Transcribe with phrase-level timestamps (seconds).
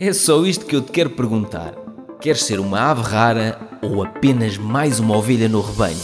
[0.00, 1.74] É só isto que eu te quero perguntar.
[2.22, 5.98] Queres ser uma ave rara ou apenas mais uma ovelha no rebanho?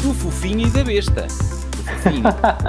[0.00, 1.26] Do fofinho e da besta.
[1.28, 2.22] Fofinho,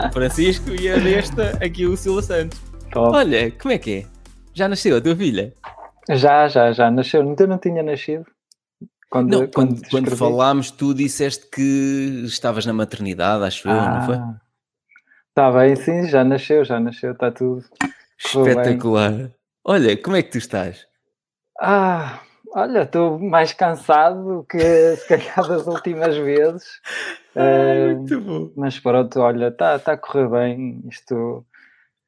[0.10, 2.59] o Francisco e a besta, aqui o Silva Santos.
[2.92, 3.16] Top.
[3.16, 4.05] Olha, como é que é?
[4.54, 5.54] Já nasceu a tua filha?
[6.10, 7.21] Já, já, já nasceu.
[7.21, 8.26] Ainda não tinha nascido.
[9.12, 10.18] Quando, Não, quando, quando escrevi.
[10.18, 14.18] falámos, tu disseste que estavas na maternidade, acho eu, não foi?
[15.34, 17.65] Está bem, sim, já nasceu, já nasceu, está tudo.
[18.24, 19.32] Espetacular.
[19.65, 20.86] Olha, como é que tu estás?
[21.60, 22.19] Ah,
[22.54, 24.60] olha, estou mais cansado que
[24.96, 26.64] se calhar das últimas vezes.
[27.36, 28.51] Eh, muito bom.
[28.55, 30.83] mas pronto, olha, está tá a correr bem.
[30.88, 31.43] Isto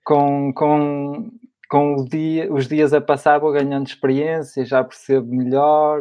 [0.03, 1.31] com, com,
[1.67, 5.99] com o dia, os dias a passar vou ganhando experiência, já percebo melhor.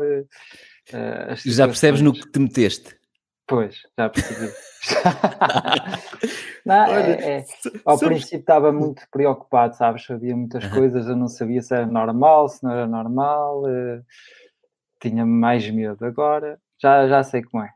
[1.26, 2.94] as Já percebes no que te meteste?
[3.46, 4.50] Pois, já percebi.
[6.64, 7.44] não, é- Olha, é-
[7.84, 10.10] ao sabes- princípio estava muito preocupado, sabes?
[10.10, 13.68] Havia muitas coisas, eu não sabia se era normal, se não era normal.
[13.68, 14.00] eh,
[15.00, 16.04] tinha mais medo.
[16.04, 17.70] Agora já, já sei como é.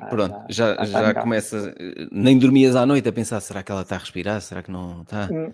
[0.00, 1.20] Já- Pronto, já, já em casa.
[1.20, 1.74] começa.
[1.78, 4.40] eh, Nem dormias à noite a pensar: será que ela está a respirar?
[4.40, 5.28] Será que não está?
[5.30, 5.52] Hum,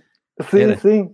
[0.50, 0.78] Sim, Era?
[0.78, 1.10] sim.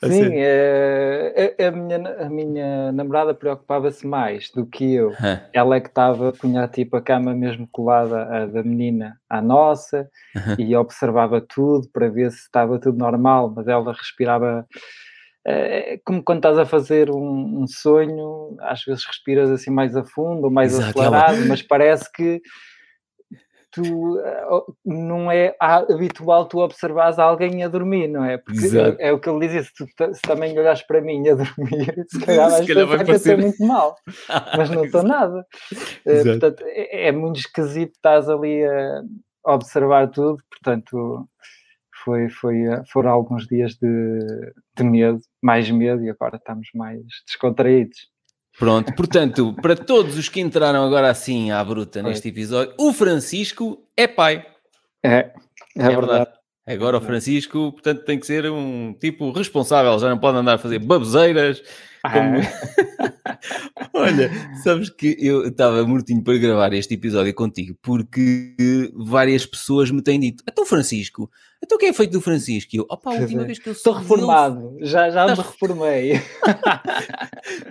[0.00, 5.12] Sim, eh, a, a minha, a minha namorada preocupava-se mais do que eu.
[5.20, 9.40] Hã, Ela é que estava, punha tipo a cama mesmo colada à da menina à
[9.42, 10.56] nossa aham.
[10.58, 14.64] e observava tudo para ver se estava tudo normal, mas ela respirava
[15.46, 20.04] eh, como quando estás a fazer um, um sonho, às vezes respiras assim mais a
[20.04, 22.40] fundo ou mais Exato, ela- acelerado, mas parece que
[23.70, 24.46] tu eh,
[24.84, 28.38] não é ha- habitual tu observares alguém a dormir, não é?
[28.38, 28.96] Porque Exato.
[28.98, 32.20] é, o que ele dizia, se tu se também olhas para mim a dormir, se
[32.24, 33.96] calhar Se vais calhar vai parecer- muito mal
[34.56, 35.46] mas não estou nada.
[36.06, 36.38] Exato.
[36.40, 39.02] portanto, é, é muito esquisito estás ali a
[39.54, 41.28] observar tudo, portanto,
[42.04, 44.18] foi, foi, eh, foram alguns dias de,
[44.76, 48.08] de medo, mais medo, e agora estamos mais descontraídos.
[48.58, 53.78] Pronto, portanto, para todos os que entraram agora assim à bruta neste episódio, o Francisco
[53.96, 54.44] é pai.
[55.02, 55.30] É,
[55.76, 56.30] é, verdade.
[56.66, 60.58] Agora o Francisco, portanto, tem que ser um tipo responsável, já não pode andar a
[60.58, 61.62] fazer baboseiras.
[62.12, 62.38] Como-
[63.24, 63.38] Ah,
[63.94, 64.30] Olha,
[64.62, 68.54] sabes que eu estava mortinho para gravar este episódio contigo porque
[68.94, 71.30] várias pessoas me têm dito: Então, Francisco,
[71.62, 72.70] então o que é feito do Francisco?
[72.74, 76.20] E eu, opa, a última vez que eu Estou reformado, já, já me reformei.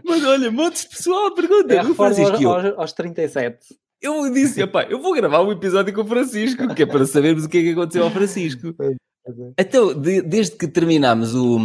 [0.05, 3.57] Mas olha, montes de pessoal pergunta: É o Francisco, e eu, aos, aos 37.
[4.01, 7.45] eu disse: opá, eu vou gravar um episódio com o Francisco, que é para sabermos
[7.45, 8.73] o que é que aconteceu ao Francisco.
[9.29, 9.33] É.
[9.59, 11.59] Então, de- desde que terminámos o,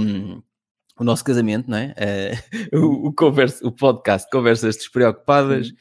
[0.99, 1.95] o nosso casamento, não é?
[1.97, 2.33] Eh,
[2.77, 5.73] o, o, o podcast Conversas Despreocupadas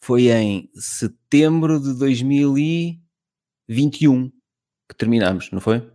[0.00, 4.30] foi em setembro de 2021
[4.88, 5.86] que terminámos, não foi?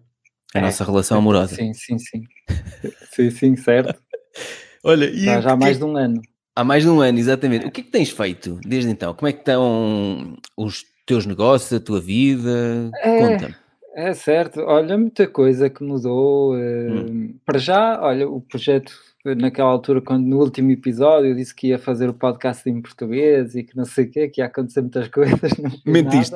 [0.54, 1.56] A É, nossa relação amorosa.
[1.56, 2.24] Sim, sim, sim.
[3.12, 4.00] Sim, sim, certo.
[4.84, 6.22] Olha, e Já, já há mais de um ano.
[6.56, 7.66] há mais de um ano, exatamente.
[7.66, 9.14] O que é que tens feito desde então?
[9.14, 12.92] Como é que estão os teus negócios, a tua vida?
[13.02, 13.18] É.
[13.20, 13.56] Conta-me.
[13.96, 16.58] É certo, olha, muita coisa que mudou.
[16.58, 17.36] eh, Hum.
[17.46, 18.92] Para já, olha, o projeto,
[19.26, 22.82] eh, naquela altura, quando no último episódio eu disse que ia fazer o podcast em
[22.82, 25.52] português e que não sei o quê, que ia acontecer muitas coisas,
[25.86, 26.36] Mentiste.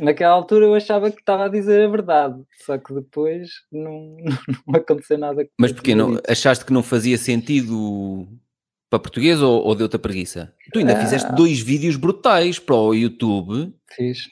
[0.00, 4.16] Naquela altura eu achava que estava a dizer a verdade, só que depois não,
[4.66, 5.46] não aconteceu nada.
[5.60, 5.94] Mas porquê?
[5.94, 8.26] Não, achaste que não fazia sentido
[8.90, 10.52] para português ou, ou deu-te a preguiça?
[10.72, 11.00] Tu ainda Ah.
[11.00, 13.72] fizeste dois vídeos brutais para o YouTube.
[13.94, 14.26] Fiz.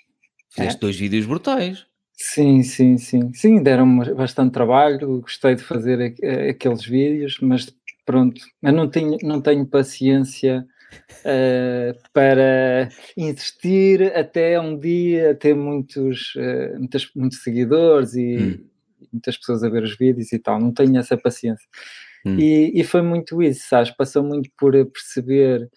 [0.57, 0.81] Fizeste É.
[0.81, 1.85] dois vídeos brutais.
[2.15, 3.33] Sim, sim, sim.
[3.35, 7.71] Sim, deram-me bastante trabalho, gostei de fazer eh, aqueles vídeos, mas
[8.07, 10.67] pronto, eu não tenho, não tenho paciência
[11.25, 18.65] eh, para insistir até um dia ter muitos, eh, muitas, muitos seguidores e Hum.
[19.13, 21.69] muitas pessoas a ver os vídeos e tal, não tenho essa paciência.
[22.25, 22.39] Hum.
[22.39, 23.91] E, e foi muito isso, sabes?
[23.91, 25.69] Passou muito por perceber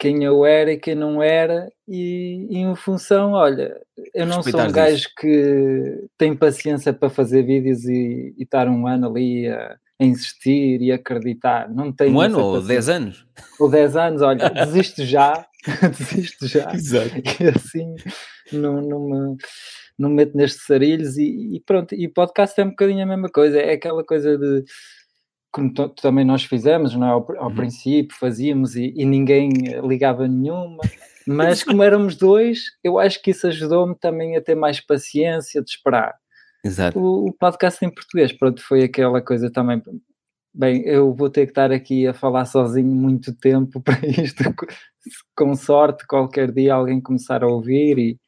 [0.00, 3.78] quem eu era e quem não era, e, e em função, olha,
[4.14, 8.86] eu não sou um gajo que tem paciência para fazer vídeos e, e estar um
[8.86, 11.68] ano ali a, a insistir e acreditar.
[11.68, 12.68] Não tenho Um ano ou paciência.
[12.74, 13.26] dez anos?
[13.60, 15.46] Ou 10 anos, olha, desisto já,
[15.98, 17.10] desisto já, Exato.
[17.38, 17.94] e assim
[18.50, 19.36] não, não, me,
[19.98, 21.94] não me meto nestes sarilhos e, e pronto.
[21.94, 24.64] E podcast é um bocadinho a mesma coisa, é aquela coisa de
[25.52, 27.10] como também nós fizemos, não é?
[27.10, 27.54] Ao, ao Uhum.
[27.54, 29.48] princípio fazíamos e, e ninguém
[29.86, 30.82] ligava nenhuma,
[31.26, 35.70] mas como éramos dois, eu acho que isso ajudou-me também a ter mais paciência de
[35.70, 36.14] esperar
[36.64, 36.98] Exato.
[36.98, 39.82] o, o podcast em português, pronto, foi aquela coisa também.
[40.52, 44.42] Bem, eu vou ter que estar aqui a falar sozinho muito tempo para isto,
[45.36, 48.18] com sorte, qualquer dia alguém começar a ouvir e,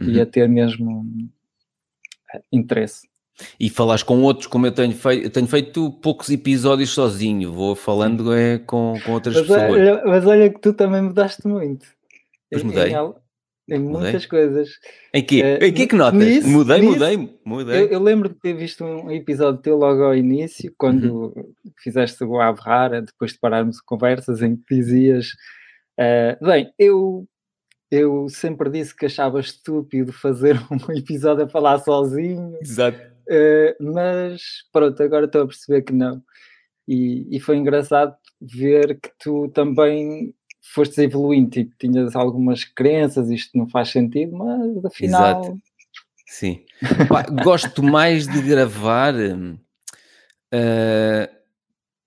[0.00, 0.22] e Uhum.
[0.22, 1.06] a ter mesmo
[2.52, 3.08] interesse.
[3.60, 7.74] E falas com outros, como eu tenho feito, eu tenho feito poucos episódios sozinho, vou
[7.74, 9.70] falando é, com, com outras Mas pessoas.
[9.72, 11.86] olha, mas olha que tu também mudaste muito.
[12.50, 12.92] Em- mudei.
[12.94, 14.02] Em, em Mudei.
[14.02, 14.68] muitas coisas.
[15.12, 15.42] Em que?
[15.42, 16.18] Eh, em que é que notas?
[16.20, 17.82] nisso- mudei, nisso- mudei, mudei.
[17.82, 21.52] Eu, eu lembro de ter visto um episódio teu logo ao início, quando Uhum.
[21.82, 25.26] fizeste o Ave Rara, depois de pararmos conversas, em que dizias:
[25.98, 27.26] eh, Bem, eu,
[27.90, 33.14] eu sempre disse que achava estúpido fazer um episódio a falar sozinho, Exato.
[33.28, 34.42] Eh, mas
[34.72, 36.22] pronto, agora estou a perceber que não.
[36.86, 40.34] E, e foi engraçado ver que tu também
[40.74, 45.40] fostes evoluindo, tipo, tinhas algumas crenças, isto não faz sentido, mas afinal.
[45.40, 45.60] Exato.
[46.26, 46.64] Sim.
[47.44, 49.14] Gosto mais de gravar
[50.52, 51.30] ah,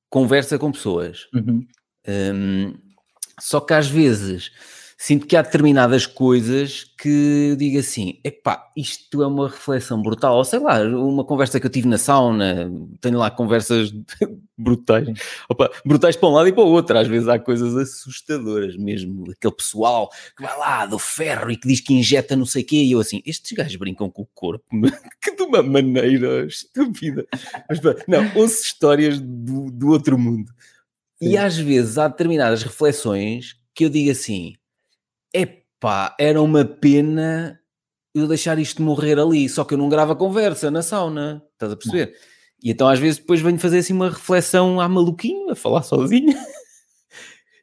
[0.09, 1.27] conversa com pessoas.
[1.33, 1.65] Uhum.
[2.07, 2.73] Hum,
[3.39, 4.51] só que às vezes
[5.01, 10.35] sinto que há determinadas coisas que eu digo assim: epá, isto é uma reflexão brutal.
[10.35, 12.69] Ou sei lá, uma conversa que eu tive na sauna,
[12.99, 13.93] tenho lá conversas
[14.57, 15.07] brutais,
[15.47, 16.97] Opa, brutais para um lado e para o outro.
[16.97, 19.31] Às vezes há coisas assustadoras mesmo.
[19.31, 22.65] Aquele pessoal que vai lá do ferro e que diz que injeta não sei o
[22.65, 24.65] quê, e eu assim: estes gajos brincam com o corpo
[25.23, 27.25] que de uma maneira estúpida.
[27.69, 30.51] Mas, não, ouço histórias do, do outro mundo.
[31.21, 31.37] E Sim.
[31.37, 34.55] às vezes há determinadas reflexões que eu digo assim:
[35.33, 37.59] epá, era uma pena
[38.13, 41.71] eu deixar isto morrer ali, só que eu não gravo a conversa na sauna, estás
[41.71, 42.13] a perceber?
[42.61, 46.33] E então às vezes depois venho fazer assim uma reflexão à maluquinho, a falar sozinho.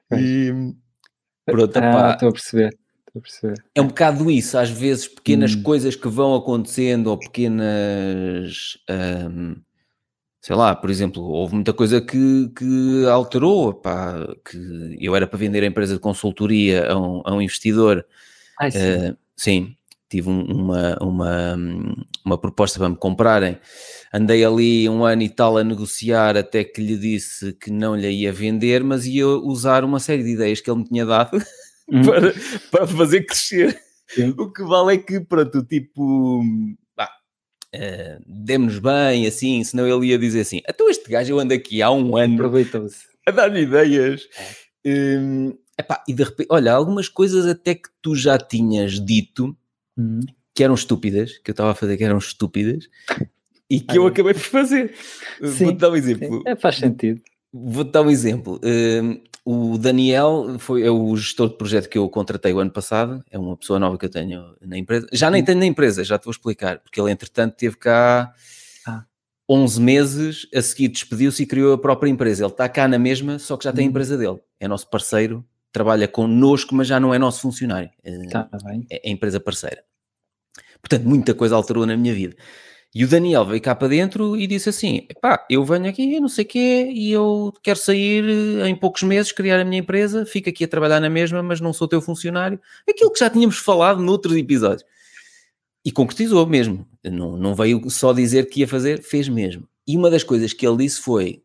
[0.09, 0.23] Pois.
[1.49, 2.77] E pronto, Ah, estou a perceber.
[3.07, 3.65] Estou a perceber.
[3.75, 5.63] é um bocado isso, às vezes pequenas Hum.
[5.63, 8.77] coisas que vão acontecendo ou pequenas.
[9.31, 9.57] hum,
[10.47, 13.75] sei lá, por exemplo, houve muita coisa que, que alterou.
[13.75, 14.15] Pá,
[14.49, 18.07] que eu era para vender a empresa de consultoria a um, a um investidor.
[18.61, 18.79] Ai, sim.
[18.79, 19.77] eh, sim,
[20.09, 21.57] tive um- uma, uma,
[22.25, 23.59] uma proposta para me comprarem.
[24.15, 28.09] Andei ali um ano e tal a negociar até que lhe disse que não lhe
[28.09, 31.37] ia vender, mas ia usar uma série de ideias que ele me tinha dado
[31.91, 32.33] Hum, para,
[32.71, 33.77] para fazer crescer.
[34.09, 34.33] sim.
[34.39, 36.41] O que vale é que, pronto, tipo,
[37.73, 41.55] pá, eh, demos bem, assim, senão ele ia dizer assim, então este gajo eu ando
[41.55, 42.37] aqui há um ano
[43.27, 44.29] a dar-lhe ideias.
[44.85, 49.57] Hum, epá, e de repente, olha, algumas coisas até que tu já tinhas dito
[49.99, 50.21] Uhum.
[50.55, 52.87] que eram estúpidas, que eu estava a fazer que eram estúpidas,
[53.69, 54.11] e que Ah, eu é.
[54.11, 54.95] acabei por fazer.
[55.43, 56.37] Sim, Vou-te dar um exemplo.
[56.39, 57.23] Sim, é, faz sentido.
[57.53, 58.61] Vou-te dar um exemplo.
[58.63, 63.23] Hum, o Daniel foi, é o gestor de projeto que eu contratei o ano passado,
[63.31, 65.07] é uma pessoa nova que eu tenho na empresa.
[65.13, 68.35] Já nem tenho na empresa, já te vou explicar, porque ele entretanto teve cá
[68.87, 69.05] Ah.
[69.49, 72.43] 11 meses, a seguir despediu-se e criou a própria empresa.
[72.45, 73.91] Ele está cá na mesma, só que já tem a Uhum.
[73.91, 74.39] empresa dele.
[74.59, 77.91] É nosso parceiro, trabalha connosco, mas já não é nosso funcionário.
[78.03, 78.85] Eh, Está bem.
[78.91, 79.85] é a empresa parceira.
[80.83, 82.35] Portanto, muita coisa alterou na minha vida.
[82.99, 86.31] E o Daniel veio cá para dentro e disse assim: pá, eu venho aqui, não
[86.31, 90.25] sei o quê, e eu quero sair eh, em poucos meses, criar a minha empresa,
[90.25, 92.59] fico aqui a trabalhar na mesma, mas não sou teu funcionário.
[92.89, 94.83] Aquilo que já tínhamos falado noutros episódios.
[95.85, 96.89] E concretizou mesmo.
[97.05, 99.69] Não, não veio só dizer que ia fazer, fez mesmo.
[99.87, 101.43] E uma das coisas que ele disse foi: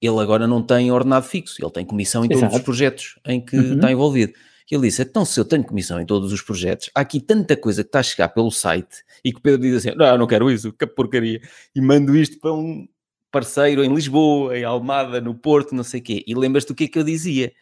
[0.00, 2.64] ele agora não tem ordenado fixo, ele tem comissão em todos os Exato.
[2.64, 3.74] projetos em que Uhum.
[3.74, 4.32] está envolvido.
[4.70, 7.56] E ele disse: então, se eu tenho comissão em todos os projetos, há aqui tanta
[7.56, 10.18] coisa que está a chegar pelo site e que o Pedro diz assim: não, eu
[10.18, 11.40] não quero isso, que porcaria.
[11.74, 12.86] E mando isto para um
[13.30, 16.24] parceiro em Lisboa, em Almada, no Porto, não sei o quê.
[16.26, 17.52] E lembras-te o que é que eu dizia?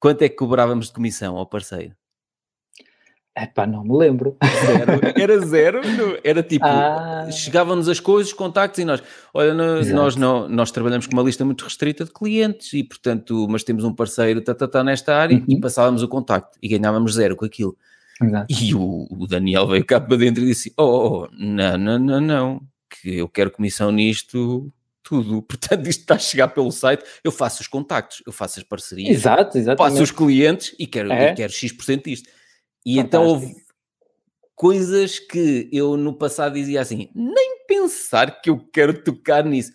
[0.00, 1.94] Quanto é que cobrávamos de comissão ao parceiro?
[3.36, 4.36] Epá, não me lembro.
[4.66, 5.00] Zero.
[5.18, 5.80] Era zero.
[6.22, 7.26] Era tipo, Ah.
[7.30, 9.96] chegavam-nos as coisas, os contactos e nós, olha, Exato.
[9.96, 13.84] nós, não, nós trabalhamos com uma lista muito restrita de clientes e, portanto, mas temos
[13.84, 15.60] um parceiro tá, tá, tá, nesta área e Uhum.
[15.60, 17.74] passávamos o contacto e ganhávamos zero com aquilo.
[18.22, 18.46] Exato.
[18.52, 21.98] E o, o Daniel veio cá para dentro e disse: Oh, oh, oh, não, não,
[21.98, 22.60] não, não,
[22.90, 24.70] que eu quero comissão nisto,
[25.02, 25.40] tudo.
[25.48, 29.08] Portanto, isto está a chegar pelo site, eu faço os contactos, eu faço as parcerias,
[29.08, 30.02] Exato, exatamente.
[30.02, 31.32] os clientes e quero, É.
[31.32, 32.28] e quero X% disto.
[32.84, 33.50] E então Fantástico.
[33.52, 33.62] houve
[34.54, 39.72] coisas que eu no passado dizia assim: nem pensar que eu quero tocar nisso.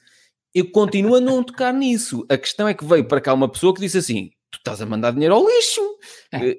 [0.53, 2.25] Eu continuo a não tocar nisso.
[2.29, 4.85] A questão é que veio para cá uma pessoa que disse assim: tu estás a
[4.85, 5.81] mandar dinheiro ao lixo.
[6.31, 6.57] É.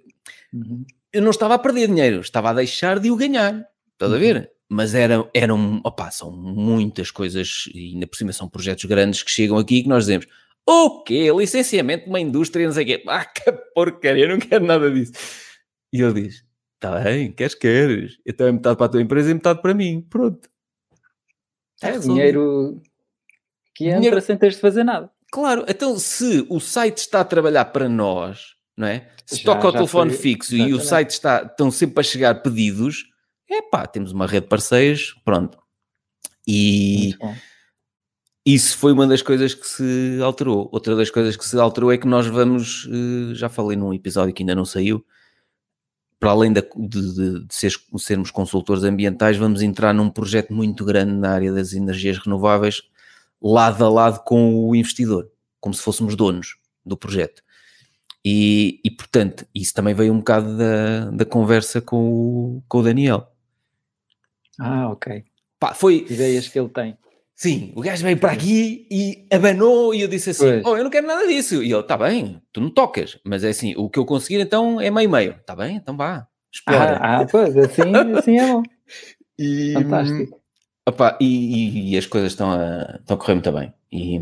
[1.10, 3.64] Eu não estava a perder dinheiro, estava a deixar de o ganhar.
[3.94, 4.20] Estás a Uhum.
[4.20, 4.50] ver?
[4.68, 9.30] Mas eram, eram opá, são muitas coisas, e ainda por cima são projetos grandes que
[9.30, 10.26] chegam aqui que nós dizemos:
[10.66, 11.32] o quê?
[11.34, 13.02] Licenciamento de uma indústria, não sei o quê.
[13.08, 15.12] Ah, que porcaria, eu não quero nada disso.
[15.92, 18.18] E ele diz: Está bem, queres, queres.
[18.26, 20.00] Então é metade para a tua empresa e metade para mim.
[20.08, 20.48] Pronto.
[21.76, 22.14] Está É resolvido.
[22.14, 22.82] dinheiro
[23.74, 25.10] que entra Dinheiro- sem teres de fazer nada.
[25.30, 29.08] Claro, então se o site está a trabalhar para nós, não é?
[29.26, 32.34] Se Já- toca já telefone foi- fixo e o site está, estão sempre a chegar
[32.42, 33.04] pedidos,
[33.50, 35.58] é pá, temos uma rede de parceiros, pronto.
[36.46, 37.14] E
[38.46, 40.68] isso foi uma das coisas que se alterou.
[40.72, 44.32] Outra das coisas que se alterou é que nós vamos, eh, já falei num episódio
[44.34, 45.04] que ainda não saiu,
[46.18, 51.12] para além de, de, de ser, sermos consultores ambientais, vamos entrar num projeto muito grande
[51.12, 52.82] na área das energias renováveis,
[53.40, 57.42] lado a lado com o investidor, como se fôssemos donos do projeto.
[58.24, 62.82] E, e portanto, isso também veio um bocado da, da conversa com o, com o
[62.82, 63.30] Daniel.
[64.58, 65.24] Ah, ok.
[65.58, 66.04] Pá, foi...
[66.10, 66.98] Ideias que ele tem.
[67.38, 70.90] Sim, o gajo veio para aqui e abanou e eu disse assim, oh, eu não
[70.90, 71.62] quero nada disso.
[71.62, 74.80] E ele, tá bem, tu não tocas, mas é assim, o que eu conseguir então
[74.80, 75.36] é meio-meio.
[75.46, 76.96] Tá bem, então vá, explora.
[76.96, 77.82] Ah, ah pois, assim,
[78.16, 78.62] assim é bom.
[79.40, 80.40] E, Fantástico.
[80.84, 83.72] Opa, e, e, e, as coisas estão a, estão a correr muito bem.
[83.92, 84.20] E,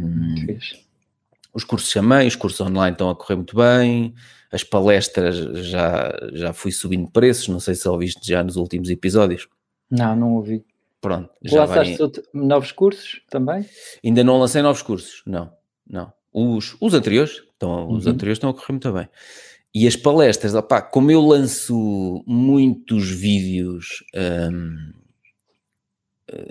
[1.55, 4.15] os cursos chamei, os cursos online estão a correr muito bem,
[4.53, 9.49] as palestras já, já fui subindo preços, não sei se ouviste já nos últimos episódios.
[9.91, 10.63] Não, não ouvi.
[11.07, 11.31] Pronto.
[11.45, 12.11] Já Lançaste vai...
[12.35, 13.65] novos cursos também?
[14.05, 15.53] Ainda não lancei novos cursos, não,
[15.89, 16.13] não.
[16.33, 17.95] Os, os anteriores, estão, uhum.
[17.95, 19.09] os anteriores estão a correr muito bem.
[19.73, 24.93] E as palestras, opá, como eu lanço muitos vídeos um,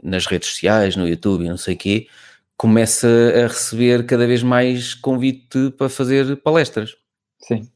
[0.01, 2.07] nas redes sociais, no YouTube e não sei o quê,
[2.55, 6.95] começa a receber cada vez mais convite para fazer palestras.
[7.41, 7.69] Sim.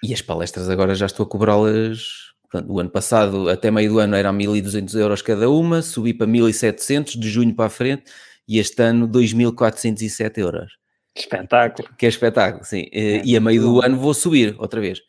[0.00, 3.98] E as palestras agora já estou a cobrá-las Portanto, o ano passado, até meio do
[3.98, 8.04] ano, era 1.200 euros cada uma, subi para 1.700 de junho para a frente
[8.48, 10.78] e este ano 2.407 euros.
[11.14, 11.88] Espetáculo.
[11.98, 12.86] Que é espetáculo, sim.
[12.92, 15.00] É, e a meio do ano vou subir outra vez.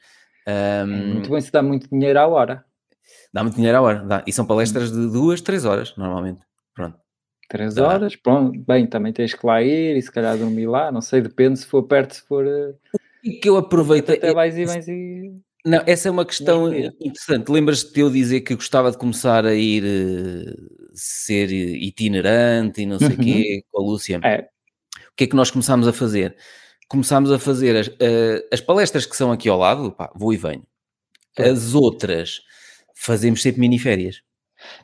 [0.47, 2.65] Um, é muito bem se dá muito dinheiro à hora.
[3.33, 4.23] Dá muito dinheiro à hora, dá.
[4.27, 6.41] E são palestras de duas, três horas, normalmente.
[6.73, 6.97] Pronto.
[7.47, 7.87] Três dá.
[7.87, 8.59] horas, pronto.
[8.67, 11.65] Bem, também tens que lá ir e se calhar dormir lá, não sei, depende se
[11.65, 12.45] for perto, se for...
[13.23, 14.11] E que eu aproveito...
[14.11, 15.39] Até vais e vens e...
[15.65, 17.51] Não, essa é uma questão interessante.
[17.51, 22.97] Lembras-te de eu dizer que gostava de começar a ir uh, ser itinerante e não
[22.97, 23.17] sei o uhum.
[23.17, 24.19] quê com a Lúcia?
[24.23, 24.47] É.
[25.11, 26.37] O que é que nós começámos a fazer?
[26.87, 30.37] Começámos a fazer as, uh, as palestras que são aqui ao lado, pá, vou e
[30.37, 30.63] venho.
[31.37, 32.41] As outras
[32.95, 34.21] fazemos sempre miniférias.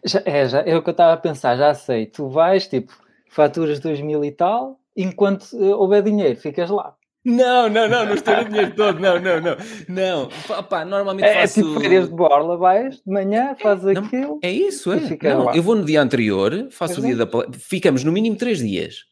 [0.04, 2.06] Já, é, já, é o que eu estava a pensar, já sei.
[2.06, 2.94] Tu vais, tipo,
[3.30, 6.96] faturas 2 mil e tal, enquanto houver dinheiro, ficas lá.
[7.26, 9.58] Não, não, não, não estou no dinheiro todo, não, não, não,
[9.90, 10.64] não.
[10.64, 11.60] Pá, normalmente é, faço...
[11.60, 14.40] É tipo férias de borla, vais de manhã, fazes não, aquilo...
[14.44, 15.00] É isso, é.
[15.24, 18.60] Não, eu vou no dia anterior, faço o dia da palestra, ficamos no mínimo três
[18.60, 19.06] dias.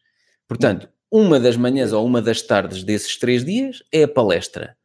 [0.48, 4.77] Portanto, uma das manhãs ou uma das tardes desses três dias é a palestra.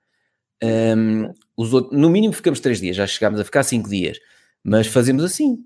[0.63, 4.19] Um, os outros, no mínimo ficamos três dias, já chegámos a ficar cinco dias.
[4.65, 5.59] Mas fazemos assim.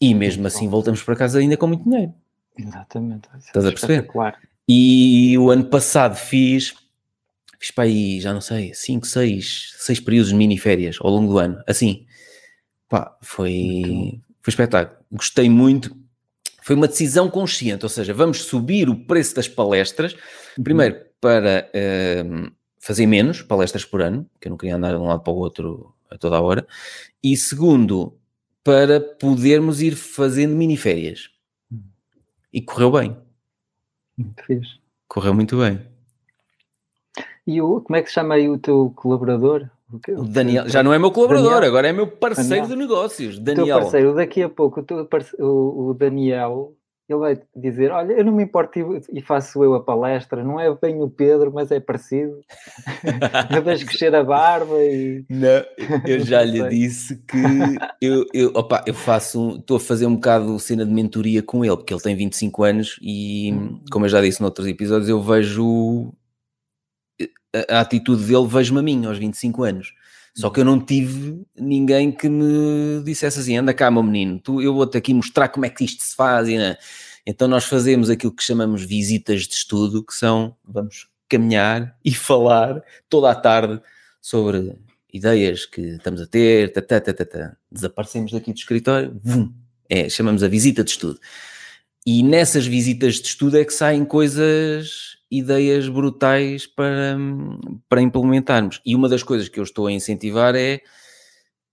[0.00, 2.12] E mesmo assim voltamos para casa ainda com muito dinheiro.
[2.58, 3.28] Exatamente.
[3.38, 4.08] Estás a perceber?
[4.68, 6.74] E o ano passado fiz
[7.58, 11.38] fiz para aí, já não sei, 5, 6, 6 períodos de mini-férias ao longo do
[11.38, 12.06] ano, assim.
[12.88, 14.98] Pá, foi, foi espetáculo.
[15.10, 15.96] Gostei muito.
[16.62, 20.14] Foi uma decisão consciente, ou seja, vamos subir o preço das palestras,
[20.56, 20.64] uhum.
[20.64, 25.06] primeiro para uh, fazer menos palestras por ano, que eu não queria andar de um
[25.06, 26.66] lado para o outro a toda a hora,
[27.22, 28.16] e segundo,
[28.62, 31.30] para podermos ir fazendo mini-férias.
[31.70, 31.82] Hum.
[32.52, 33.16] E correu bem.
[35.08, 35.95] Correu muito bem.
[37.46, 39.68] E o, como é que se chama aí o teu colaborador?
[39.92, 41.68] O Daniel, já não é meu colaborador, Daniel.
[41.68, 42.68] agora é meu parceiro Daniel.
[42.68, 43.38] de negócios.
[43.38, 43.78] Daniel.
[43.80, 46.74] Parceiro, daqui a pouco, o, o, o Daniel,
[47.08, 48.80] ele vai dizer: Olha, eu não me importo
[49.12, 52.40] e, faço eu a palestra, não é bem o Pedro, mas é parecido.
[53.54, 55.24] eu deixo crescer a barba e.
[55.30, 55.64] Não,
[56.04, 57.36] eu já lhe disse que
[58.00, 61.76] eu, eu, opa, eu faço, estou a fazer um bocado cena de mentoria com ele,
[61.76, 63.80] porque ele tem 25 anos e, hum.
[63.88, 66.12] como eu já disse noutros episódios, eu vejo
[67.70, 69.92] a, atitude dele vejo-me a mim aos 25 anos.
[70.34, 74.60] Só que eu não tive ninguém que me dissesse assim: anda cá, meu menino, tu,
[74.60, 76.48] eu vou-te aqui mostrar como é que isto se faz.
[76.48, 76.76] Né?
[77.26, 82.82] Então, nós fazemos aquilo que chamamos visitas de estudo, que são vamos caminhar e falar
[83.08, 83.80] toda a tarde
[84.20, 84.78] sobre
[85.12, 86.70] ideias que estamos a ter.
[86.70, 87.58] Tata, tata, tata.
[87.72, 89.50] Desaparecemos daqui do escritório, vum,
[89.88, 91.18] é, chamamos a visita de estudo.
[92.04, 97.16] E nessas visitas de estudo é que saem coisas ideias brutais para,
[97.88, 98.80] para implementarmos.
[98.84, 100.80] E uma das coisas que eu estou a incentivar é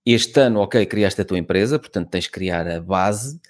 [0.04, 3.40] este ano, ok, criaste a tua empresa, portanto tens que criar a base,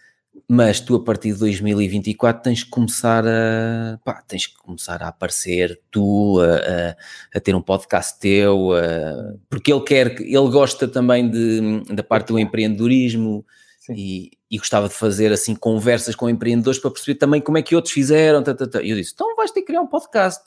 [0.49, 5.09] mas tu a partir de 2024 tens que começar a pá, tens que começar a
[5.09, 6.97] aparecer tu a, a,
[7.39, 12.29] a ter um podcast teu a, porque ele quer ele gosta também de, da parte
[12.29, 13.45] do empreendedorismo
[13.91, 17.75] e, e, gostava de fazer assim conversas com empreendedores para perceber também como é que
[17.75, 18.43] outros fizeram.
[18.43, 18.83] Tá, tá, tá.
[18.83, 20.43] E eu disse: então vais ter que criar um podcast.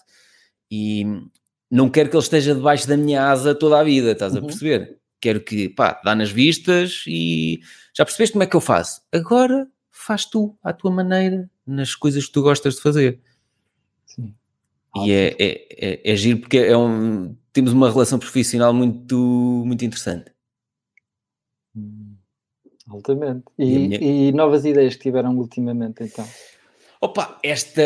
[0.71, 1.05] E
[1.69, 4.39] não quero que ele esteja debaixo da minha asa toda a vida, estás uhum.
[4.39, 4.97] a perceber?
[5.19, 7.59] Quero que, pá, dá nas vistas e
[7.95, 9.01] já percebeste como é que eu faço?
[9.11, 13.19] Agora faz tu, à tua maneira, nas coisas que tu gostas de fazer.
[14.05, 14.33] Sim.
[14.95, 19.15] E é, é, é, é giro porque é um, temos uma relação profissional muito,
[19.65, 20.31] muito interessante.
[21.75, 22.06] Hum,
[22.89, 23.43] altamente.
[23.57, 23.99] E, e, minha...
[23.99, 26.27] e novas ideias que tiveram ultimamente, então?
[26.99, 27.81] Opa, esta,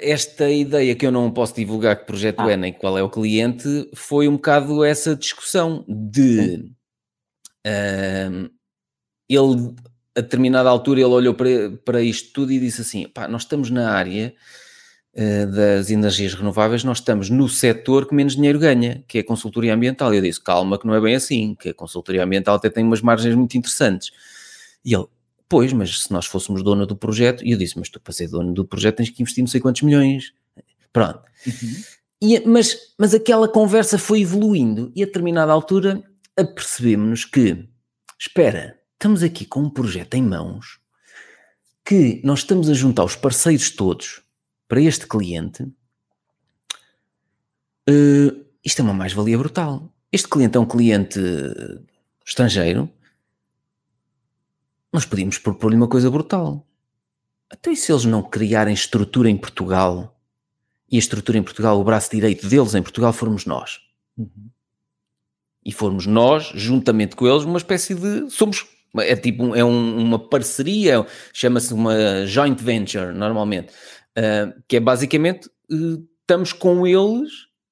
[0.00, 2.50] esta ideia que eu não posso divulgar que projeto ah.
[2.50, 6.72] é nem qual é o cliente, foi um bocado essa discussão de
[7.66, 8.50] uh,
[9.28, 9.74] ele
[10.16, 13.70] a determinada altura ele olhou para, para isto tudo e disse assim: pá, nós estamos
[13.70, 14.34] na área
[15.46, 19.74] das energias renováveis, nós estamos no setor que menos dinheiro ganha, que é a consultoria
[19.74, 20.14] ambiental.
[20.14, 23.00] Eu disse: calma, que não é bem assim, que a consultoria ambiental até tem umas
[23.00, 24.10] margens muito interessantes.
[24.84, 25.06] E ele,
[25.50, 28.28] Pois, mas se nós fôssemos dono do projeto, e eu disse, mas tu para ser
[28.28, 30.32] dono do projeto tens que investir não sei quantos milhões.
[30.92, 31.20] Pronto.
[31.44, 31.82] Uhum.
[32.22, 36.04] E, mas, mas aquela conversa foi evoluindo e a determinada altura
[36.36, 37.68] apercebemos-nos que,
[38.16, 40.78] espera, estamos aqui com um projeto em mãos
[41.84, 44.22] que nós estamos a juntar os parceiros todos
[44.70, 45.64] para este cliente.
[47.88, 49.92] Uh, isto é uma mais-valia brutal.
[50.12, 51.20] Este cliente é um cliente
[52.24, 52.88] estrangeiro
[54.92, 56.66] nós podíamos propor-lhe uma coisa brutal.
[57.48, 60.16] Até se eles não criarem estrutura em Portugal,
[60.90, 63.80] e a estrutura em Portugal, o braço direito deles em Portugal, formos nós.
[64.16, 64.50] Uhum.
[65.64, 68.30] E formos nós, juntamente com eles, uma espécie de.
[68.30, 68.66] Somos.
[68.96, 73.72] É tipo é um, uma parceria, chama-se uma joint venture, normalmente,
[74.18, 77.30] uh, que é basicamente uh, estamos com eles,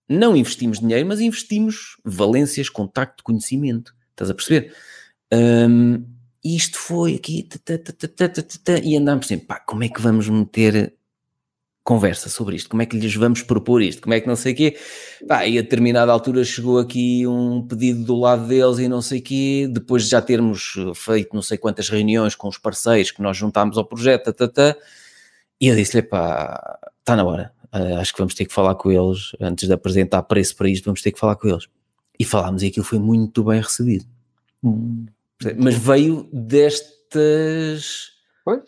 [0.09, 3.95] não investimos dinheiro, mas investimos valências, contacto, conhecimento.
[4.11, 4.75] Estás a perceber?
[5.33, 6.05] Um,
[6.45, 7.49] isto foi aqui,
[8.83, 10.95] e andámos sempre, pá, como é que vamos meter
[11.85, 12.69] conversa sobre isto?
[12.69, 14.03] Como é que lhes vamos propor isto?
[14.03, 14.77] Como é que não sei o quê?
[15.27, 19.21] Pá, e a determinada altura chegou aqui um pedido do lado deles e não sei
[19.21, 23.23] o quê, depois de já termos feito não sei quantas reuniões com os parceiros que
[23.23, 24.77] nós juntámos ao projeto, tata,
[25.61, 28.91] e eu disse-lhe, pá, está na hora, uh, acho que vamos ter que falar com
[28.91, 31.67] eles, antes de apresentar preço para isto, vamos ter que falar com eles.
[32.19, 34.05] E falámos e aquilo foi muito bem recebido.
[34.63, 35.07] Hum.
[35.57, 38.11] Mas veio destas
[38.45, 38.63] pois?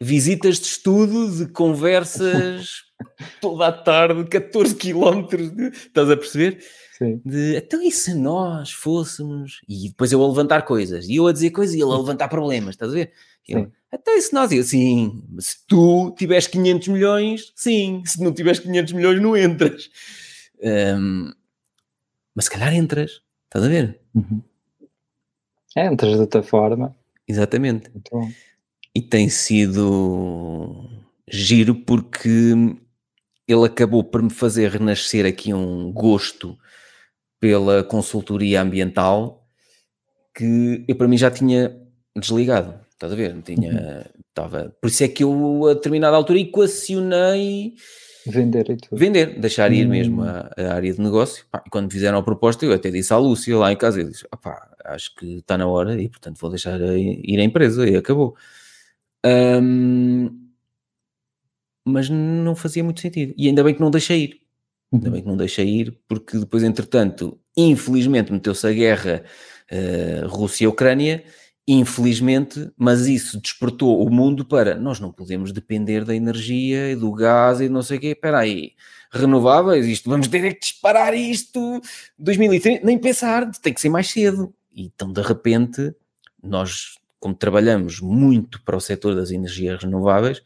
[0.00, 2.84] visitas de estudo, de conversas
[3.40, 6.62] toda a tarde, 14 quilómetros, de, estás a perceber?
[6.98, 7.20] Sim.
[7.24, 9.62] De, então e se nós fôssemos...
[9.66, 12.28] E depois eu a levantar coisas, e eu a dizer coisas e ele a levantar
[12.28, 13.12] problemas, estás a ver?
[13.50, 14.52] Eu, então e se nós...
[14.52, 18.02] Eu, sim, se tu tiveres 500 milhões, sim.
[18.06, 19.90] Se não tiveres 500 milhões, não entras.
[20.62, 21.32] Um,
[22.34, 24.00] mas se calhar entras, estás a ver?
[24.14, 24.42] Uhum.
[25.76, 26.96] É, entras de outra forma.
[27.26, 27.90] Exatamente.
[28.94, 30.88] E tem sido
[31.28, 32.54] giro porque
[33.46, 36.58] ele acabou por me fazer renascer aqui um gosto
[37.38, 39.46] pela consultoria ambiental
[40.34, 41.76] que eu para mim já tinha
[42.16, 42.78] desligado.
[43.00, 43.34] Estás a ver?
[43.34, 43.72] Não tinha.
[43.72, 44.20] Uhum.
[44.28, 47.74] Estava, por isso é que eu a determinada altura equacionei
[48.26, 48.98] Vender e tudo.
[48.98, 49.90] Vender, deixar ir hum.
[49.90, 51.46] mesmo a, a, área de negócio.
[51.50, 54.08] Pá, e quando fizeram a proposta, eu até disse à Lúcia lá em casa, eu
[54.08, 54.26] disse,
[54.84, 58.36] acho que está na hora e portanto vou deixar ir a empresa e acabou.
[59.24, 60.48] Um,
[61.84, 63.34] mas não fazia muito sentido.
[63.36, 64.40] E ainda bem que não deixei ir.
[64.92, 65.12] Ainda uhum.
[65.12, 69.24] bem que não deixei ir, porque depois, entretanto, infelizmente meteu-se a guerra
[69.72, 71.24] uh, Rússia-Ucrânia
[71.72, 77.12] infelizmente, mas isso despertou o mundo para nós não podemos depender da energia e do
[77.12, 78.06] gás e não sei o quê.
[78.08, 78.72] Espera aí,
[79.12, 81.80] renováveis, isto vamos ter que disparar isto
[82.18, 84.52] 2030, nem pensar, tem que ser mais cedo.
[84.72, 85.94] E então, de repente,
[86.42, 90.42] nós, como trabalhamos muito para o setor das energias renováveis,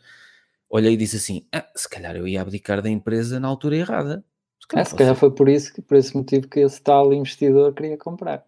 [0.68, 4.24] olhei e disse assim: ah, se calhar eu ia abdicar da empresa na altura errada.
[4.60, 7.72] Se calhar, é, se calhar foi por isso, por esse motivo que esse tal investidor
[7.72, 8.44] queria comprar.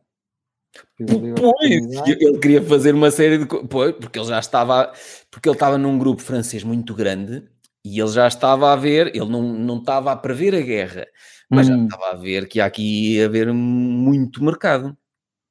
[0.98, 4.92] Pois, ele queria fazer uma série de pois, porque ele já estava,
[5.30, 7.44] porque ele estava num grupo francês muito grande
[7.84, 11.06] e ele já estava a ver, ele não, não estava a prever a guerra,
[11.50, 11.76] mas hum.
[11.76, 14.96] já estava a ver que aqui ia haver muito mercado.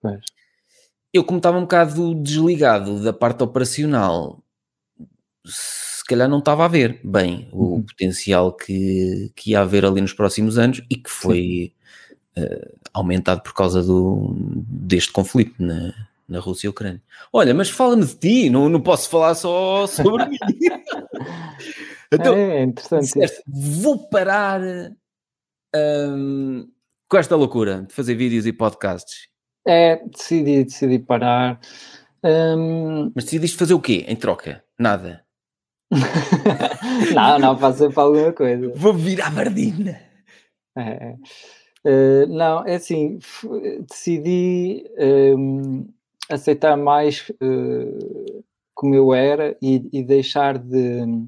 [0.01, 0.21] Pois.
[1.13, 4.43] Eu, como estava um bocado desligado da parte operacional,
[5.45, 7.83] se calhar não estava a ver bem o uhum.
[7.83, 11.73] potencial que, que ia haver ali nos próximos anos e que foi.
[12.38, 15.93] Uh, aumentado por causa do, deste conflito na,
[16.28, 17.02] na Rússia e Ucrânia.
[17.32, 20.38] Olha, mas fala-me de ti, não, não posso falar só sobre mim.
[22.12, 23.06] então, é, é interessante.
[23.06, 24.62] Disseste, vou parar
[25.76, 26.67] um,
[27.10, 29.28] com esta loucura de fazer vídeos e podcasts.
[29.67, 31.60] É, decidi, decidi parar.
[32.24, 33.12] Um...
[33.15, 34.63] Mas decidiste fazer o quê em troca?
[34.80, 35.24] Nada.
[37.13, 38.71] não, não, faço para alguma coisa.
[38.76, 40.02] Vou virar Bardina.
[40.78, 41.15] É.
[41.86, 43.19] Uh, não, é assim,
[43.88, 45.88] decidi um, ehm,
[46.30, 48.43] aceitar mais uh,
[48.74, 51.28] como eu era e, e deixar de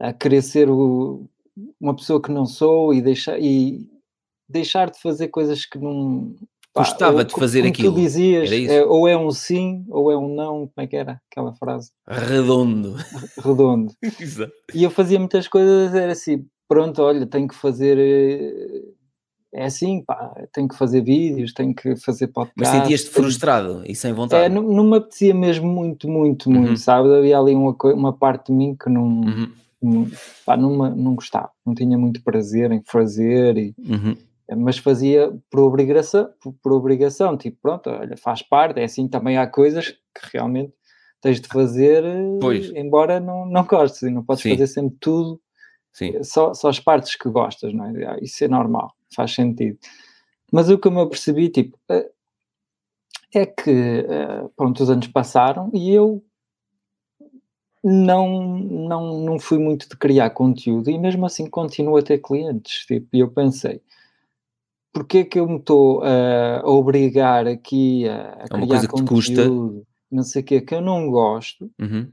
[0.00, 1.28] a querer ser o,
[1.80, 3.86] uma pessoa que não sou e deixar, e
[4.48, 6.34] deixar de fazer coisas que não.
[6.72, 7.92] Pá, Gostava de fazer como aquilo.
[7.92, 10.68] Tu dizias, é, ou é um sim ou é um não.
[10.68, 11.90] Como é que era aquela frase?
[12.06, 12.96] Redondo.
[13.38, 13.92] Redondo.
[14.20, 14.52] Exato.
[14.74, 18.82] E eu fazia muitas coisas, era assim: pronto, olha, tenho que fazer eh,
[19.52, 22.54] é assim, pá, tenho que fazer vídeos, tenho que fazer podcast.
[22.56, 24.44] Mas sentias-te frustrado e sem vontade?
[24.44, 26.76] É, não, não me apetecia mesmo muito, muito, muito, uhum.
[26.76, 27.14] sabe?
[27.14, 29.52] Havia ali uma, uma parte de mim que não, uhum.
[29.82, 30.06] não,
[30.44, 34.16] pá, não, não gostava, não tinha muito prazer em fazer, e, uhum.
[34.58, 39.38] mas fazia por obrigação, por, por, obrigação, tipo, pronto, olha, faz parte, é assim, também
[39.38, 40.72] há coisas que realmente
[41.22, 42.04] tens de fazer,
[42.38, 42.70] pois.
[42.76, 44.50] embora não, não gostes, e não podes Sim.
[44.50, 45.40] fazer sempre tudo,
[45.92, 46.22] Sim.
[46.22, 48.18] Só, só as partes que gostas, não é?
[48.22, 49.78] Isso é normal faz sentido.
[50.52, 52.10] Mas o que eu me apercebi, tipo, eh,
[53.34, 56.22] é que, eh, pronto, os anos passaram e eu
[57.84, 62.84] não, não, não fui muito de criar conteúdo e mesmo assim continuo a ter clientes,
[62.86, 63.80] tipo, e eu pensei,
[64.92, 70.42] porquê que eu me estou a obrigar aqui a, a é criar conteúdo, não sei
[70.42, 72.10] o quê, que eu não gosto, uhum.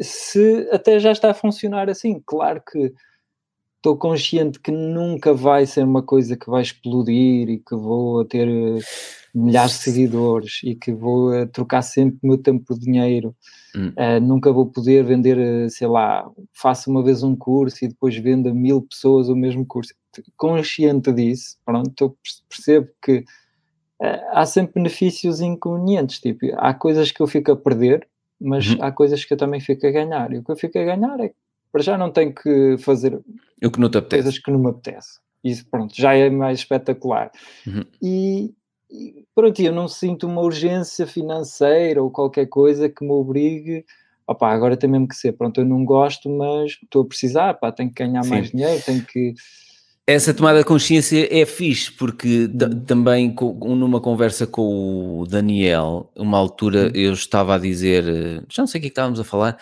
[0.00, 2.92] Se até já está a funcionar assim, claro que
[3.86, 8.48] estou consciente que nunca vai ser uma coisa que vai explodir e que vou ter
[8.48, 8.80] eh,
[9.32, 13.34] milhares de seguidores e que vou eh, trocar sempre o meu tempo por dinheiro.
[13.76, 13.92] Hum.
[13.96, 18.48] Uh, nunca vou poder vender, sei lá, faço uma vez um curso e depois vendo
[18.48, 19.94] a mil pessoas o mesmo curso.
[20.36, 22.16] Consciente disso, pronto, eu
[22.48, 26.18] percebo que uh, há sempre benefícios inconvenientes.
[26.18, 28.08] Tipo, há coisas que eu fico a perder,
[28.40, 28.82] mas uhum.
[28.82, 30.32] há coisas que eu também fico a ganhar.
[30.32, 31.32] E o que eu fico a ganhar é
[31.72, 33.18] para já não tenho que fazer
[33.70, 33.78] que
[34.22, 35.18] coisas que não me apetece.
[35.44, 37.30] Isso, pronto, já é mais espetacular.
[37.66, 37.84] Uhum.
[38.02, 38.54] E,
[38.90, 43.84] e, pronto, eu não sinto uma urgência financeira ou qualquer coisa que me obrigue.
[44.26, 47.70] Opá, agora tem mesmo que ser, pronto, eu não gosto, mas estou a precisar, pá,
[47.70, 48.30] tenho que ganhar Sim.
[48.30, 49.34] mais dinheiro, tenho que...
[50.06, 52.48] Essa tomada de consciência é fixe, porque
[52.86, 56.92] também numa conversa com o Daniel, uma altura uhum.
[56.94, 58.04] eu estava a dizer,
[58.48, 59.58] já não sei o que, é que estávamos a falar,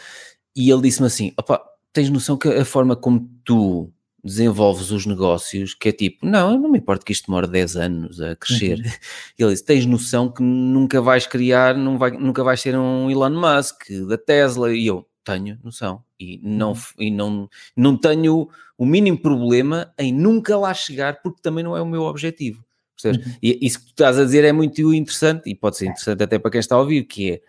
[0.55, 1.63] e ele disse-me assim, opá,
[1.95, 3.91] tens noção que a forma como tu
[4.25, 8.21] desenvolves os negócios, que é tipo, não, não me importa que isto demore 10 anos
[8.21, 8.79] a crescer.
[8.79, 8.91] Uhum.
[9.39, 13.91] Ele disse, tens noção que nunca vais criar, vai, nunca vais ser um Elon Musk
[14.09, 14.75] da Tesla.
[14.75, 16.05] E eu, tenho noção.
[16.21, 16.79] E não, uhum.
[16.99, 21.83] e não, não tenho o mínimo problema em nunca lá chegar, porque também não é
[21.83, 22.65] o meu objetivo.
[23.05, 23.13] Uhum.
[23.43, 26.39] E isso que tu estás a dizer é muito interessante, e pode ser interessante até
[26.39, 27.43] para quem está a ouvir, que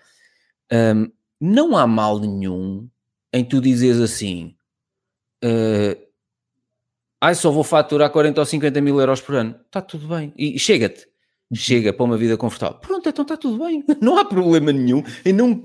[0.70, 2.90] é, um, não há mal nenhum
[3.32, 4.56] em tu dizes assim,
[5.44, 6.02] uh,
[7.22, 10.58] ai só vou faturar 40 ou 50 mil euros por ano, está tudo bem, e
[10.58, 11.08] chega-te.
[11.56, 12.78] Chega para uma vida confortável.
[12.80, 15.62] Pronto, então está tudo bem, não há problema nenhum em, não,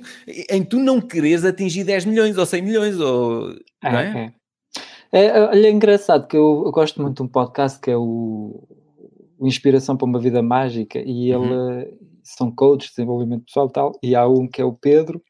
[0.50, 3.50] em tu não queres atingir 10 milhões ou 100 milhões, ou,
[3.82, 4.32] é, é?
[5.12, 7.96] É, é, olha, é engraçado que eu, eu, gosto muito de um podcast que é
[7.96, 8.66] o,
[9.38, 11.98] o Inspiração para uma Vida Mágica e ele uhum.
[12.22, 15.20] são coaches, desenvolvimento pessoal e tal, e há um que é o Pedro,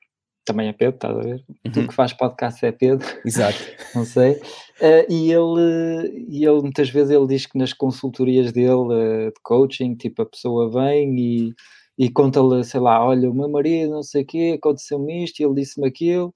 [0.45, 1.45] também é Pedro, estás a ver?
[1.65, 1.73] Uhum.
[1.73, 3.07] Tu que faz podcast é Pedro.
[3.25, 3.59] Exato.
[3.95, 4.41] Não sei.
[4.81, 9.41] Uh, e, ele, e ele, muitas vezes, ele diz que nas consultorias dele uh, de
[9.43, 11.55] coaching, tipo, a pessoa vem e,
[11.99, 15.45] e conta-lhe, sei lá, olha, o meu marido, não sei o quê, aconteceu-me isto, e
[15.45, 16.33] ele disse-me aquilo,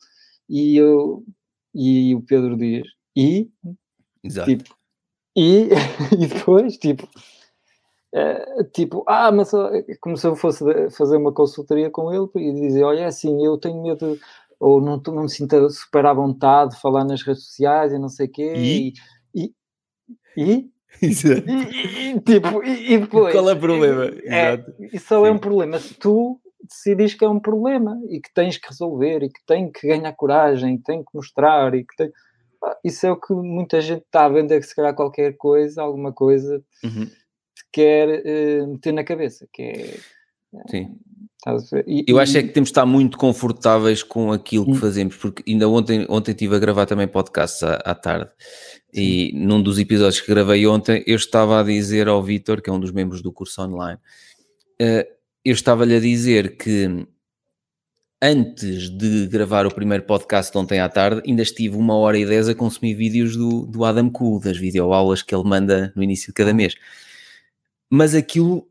[0.47, 1.25] e, eu,
[1.75, 3.49] e o Pedro diz, e?
[4.23, 4.51] Exato.
[4.51, 4.77] Tipo,
[5.35, 5.71] e,
[6.13, 7.09] e depois, tipo,
[8.15, 12.53] Uh, tipo, ah, mas é como se eu fosse fazer uma consultoria com ele e
[12.53, 14.17] dizer, olha, é assim, eu tenho medo,
[14.65, 18.09] ou não, não me sinto super à vontade de falar nas redes sociais e não
[18.09, 18.93] sei o quê, e,
[19.35, 19.53] e,
[20.37, 20.71] e,
[21.03, 21.11] e,
[22.17, 23.35] e tipo, e, depois...
[23.35, 24.05] Qual é o problema?
[24.25, 25.79] É, isso só é um problema.
[25.79, 29.71] Se tu decidis que é um problema e que tens que resolver e que tem
[29.71, 32.11] que ganhar coragem, tem que mostrar e que tem...
[32.83, 36.13] Isso é o que muita gente está a vender, que se calhar qualquer coisa, alguma
[36.13, 36.65] coisa...
[36.83, 37.07] Uhum.
[37.71, 39.99] quer uh, meter na cabeça, que é...
[40.71, 40.97] Sim.
[41.87, 44.77] E, eu acho é que temos de estar muito confortáveis com aquilo que hum.
[44.77, 48.31] fazemos, porque ainda ontem, ontem estive a gravar também podcasts à, à tarde
[48.93, 52.73] e num dos episódios que gravei ontem eu estava a dizer ao Vitor, que é
[52.73, 53.99] um dos membros do curso online,
[54.81, 57.07] uh, eu estava-lhe a dizer que
[58.23, 62.25] antes de gravar o primeiro podcast de ontem à tarde, ainda estive uma hora e
[62.25, 66.29] dez a consumir vídeos do, do Adam Cool, das videoaulas que ele manda no início
[66.29, 66.75] de cada mês.
[67.91, 68.67] Mas aquilo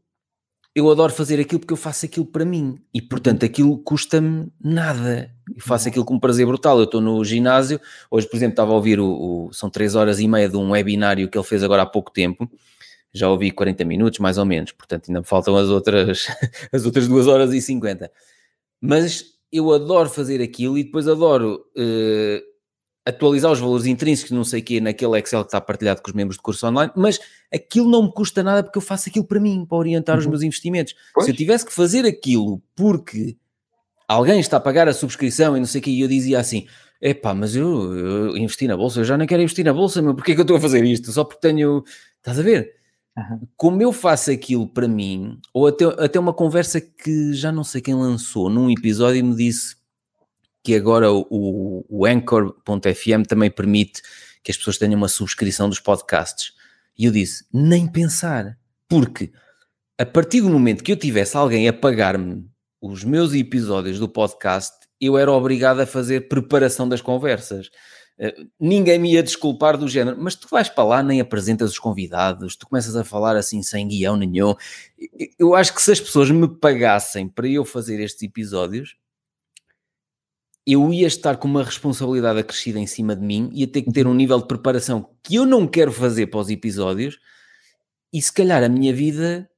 [0.76, 5.32] eu adoro fazer aquilo porque eu faço aquilo para mim e portanto aquilo custa-me nada.
[5.56, 6.80] Eu faço aquilo com um prazer brutal.
[6.80, 9.06] Eu estou no ginásio, hoje por exemplo estava a ouvir o,
[9.48, 12.12] o, são 3 horas e meia de um webinário que ele fez agora há pouco
[12.12, 12.50] tempo.
[13.14, 16.28] Já ouvi 40 minutos mais ou menos, portanto ainda me faltam as outras
[16.74, 18.12] as outras 2 horas e 50.
[18.82, 22.53] Mas eu adoro fazer aquilo e depois adoro uh,
[23.06, 26.16] atualizar os valores intrínsecos, não sei o quê, naquele Excel que está partilhado com os
[26.16, 27.20] membros de curso online, mas
[27.54, 30.22] aquilo não me custa nada porque eu faço aquilo para mim, para orientar uhum.
[30.22, 30.96] os meus investimentos.
[31.14, 31.26] Pois.
[31.26, 33.36] Se eu tivesse que fazer aquilo porque
[34.08, 36.66] alguém está a pagar a subscrição e não sei o quê, e eu dizia assim,
[37.02, 40.16] epá, mas eu, eu investi na bolsa, eu já não quero investir na bolsa, meu,
[40.16, 41.12] porquê é que eu estou a fazer isto?
[41.12, 41.84] Só porque tenho,
[42.18, 42.72] estás a ver?
[43.18, 43.42] Uhum.
[43.58, 47.82] Como eu faço aquilo para mim, ou até, até uma conversa que já não sei
[47.82, 49.76] quem lançou num episódio e me disse
[50.64, 54.02] que agora o, o Anchor.fm também permite
[54.42, 56.54] que as pessoas tenham uma subscrição dos podcasts.
[56.98, 59.32] E eu disse, nem pensar, porque
[59.98, 62.46] a partir do momento que eu tivesse alguém a pagar-me
[62.82, 67.70] os meus episódios do podcast, eu era obrigado a fazer preparação das conversas.
[68.18, 71.80] Eh, ninguém me ia desculpar do género, mas tu vais para lá, nem apresentas os
[71.80, 74.56] convidados, tu começas a falar assim sem guião nenhum.
[75.40, 78.96] Eu acho que se as pessoas me pagassem para eu fazer estes episódios,
[80.66, 84.08] eu ia estar com uma responsabilidade acrescida em cima de mim, ia ter que ter
[84.08, 87.20] um nível de preparação que eu não quero fazer para os episódios,
[88.12, 89.50] e se calhar a minha vida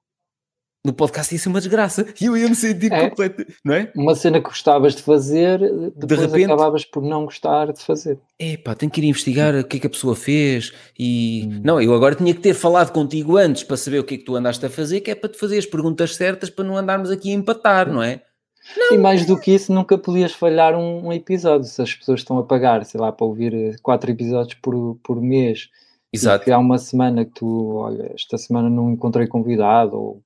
[0.86, 3.92] no podcast ia ser uma desgraça e eu ia me sentir é, completo, não é?
[3.96, 5.60] Uma cena que gostavas de fazer,
[5.96, 8.20] depois de repente, acabavas por não gostar de fazer.
[8.40, 11.48] Epá, tenho que ir investigar o que é que a pessoa fez e...
[11.48, 11.62] Hum.
[11.64, 14.24] Não, eu agora tinha que ter falado contigo antes para saber o que é que
[14.24, 17.10] tu andaste a fazer, que é para te fazer as perguntas certas para não andarmos
[17.10, 18.22] aqui a empatar, não é?
[18.76, 18.96] Não.
[18.96, 21.68] E mais do que isso, nunca podias falhar um, um, episódio.
[21.68, 25.22] Se as pessoas estão a pagar, sei lá, para ouvir eh, quatro episódios por, por
[25.22, 25.70] mês,
[26.12, 26.50] Exato.
[26.50, 30.24] e há uma semana que tu, olha, esta semana não encontrei convidado ou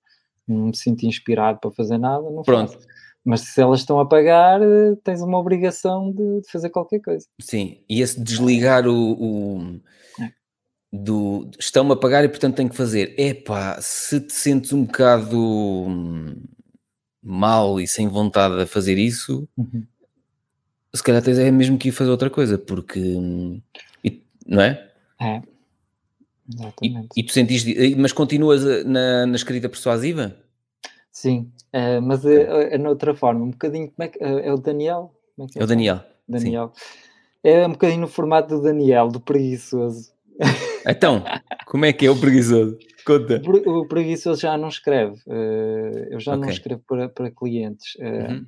[0.48, 2.74] não me sinto inspirado para fazer nada, não Pronto.
[2.74, 2.88] Faço.
[3.24, 7.28] Mas se elas estão a pagar, eh, tens uma obrigação de, de fazer qualquer coisa.
[7.42, 9.80] Sim, e esse desligar o, o
[10.22, 10.32] é.
[10.92, 13.14] do estão-me a pagar e portanto tenho que fazer.
[13.20, 16.34] Epá, se te sentes um bocado hum,
[17.30, 19.84] mal e sem vontade a fazer isso, uhum.
[20.94, 23.62] se calhar tens é mesmo que ir fazer outra coisa, porque hum,
[24.48, 24.90] não é?
[25.22, 25.42] É.
[26.52, 27.10] Exatamente.
[27.16, 30.36] E, e tu sentiste, mas continuas na, na escrita persuasiva?
[31.12, 35.14] Sim, uh, mas é, é noutra forma, um bocadinho, como é, que, é o Daniel?
[35.38, 36.00] É, é, é, o Daniel.
[36.28, 36.72] Daniel.
[36.74, 36.82] Sim.
[37.44, 40.12] É um bocadinho no formato do Daniel, do preguiçoso.
[40.88, 41.24] Então,
[41.68, 42.78] como é que é o preguiçoso?
[43.06, 43.42] Conta.
[43.66, 46.42] O preguiçoso já não escreve, uh, eu já okay.
[46.42, 47.96] não escrevo para, para clientes.
[47.96, 48.46] Uh, uhum.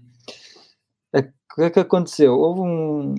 [1.52, 2.34] O que é que aconteceu?
[2.34, 3.16] Houve um,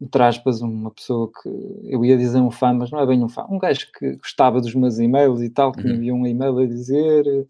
[0.00, 1.48] entre aspas, uma pessoa que
[1.84, 4.60] eu ia dizer um fã, mas não é bem um fã, um gajo que gostava
[4.60, 5.88] dos meus e-mails e tal, que uhum.
[5.88, 7.46] me enviou um e-mail a dizer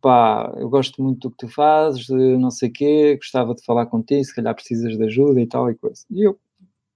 [0.00, 3.86] pá, eu gosto muito do que tu fazes, não sei o quê, gostava de falar
[3.86, 6.04] contigo, se calhar precisas de ajuda e tal e coisa.
[6.10, 6.38] E eu,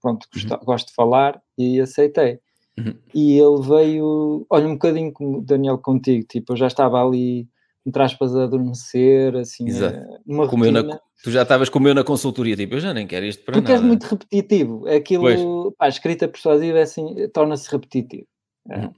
[0.01, 0.65] pronto, uhum.
[0.65, 2.39] gosto de falar e aceitei.
[2.79, 2.95] Uhum.
[3.15, 7.47] E ele veio, olha, um bocadinho como Daniel contigo, tipo, eu já estava ali,
[7.85, 9.97] entre aspas, a adormecer, assim, Exato.
[9.97, 10.83] Eh, uma rotina.
[10.83, 13.55] Na, tu já estavas como eu na consultoria, tipo, eu já nem quero isto para
[13.55, 13.81] Porque nada.
[13.81, 18.27] Porque é muito repetitivo, aquilo, pá, a escrita persuasiva é assim, torna-se repetitivo.
[18.71, 18.79] É.
[18.79, 18.93] Uhum.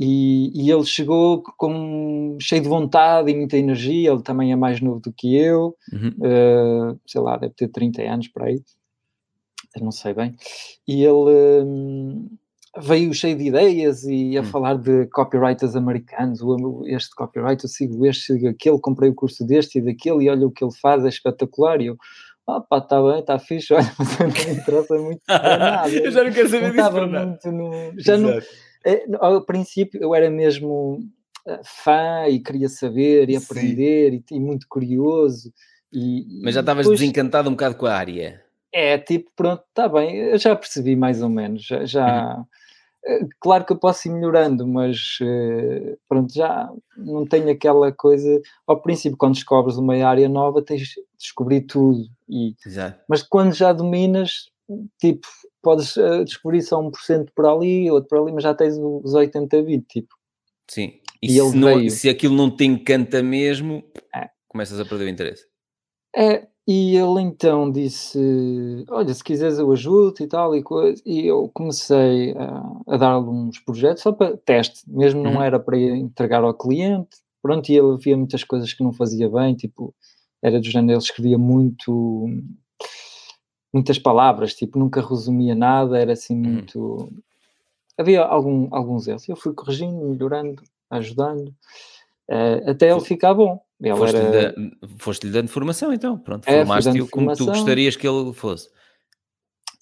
[0.00, 4.80] E, e, ele chegou com cheio de vontade e muita energia, ele também é mais
[4.80, 6.14] novo do que eu, uhum.
[6.18, 8.62] uh, sei lá, deve ter 30 anos por aí,
[9.76, 10.34] eu não sei bem,
[10.86, 11.64] e ele...
[11.64, 12.28] Um,
[12.80, 14.44] veio cheio de ideias e a hum.
[14.44, 16.40] falar de copywriters americanos,
[16.86, 20.46] este copyright, eu sigo este, sigo aquele, comprei o curso deste e daquele e olha
[20.46, 21.80] o que ele faz, é espetacular.
[21.80, 21.96] E eu,
[22.46, 25.90] opá, está bem, está fixe, olha, mas não me interessa muito nada.
[25.90, 27.52] eu já não quero saber disso nada.
[27.52, 28.30] No, já não,
[28.86, 31.00] é, ao princípio eu era mesmo
[31.46, 35.52] eh, fã e queria saber e aprender e, e, muito curioso.
[35.92, 38.42] E, mas já estavas desencantado um bocado com a área.
[38.72, 42.44] É, tipo, pronto, está bem, eu já percebi mais ou menos, já, já uhum.
[43.08, 48.40] Eh, claro que eu posso ir melhorando, mas eh, pronto, já não tenho aquela coisa.
[48.66, 52.04] Ao princípio, quando descobres uma área nova, tens de descobrir tudo.
[52.28, 53.00] E, Exato.
[53.08, 54.50] Mas quando já dominas,
[55.00, 55.26] tipo,
[55.62, 59.62] podes uh, descobrir só 1% por ali, outro por ali, mas já tens os 80,
[59.62, 60.14] 20, tipo.
[60.68, 61.00] Sim.
[61.22, 63.82] E, e se, não, se aquilo não te encanta mesmo,
[64.14, 64.28] é.
[64.46, 65.46] começas a perder o interesse.
[66.14, 71.02] É, e ele então disse: Olha, se quiseres eu ajudo e tal e coisa.
[71.06, 75.42] E eu comecei a, a dar-lhe uns projetos só para teste, mesmo não uhum.
[75.42, 77.16] era para entregar ao cliente.
[77.40, 79.94] Pronto, e ele via muitas coisas que não fazia bem, tipo,
[80.42, 82.26] era do género, ele escrevia muito,
[83.72, 86.52] muitas palavras, tipo, nunca resumia nada, era assim uhum.
[86.52, 86.78] muito.
[86.78, 87.22] Uhum.
[87.96, 89.26] Havia algum, alguns erros.
[89.26, 91.48] Eu fui corrigindo, melhorando, ajudando,
[92.30, 93.58] uh, até ele ficar bom.
[93.96, 94.54] Foste-lhe era...
[94.98, 98.68] foste dando formação, então, pronto, é, formaste-o como tu gostarias que ele fosse.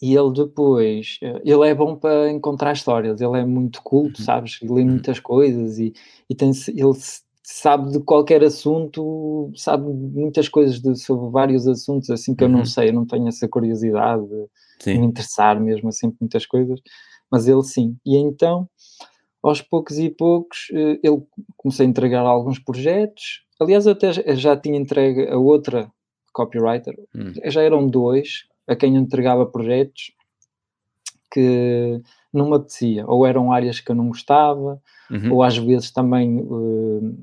[0.01, 4.27] E ele depois, eh, ele é bom para encontrar histórias, ele é muito culto, uhum.
[4.27, 4.59] sabes?
[4.61, 4.89] Lê uhum.
[4.89, 5.95] muitas coisas e,
[6.29, 6.93] e tem, ele
[7.43, 12.51] sabe de qualquer assunto, sabe muitas coisas de, sobre vários assuntos, assim que uhum.
[12.51, 12.67] eu não uhum.
[12.67, 14.47] sei, eu não tenho essa curiosidade de
[14.81, 14.99] sim.
[14.99, 16.79] me interessar mesmo assim muitas coisas,
[17.31, 17.97] mas ele sim.
[18.05, 18.69] E então,
[19.43, 21.23] aos poucos e poucos, eh, ele
[21.57, 23.46] comecei a entregar alguns projetos.
[23.61, 25.91] Aliás, eu até já tinha entregue a outra
[26.33, 27.33] copywriter, hum.
[27.47, 30.13] já eram dois a quem eu entregava projetos
[31.33, 32.01] que
[32.33, 35.33] não me apetecia, ou eram áreas que eu não gostava, uhum.
[35.33, 37.17] ou às vezes também uh,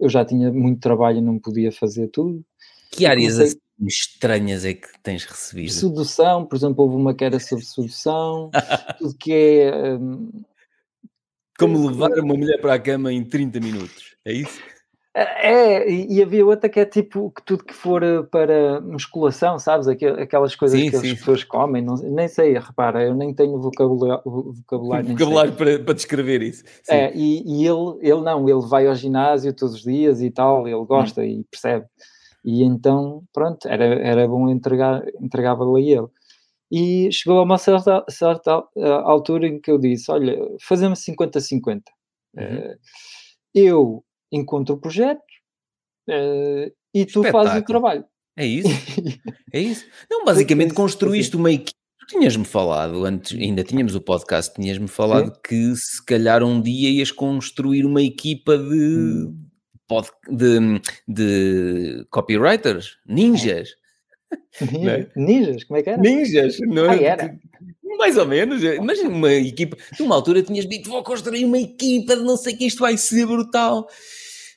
[0.00, 2.44] eu já tinha muito trabalho e não podia fazer tudo.
[2.90, 5.70] Que áreas assim estranhas é que tens recebido?
[5.70, 8.50] Sedução, por exemplo, houve uma que era sobre sedução,
[8.98, 9.94] tudo que é.
[9.94, 10.30] Um,
[11.58, 14.60] Como levar uma mulher para a cama em 30 minutos, é isso?
[15.14, 19.86] É, e havia outra que é tipo que tudo que for eh, para musculação, sabes?
[19.86, 21.12] Aquelas coisas sim, que sim.
[21.12, 24.22] as pessoas comem, não, nem sei, repara, eu nem tenho vocabulário.
[24.24, 26.64] Vocabulário, vocabulário para, para descrever isso.
[26.88, 30.66] É, e, e, ele, ele não, ele vai ao ginásio todos os dias e tal,
[30.66, 31.24] ele gosta hum.
[31.24, 31.84] e percebe.
[32.42, 36.06] E então, pronto, era, era bom entregar, entregava-lo a ele.
[36.70, 41.82] E chegou a uma certa, certa eh, altura em que eu disse: Olha, fazemos 50-50.
[42.34, 42.44] Uhum.
[42.44, 42.76] Uh,
[43.54, 45.20] eu encontro o projeto
[46.08, 47.44] uh, e tu Espetáculo.
[47.44, 48.04] fazes o trabalho.
[48.36, 48.68] É isso?
[49.54, 49.84] É isso?
[50.10, 51.78] Não, basicamente construíste uma equipe.
[51.98, 55.40] Tu tinhas-me falado, antes, ainda tínhamos o podcast, tinhas-me falado Sim.
[55.44, 59.36] que se calhar um dia ias construir uma equipa de, hum.
[60.30, 63.74] de, de copywriters, ninjas.
[64.72, 64.88] Ninjas?
[64.88, 65.10] É?
[65.14, 65.64] ninjas?
[65.64, 66.00] Como é que era?
[66.00, 66.98] Ninjas, não é?
[66.98, 67.38] Ah, era.
[67.98, 68.62] Mais ou menos.
[68.62, 69.76] Imagina uma equipa.
[70.00, 73.26] Numa altura tinhas dito: vou construir uma equipa de não sei que isto vai ser
[73.26, 73.86] brutal.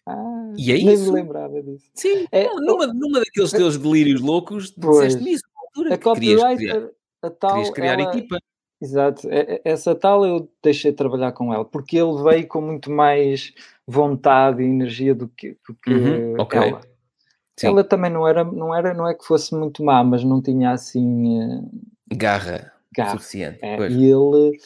[0.07, 1.11] Ah, e é nem isso.
[1.11, 1.89] me lembrava disso.
[1.95, 5.43] Sim, é, numa, numa daqueles teus delírios loucos, disseste nisso
[5.75, 5.95] altura.
[5.95, 6.91] A copywriter,
[7.21, 7.51] a tal.
[7.51, 8.39] Querias criar ela, equipa.
[8.81, 9.27] Exato,
[9.63, 13.53] essa tal eu deixei de trabalhar com ela, porque ele veio com muito mais
[13.87, 16.59] vontade e energia do que, do que uhum, okay.
[16.59, 16.81] ela.
[17.57, 17.67] Sim.
[17.67, 20.71] Ela também não era, não era, não é que fosse muito má, mas não tinha
[20.71, 21.71] assim uh,
[22.13, 23.59] garra, garra suficiente.
[23.61, 24.59] É, e ele,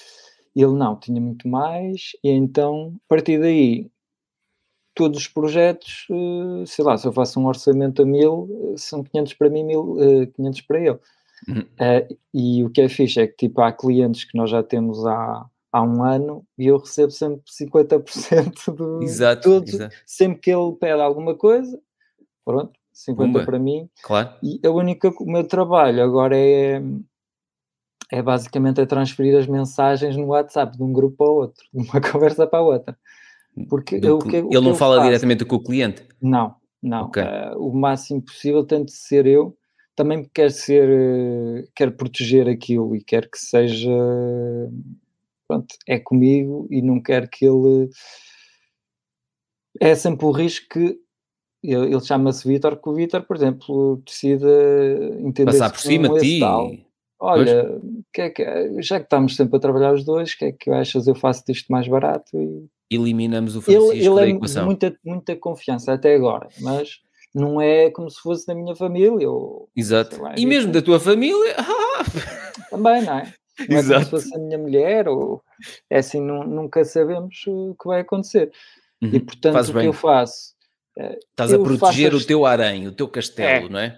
[0.55, 3.91] ele não, tinha muito mais, e então, a partir daí,
[4.99, 9.01] todos os projetos, eh, sei lá, se eu faço um orçamento a mil, eh, são
[9.01, 9.95] 500 para mim, mil,
[10.35, 10.99] 500 eh, para ele.
[11.47, 11.61] Uhum.
[11.61, 15.05] Uh, e o que é fixe é que, tipo, há clientes que nós já temos
[15.05, 19.95] há, há um ano e eu recebo sempre 50% do exato, todos, exato.
[20.05, 21.79] sempre que ele pede alguma coisa,
[22.43, 23.89] pronto, 50 para mim.
[24.03, 24.33] Claro.
[24.43, 26.81] E a única, o meu trabalho agora é
[28.11, 31.89] é basicamente a transferir as mensagens no WhatsApp de um grupo para o outro, de
[31.89, 32.97] uma conversa para a outra.
[33.67, 36.03] Porque do, o que, ele não fala faço, diretamente com o cliente?
[36.21, 37.05] Não, não.
[37.05, 37.23] Okay.
[37.23, 39.57] Uh, o máximo possível tento ser eu.
[39.95, 43.89] Também quer ser, uh, quer proteger aquilo e quer que seja,
[45.47, 47.89] pronto, é comigo e não quero que ele.
[49.81, 50.99] É sempre o risco que
[51.63, 54.47] ele, ele chama-se Vitor, que o Vitor, por exemplo, decida
[55.19, 56.39] entender passar por cima de ti.
[56.39, 56.71] Tal.
[57.21, 57.81] Olha,
[58.13, 60.71] que é que, já que estamos sempre a trabalhar os dois, o que é que
[60.71, 61.05] achas?
[61.05, 64.65] Eu faço disto mais barato e eliminamos o Francisco ele, ele da é equação.
[64.65, 66.99] Muita, muita confiança até agora, mas
[67.33, 69.29] não é como se fosse da minha família.
[69.29, 70.21] Ou, Exato.
[70.21, 71.55] Lá, e mesmo da tua família.
[72.69, 73.33] Também, não é?
[73.67, 75.41] Não é como se fosse a minha mulher, ou
[75.89, 78.51] é assim, nunca sabemos o que vai acontecer.
[79.01, 79.09] Uhum.
[79.13, 80.53] E portanto, o que eu faço.
[80.97, 83.69] Eh, Estás a proteger o teu harém, o teu castelo, é.
[83.69, 83.97] não é?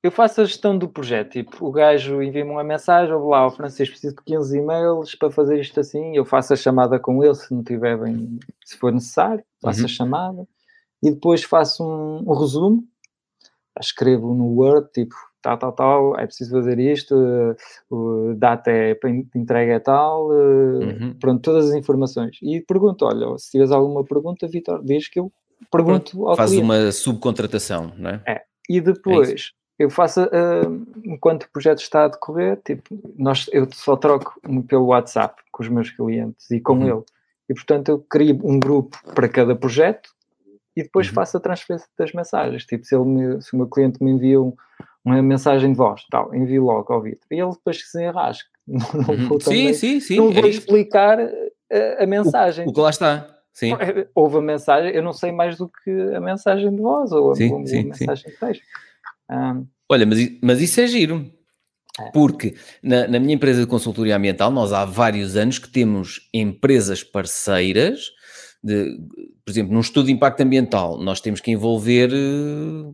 [0.00, 3.50] Eu faço a gestão do projeto, tipo, o gajo envia-me uma mensagem, ou lá, o
[3.50, 7.34] Francisco preciso de 15 e-mails para fazer isto assim, eu faço a chamada com ele,
[7.34, 9.86] se não tiver bem, se for necessário, faço uhum.
[9.86, 10.48] a chamada,
[11.02, 12.84] e depois faço um, um, resumo,
[13.80, 17.16] escrevo no Word, tipo, tal, tal, tal, é preciso fazer isto,
[17.90, 21.16] uh, data é para entrega é tal, uh, uhum.
[21.18, 22.38] pronto, todas as informações.
[22.40, 25.32] E pergunto, olha, se tiveres alguma pergunta, Vitor, diz que eu
[25.72, 26.64] pergunto ao Faz cliente.
[26.64, 28.22] uma subcontratação, não é?
[28.28, 28.42] É.
[28.68, 29.57] E depois...
[29.78, 32.82] É eu faço, uh, enquanto o projeto está a decorrer, tipo,
[33.16, 36.88] nós, eu só troco pelo WhatsApp com os meus clientes e com uhum.
[36.88, 37.04] ele.
[37.48, 40.10] E, portanto, eu crio um grupo para cada projeto
[40.76, 41.14] e depois uhum.
[41.14, 42.64] faço a transferência das mensagens.
[42.64, 44.52] Tipo, se, ele me, se o meu cliente me envia um,
[45.04, 47.20] uma mensagem de voz, tal, envio logo ao vídeo.
[47.30, 48.48] E ele depois que se enrasca.
[48.68, 49.28] Não, não uhum.
[49.28, 50.16] vou também, sim, sim, sim.
[50.18, 52.66] Não vou é explicar a, a, mensagem.
[52.66, 53.26] O, o, que lá está.
[53.50, 53.72] Sim.
[54.14, 57.34] Houve a mensagem, eu não sei mais do que a mensagem de voz ou a,
[57.34, 58.62] sim, a, a sim, mensagem de texto.
[59.30, 61.30] Um, Olha, mas, mas isso é giro.
[61.98, 62.10] É.
[62.10, 67.02] Porque na, na, minha empresa de consultoria ambiental, nós há vários anos que temos empresas
[67.02, 68.12] parceiras,
[68.62, 68.98] de,
[69.44, 72.10] por exemplo, num estudo de impacto ambiental, nós temos que envolver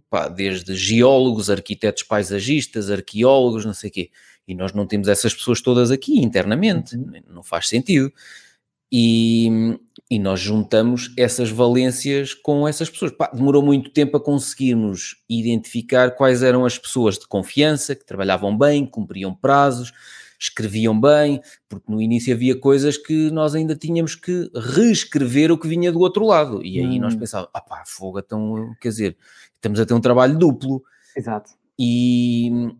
[0.08, 4.10] pá, desde geólogos, arquitetos paisagistas, arqueólogos, não sei o quê.
[4.46, 7.12] E nós não temos essas pessoas todas aqui internamente, uhum.
[7.28, 8.12] não faz sentido.
[8.96, 9.76] E,
[10.08, 13.10] e nós juntamos essas valências com essas pessoas.
[13.10, 18.56] Pá, demorou muito tempo a conseguirmos identificar quais eram as pessoas de confiança, que trabalhavam
[18.56, 19.92] bem, cumpriam prazos,
[20.38, 25.66] escreviam bem, porque no início havia coisas que nós ainda tínhamos que reescrever o que
[25.66, 26.64] vinha do outro lado.
[26.64, 27.00] E aí hum.
[27.00, 29.16] nós pensávamos, ah pá, fogo, então, quer dizer,
[29.56, 30.84] estamos a ter um trabalho duplo.
[31.16, 31.50] Exato.
[31.76, 32.72] E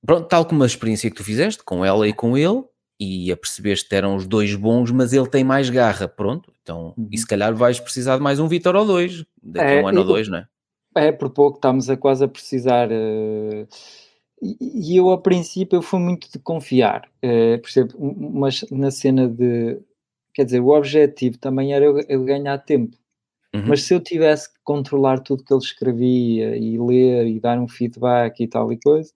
[0.00, 2.64] pronto, tal como a experiência que tu fizeste com ela e com ele,
[2.98, 6.52] e a percebeste que eram os dois bons, mas ele tem mais garra, pronto.
[6.62, 7.08] Então, uhum.
[7.12, 9.88] e se calhar vais precisar de mais um Vitor ou dois, daqui a é, um
[9.88, 10.48] ano ou dois, não é?
[10.96, 12.88] É, por pouco estamos a quase a precisar.
[12.90, 13.68] Uh,
[14.42, 19.28] e eu, a princípio, eu fui muito de confiar, uh, por exemplo, mas na cena
[19.28, 19.78] de.
[20.34, 22.96] Quer dizer, o objetivo também era eu, eu ganhar tempo.
[23.54, 23.64] Uhum.
[23.66, 27.66] Mas se eu tivesse que controlar tudo que ele escrevia e ler e dar um
[27.66, 29.12] feedback e tal e coisa,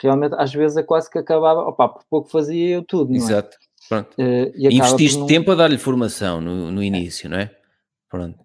[0.00, 3.18] realmente às vezes é quase que acabava, opá, por pouco fazia eu tudo, não é?
[3.18, 3.56] Exato.
[3.88, 4.10] Pronto.
[4.18, 5.26] Uh, e Investiste não...
[5.26, 7.50] tempo a dar-lhe formação no, no início, não é?
[8.08, 8.38] Pronto.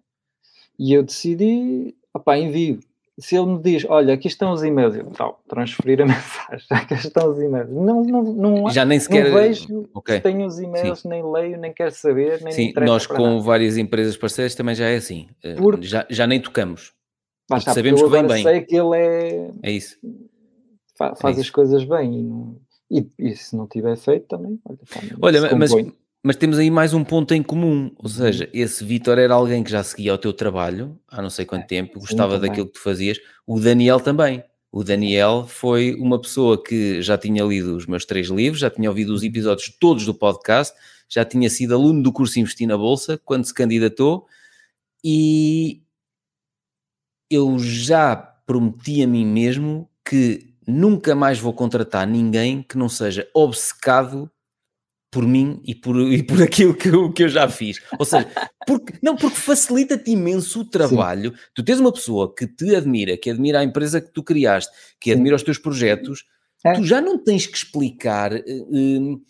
[0.79, 2.79] E eu decidi, opá, envio.
[3.19, 6.95] Se ele me diz, olha, aqui estão os e-mails, eu tal, transferir a mensagem, aqui
[6.95, 7.69] estão os e-mails.
[7.69, 10.15] Não, não, não, Já nem sequer não vejo okay.
[10.15, 11.09] se tenho os e-mails, Sim.
[11.09, 13.41] nem leio, nem quero saber, nem Sim, nós com nada.
[13.41, 15.27] várias empresas parceiras também já é assim.
[15.43, 15.85] Eh, porque...
[15.85, 16.93] Já, já nem tocamos.
[17.47, 18.41] Basta, sabemos que vem bem.
[18.41, 19.51] sei que ele é...
[19.61, 19.97] É isso
[20.95, 22.57] faz, faz é as coisas bem e, não,
[22.89, 24.59] e, e, se não tiver feito também.
[25.21, 25.71] Olha, olha mas,
[26.23, 29.71] mas temos aí mais um ponto em comum, ou seja, esse Vitor era alguém que
[29.71, 32.81] já seguia o teu trabalho há não sei quanto é, tempo, gostava daquilo que tu
[32.81, 34.43] fazias, o Daniel também.
[34.71, 38.89] O Daniel foi uma pessoa que já tinha lido os meus três livros, já tinha
[38.89, 39.27] ouvido os uhum.
[39.27, 40.75] episódios todos do podcast,
[41.07, 44.25] já tinha sido aluno do curso Investir na Bolsa quando se candidatou
[45.03, 45.83] e
[47.29, 53.27] eu já prometi a mim mesmo que nunca mais vou contratar ninguém que não seja
[53.33, 54.29] obcecado
[55.13, 57.79] por mim e por, e por aquilo que eu, que eu já fiz.
[57.99, 58.27] Ou seja,
[58.65, 61.31] porque, não, porque facilita-te imenso o trabalho.
[61.31, 61.37] Sim.
[61.53, 65.11] Tu tens uma pessoa que te admira, que admira a empresa que tu criaste, que
[65.11, 65.17] Sim.
[65.17, 66.25] admira os teus projetos,
[66.65, 66.73] é.
[66.73, 69.21] tu já não tens que explicar uh,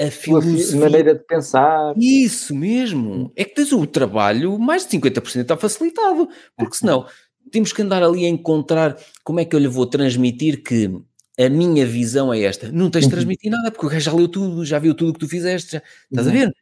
[0.00, 0.80] a filosofia.
[0.80, 1.94] maneira de pensar.
[1.98, 3.30] Isso mesmo.
[3.36, 6.28] É que tens o trabalho, mais de 50% está facilitado.
[6.56, 7.06] Porque senão
[7.50, 10.90] temos que andar ali a encontrar como é que eu lhe vou transmitir que
[11.38, 12.70] a minha visão é esta.
[12.70, 13.10] Não tens de uhum.
[13.10, 15.72] transmitir nada, porque o gajo já leu tudo, já viu tudo o que tu fizeste,
[15.72, 16.36] já, estás a uhum.
[16.36, 16.54] ver?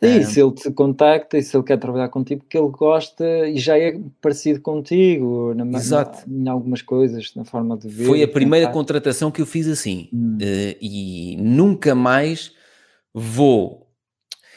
[0.00, 3.58] E se ele te contacta e se ele quer trabalhar contigo, porque ele gosta e
[3.58, 6.22] já é parecido contigo na, Exato.
[6.26, 8.06] Na, em algumas coisas, na forma de ver.
[8.06, 10.36] Foi a primeira contratação que eu fiz assim hum.
[10.36, 12.52] uh, e nunca mais
[13.12, 13.88] vou.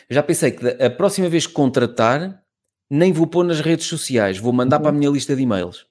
[0.09, 2.43] Já pensei que a próxima vez que contratar,
[2.89, 4.83] nem vou pôr nas redes sociais, vou mandar uhum.
[4.83, 5.85] para a minha lista de e-mails.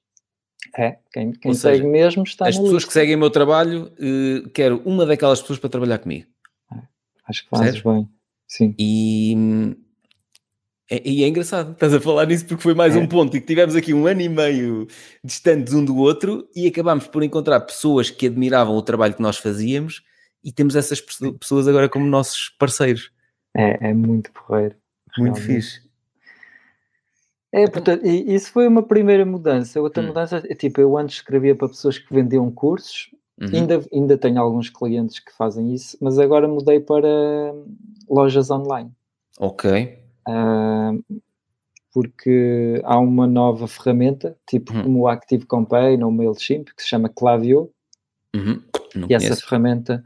[0.76, 2.88] É, quem, quem seja, segue mesmo está As pessoas lista.
[2.88, 6.26] que seguem o meu trabalho, uh, quero uma daquelas pessoas para trabalhar comigo.
[6.72, 6.78] É,
[7.28, 8.08] acho que fazes bem,
[8.48, 8.74] sim.
[8.78, 9.34] E,
[10.90, 12.98] é, e é engraçado, estás a falar nisso porque foi mais é.
[12.98, 14.86] um ponto e que tivemos aqui um ano e meio
[15.22, 19.36] distantes um do outro e acabámos por encontrar pessoas que admiravam o trabalho que nós
[19.36, 20.02] fazíamos
[20.44, 23.10] e temos essas pessoas agora como nossos parceiros.
[23.56, 24.76] É, é muito porreiro.
[25.18, 25.85] Muito fixe.
[27.56, 29.80] É, portanto, isso foi uma primeira mudança.
[29.80, 30.08] Outra hum.
[30.08, 33.48] mudança, é, tipo, eu antes escrevia para pessoas que vendiam cursos, uhum.
[33.50, 37.08] ainda, ainda tenho alguns clientes que fazem isso, mas agora mudei para
[38.10, 38.90] lojas online.
[39.40, 39.98] Ok.
[40.28, 41.02] Uh,
[41.94, 44.82] porque há uma nova ferramenta, tipo uhum.
[44.82, 47.70] como o Active Campaign ou o MailChimp, que se chama Clavio,
[48.34, 48.60] uhum.
[49.08, 50.04] e essa ferramenta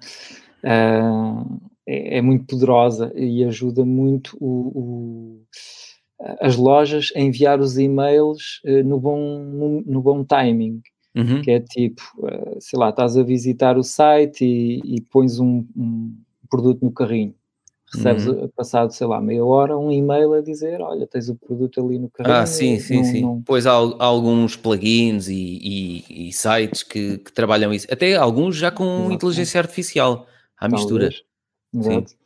[0.62, 5.42] uh, é, é, muito poderosa e ajuda muito o, o
[6.40, 10.80] as lojas a enviar os e-mails uh, no, bom, no, bom timing.
[11.14, 11.42] Uhum.
[11.42, 15.66] Que é tipo, uh, sei lá, estás a visitar o site e, e pões um,
[15.76, 16.14] um,
[16.48, 17.34] produto no carrinho.
[17.92, 18.48] Recebes, uhum.
[18.54, 22.08] passado, sei lá, meia hora, um e-mail a dizer: Olha, tens o produto ali no
[22.08, 22.36] carrinho.
[22.36, 23.22] Ah, sim, sim, não, sim.
[23.22, 23.42] Não...
[23.44, 27.88] Pois há, há, alguns plugins e, e, e sites que, que, trabalham isso.
[27.90, 29.12] Até alguns já com Exato.
[29.12, 31.10] inteligência artificial, à mistura.
[31.74, 32.10] Exato.
[32.10, 32.19] Sim.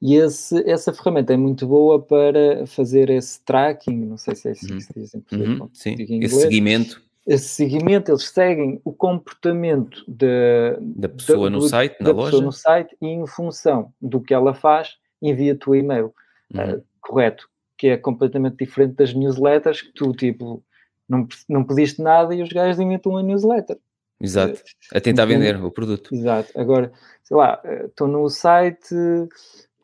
[0.00, 4.50] E esse, essa ferramenta é muito boa para fazer esse tracking, não sei se é
[4.52, 5.92] assim que se diz em português, uhum, sim.
[5.92, 7.02] Inglês, esse seguimento.
[7.26, 12.30] Esse seguimento, eles seguem o comportamento de, da pessoa no site, na da loja.
[12.30, 16.14] pessoa no site e em função do que ela faz, envia-te o e-mail.
[16.54, 16.74] Uhum.
[16.74, 20.62] Uh, correto, que é completamente diferente das newsletters que tu, tipo,
[21.08, 23.78] não, não pediste nada e os gajos inventam uma newsletter.
[24.20, 24.62] Exato,
[24.94, 26.14] a tentar vender o produto.
[26.14, 26.90] Exato, agora,
[27.22, 28.94] sei lá, eh, estou no site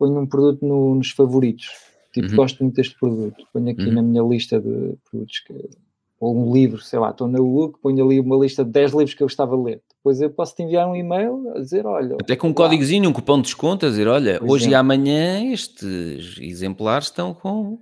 [0.02, 1.70] ponho um produto no, nos favoritos.
[2.12, 2.36] Tipo, uhum.
[2.36, 3.46] gosto muito deste produto.
[3.52, 3.92] Ponho aqui uhum.
[3.92, 5.54] na minha lista de produtos que.
[6.18, 9.14] Ou um livro, sei lá, estou na UC, ponho ali uma lista de 10 livros
[9.14, 9.82] que eu gostava de ler.
[9.96, 12.16] Depois eu posso te enviar um e-mail a dizer, olha...
[12.20, 14.80] Até com um códigozinho, um cupom de desconto, a dizer, olha, Por hoje e exemplo.
[14.80, 17.80] amanhã estes exemplares estão com...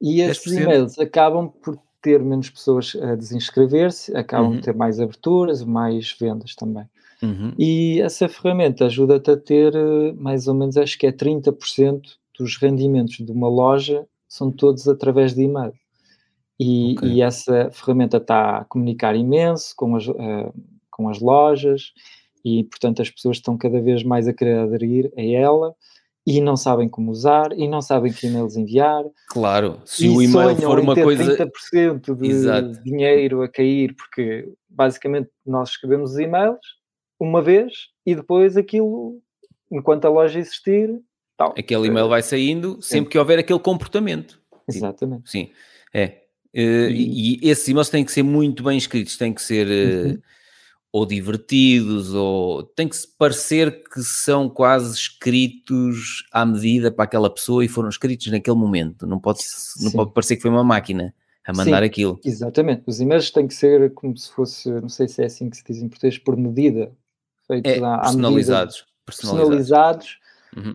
[0.00, 0.62] E esses 10%.
[0.62, 4.56] e-mails acabam por ter menos pessoas a desinscrever-se, acabam Uhum.
[4.58, 6.84] por ter mais aberturas, mais vendas também.
[7.24, 7.52] Uhum.
[7.58, 12.02] E essa ferramenta ajuda-te a ter eh, mais ou menos, acho que é 30%
[12.38, 15.72] dos rendimentos de uma loja são todos através de e-mail.
[16.58, 17.08] E, Ok.
[17.08, 20.52] e essa ferramenta está a comunicar imenso com as, eh,
[20.90, 21.92] com as lojas
[22.44, 25.74] e, portanto, as pessoas estão cada vez mais a querer aderir a ela
[26.26, 30.56] e não sabem como usar e não sabem que e-mails enviar Claro, se o e-mail
[30.56, 31.36] for uma coisa...
[31.36, 32.82] 30% de Exato.
[32.82, 36.58] dinheiro a cair, porque basicamente nós escrevemos os e-mails
[37.24, 39.20] uma vez e depois aquilo,
[39.70, 40.90] enquanto a loja existir,
[41.36, 41.54] tal.
[41.58, 44.40] Aquele e-mail vai saindo sempre que houver aquele comportamento.
[44.68, 45.30] Exatamente.
[45.30, 45.50] Sim,
[45.92, 46.20] é.
[46.54, 50.06] Eh, e, e esses e-mails têm que ser muito bem escritos, têm que ser eh,
[50.12, 50.18] Uhum.
[50.92, 57.64] ou divertidos, ou tem que parecer que são quase escritos à medida para aquela pessoa
[57.64, 59.04] e foram escritos naquele momento.
[59.06, 59.40] Não pode,
[59.82, 59.96] não Sim.
[59.96, 61.12] pode parecer que foi uma máquina
[61.44, 61.86] a mandar Sim.
[61.86, 62.20] aquilo.
[62.24, 62.84] Exatamente.
[62.86, 65.64] Os e-mails têm que ser como se fosse, não sei se é assim que se
[65.64, 66.92] diz em português, por medida,
[67.62, 68.86] feitos É, à, à medida, personalizados.
[69.06, 70.16] Personalizados.
[70.16, 70.18] personalizados,
[70.56, 70.74] Uhum.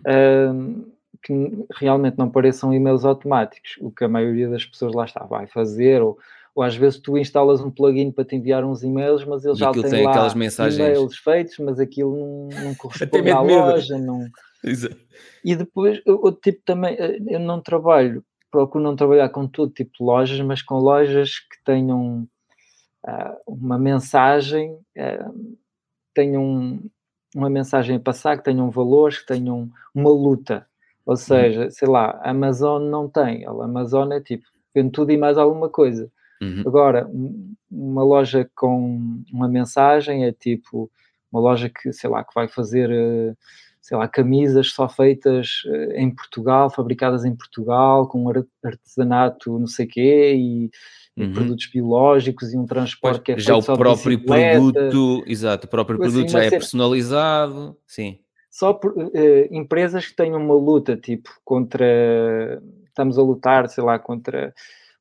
[0.54, 5.24] hum, que realmente não pareçam e-mails automáticos, o que a maioria das pessoas lá está
[5.24, 6.18] vai fazer, ou,
[6.54, 9.58] ou às vezes tu instalas um plugin para te enviar uns e-mails, mas ele E
[9.58, 10.78] já tem, tem lá aquelas mensagens.
[10.78, 13.66] e-mails feitos, mas aquilo não, não corresponde mete à medo.
[13.66, 14.24] loja, não...
[14.64, 14.96] Exato.
[15.44, 19.90] E depois, eu, tipo também, eh, eu não trabalho, procuro não trabalhar com todo tipo
[19.98, 22.26] de lojas, mas com lojas que tenham
[23.06, 25.30] ah, uma mensagem, ah,
[26.14, 26.80] tenham
[27.34, 30.66] uma mensagem a passar, que tenham valores, que tenham uma luta.
[31.06, 34.44] Ou seja, sei lá, a Amazon não tem, a Amazon é tipo,
[34.74, 36.10] vende tudo e mais alguma coisa.
[36.42, 36.62] Uhum.
[36.66, 40.90] Agora, um- uma loja com uma mensagem é tipo
[41.32, 43.34] uma loja que, sei lá, que vai fazer, eh,
[43.80, 49.66] sei lá, camisas só feitas eh, em Portugal, fabricadas em Portugal, com ar- artesanato não
[49.68, 50.70] sei quê, e
[51.26, 51.32] Uhum.
[51.32, 55.22] produtos biológicos e um transporte Pois, que é já feito o só de próprio produto,
[55.26, 57.76] exato, o próprio Assim, produto já uma é personalizado.
[57.86, 58.18] Sim.
[58.50, 62.60] só por, eh, empresas que tenham uma luta, tipo, contra.
[62.86, 64.52] Estamos a lutar, sei lá, contra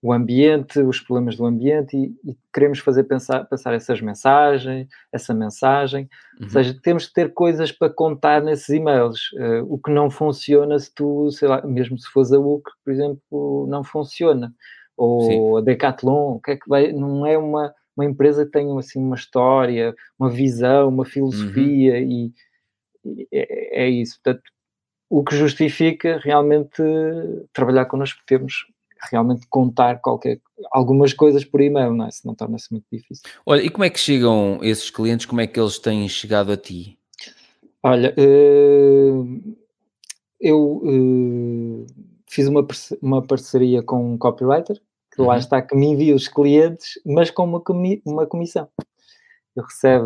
[0.01, 5.33] o ambiente, os problemas do ambiente e, e queremos fazer pensar, passar essas mensagens, essa
[5.33, 6.07] mensagem.
[6.39, 6.45] Uhum.
[6.45, 9.29] Ou seja, temos de ter coisas para contar nesses e-mails.
[9.37, 12.93] eh, o que não funciona se tu, sei lá, mesmo se fores a UC, por
[12.93, 14.53] exemplo, não funciona.
[15.01, 16.91] Ou a Decathlon, que é que vai.
[16.91, 22.33] Não é uma, uma empresa que tenha assim uma história, uma visão, uma filosofia e
[23.05, 24.19] e é, é isso.
[24.23, 24.43] Portanto,
[25.09, 26.83] o que justifica realmente
[27.53, 28.65] trabalhar connosco, temos
[29.11, 30.41] realmente contar qualquer,
[30.71, 32.11] algumas coisas por e-mail, não é?
[32.11, 33.23] Senão torna-se muito difícil.
[33.45, 35.25] Olha, e como é que chegam esses clientes?
[35.25, 36.97] Como é que eles têm chegado a ti?
[37.81, 39.11] Olha, eh,
[40.41, 41.85] eu eh,
[42.27, 42.67] fiz uma,
[43.01, 44.81] uma parceria com um copywriter,
[45.23, 45.39] lá Uhum.
[45.39, 48.67] está, que me envia os clientes, mas com uma, comi- uma comissão.
[49.55, 50.05] Ele recebe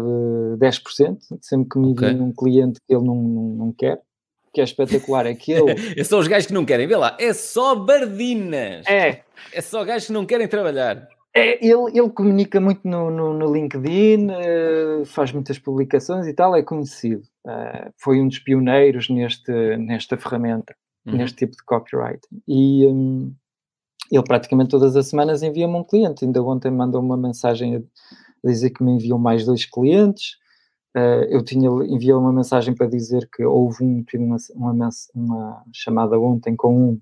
[0.58, 2.20] 10%, sempre que me envia Ok.
[2.22, 4.02] um cliente que ele não, não, não quer.
[4.48, 6.96] O que é espetacular é que ele Esses são os gajos que não querem, vê
[6.96, 8.86] lá, é só bardinas.
[8.88, 11.08] é, É só gajos que não querem trabalhar.
[11.36, 16.56] É, ele, ele comunica muito no, no, no LinkedIn, eh, faz muitas publicações e tal,
[16.56, 17.24] é conhecido.
[17.48, 21.18] Eh, foi um dos pioneiros neste, nesta ferramenta, Uhum.
[21.18, 22.40] neste tipo de copywriting.
[22.48, 23.34] E hum,
[24.16, 26.26] ele praticamente todas as semanas envia-me um cliente.
[26.26, 30.38] Ainda ontem mandou uma mensagem a dizer que me enviou mais dois clientes.
[30.96, 35.64] Eh, eu tinha enviado uma mensagem para dizer que houve um, tive uma, uma, uma
[35.74, 37.02] chamada ontem com um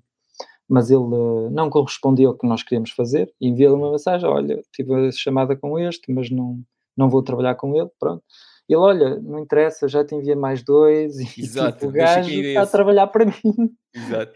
[0.68, 4.62] mas ele eh, não correspondia ao que nós queríamos fazer e enviou uma mensagem, olha,
[4.72, 6.62] tive a chamada com este, mas não,
[6.96, 8.22] não vou trabalhar com ele, pronto.
[8.66, 12.62] Ele, olha, não interessa, já te enviei mais dois e Exato, tipo, o gajo está
[12.62, 13.76] a trabalhar para mim.
[13.94, 14.32] Exato.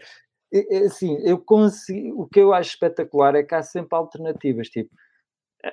[0.85, 4.89] Assim, eu consigo, o que eu acho espetacular é que há sempre alternativas, tipo,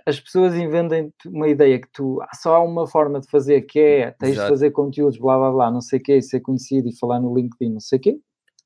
[0.06, 4.10] as pessoas inventam uma ideia que tu, só há uma forma de fazer que é,
[4.12, 4.48] tens de Exato.
[4.48, 7.34] fazer conteúdos, blá blá blá, não sei o quê, e ser conhecido e falar no
[7.34, 8.18] LinkedIn, não sei o quê,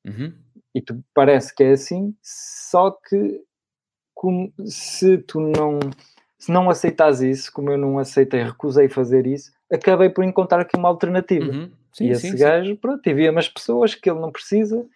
[0.07, 0.33] Uhum.
[0.75, 3.43] e tu parece que é assim, só que
[4.15, 5.79] como- se tu não
[6.39, 10.77] se não aceitas isso, como eu não aceitei, recusei fazer isso, acabei por encontrar aqui
[10.77, 11.51] uma alternativa.
[11.51, 11.65] Uhum.
[11.65, 12.39] e Sim, esse sim, sim.
[12.39, 14.87] gajo, pronto, envia umas pessoas que ele não precisa,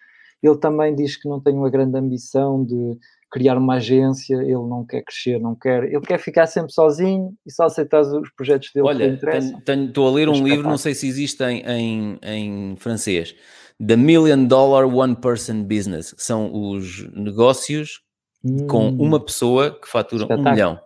[0.43, 2.97] ele também diz que não tem uma grande ambição de
[3.31, 7.51] criar uma agência, ele não quer crescer, não quer, ele quer ficar sempre sozinho e
[7.51, 10.47] só aceitar os projetos dele que lhe Olha, estou a ler um Espetáculo.
[10.55, 13.33] livro, não sei se existe em, em, em francês,
[13.85, 18.01] The Million Dollar One Person Business, que são os negócios
[18.67, 20.51] com Hum, uma pessoa que fatura um Espetáculo.
[20.51, 20.79] milhão.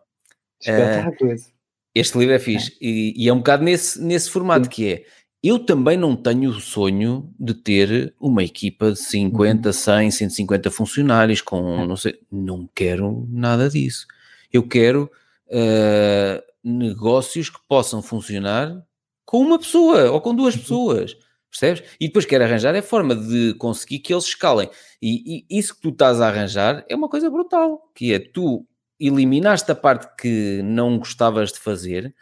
[0.62, 1.53] espetáculo esse.
[1.95, 2.72] Este livro é fixe.
[2.74, 2.76] É.
[2.80, 4.70] E, e, é um bocado nesse, nesse formato Sim.
[4.70, 5.03] que é.
[5.43, 11.41] Eu também não tenho o sonho de ter uma equipa de 50, 100, 150 funcionários
[11.41, 14.07] com, não sei, não quero nada disso.
[14.51, 15.11] Eu quero
[15.47, 18.83] uh, negócios que possam funcionar
[19.25, 20.61] com uma pessoa ou com duas uhum.
[20.61, 21.17] pessoas,
[21.51, 21.83] percebes?
[21.99, 24.69] E depois quero arranjar é a forma de conseguir que eles escalem.
[25.01, 28.65] E, e isso que tu estás a arranjar é uma coisa brutal, que é tu
[28.99, 32.15] eliminaste a parte que não gostavas de fazer.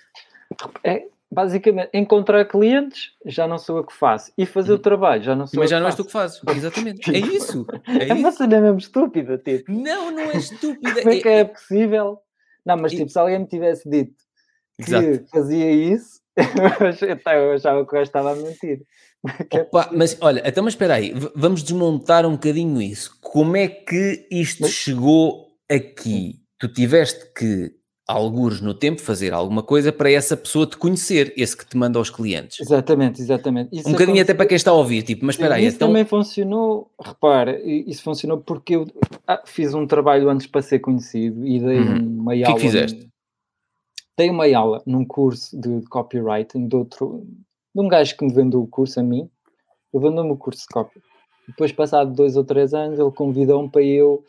[0.83, 4.31] É, basicamente, encontrar clientes já não sou eu que faço.
[4.37, 4.81] E fazer o uhum.
[4.81, 6.41] trabalho já não sou Mas já não és tu que fazes.
[6.47, 7.13] Exatamente.
[7.13, 7.65] é isso.
[7.87, 9.71] É, é uma cena mesmo estúpida, tipo.
[9.71, 10.95] Não, não é estúpida.
[11.01, 12.19] Como é que é, é possível?
[12.65, 14.15] Não, mas tipo, se alguém me tivesse dito
[14.77, 15.25] que Exato.
[15.31, 18.81] fazia isso, eu achava que o estava a mentir.
[19.53, 23.17] Opa, mas olha, então, mas espera aí, vamos desmontar um bocadinho isso.
[23.21, 24.71] Como é que isto mas...
[24.71, 26.41] chegou aqui?
[26.59, 27.71] Tu tiveste que,
[28.07, 31.97] alguns no tempo, fazer alguma coisa para essa pessoa te conhecer, esse que te manda
[31.97, 32.59] aos clientes.
[32.59, 33.75] Exatamente, exatamente.
[33.75, 35.65] Isso um bocadinho até para quem está a ouvir, tipo, mas espera aí.
[35.65, 35.87] Isso então...
[35.87, 38.87] também funcionou, repara, isso funcionou porque eu
[39.27, 42.19] ah, fiz um trabalho antes para ser conhecido e dei uhum.
[42.19, 42.43] uma aula.
[42.43, 43.15] O que é que fizeste?
[44.17, 47.25] dei uma aula num curso de, copywriting de outro,
[47.73, 49.29] de um gajo que me vendeu o curso a mim,
[49.93, 51.01] ele vendeu-me o curso de copy.
[51.47, 54.23] Depois, passado dois ou três anos, ele convidou-me para eu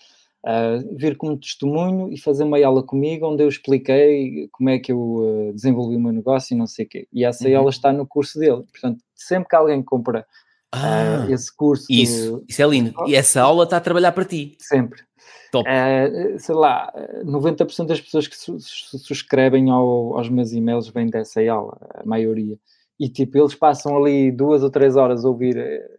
[0.46, 4.92] uh, vir como testemunho e fazer uma aula comigo, onde eu expliquei como é que
[4.92, 7.08] eu uh, desenvolvi o meu negócio e não sei o quê.
[7.12, 7.56] E essa uhum.
[7.56, 8.62] aula está no curso dele.
[8.70, 10.24] Portanto, sempre que alguém compra
[10.72, 11.86] ah, uh, esse curso...
[11.90, 12.94] Isso, isso é lindo.
[13.06, 14.56] E essa aula está a trabalhar para ti.
[14.60, 15.02] Sempre.
[15.50, 15.68] Top.
[15.68, 16.92] Uh, sei lá,
[17.24, 22.56] 90% das pessoas que su subscrevem ao, aos meus e-mails vêm dessa aula, a maioria.
[22.98, 25.56] E tipo, eles passam ali duas ou três horas a ouvir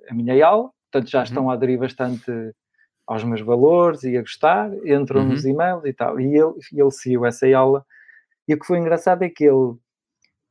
[0.09, 1.23] a minha aula, portanto já uhum.
[1.23, 2.31] estão a aderir bastante
[3.07, 5.29] aos meus valores e a gostar, entram uhum.
[5.29, 6.19] nos e-mails e tal.
[6.19, 7.85] E ele, ele seguiu essa aula.
[8.47, 9.75] E o que foi engraçado é que ele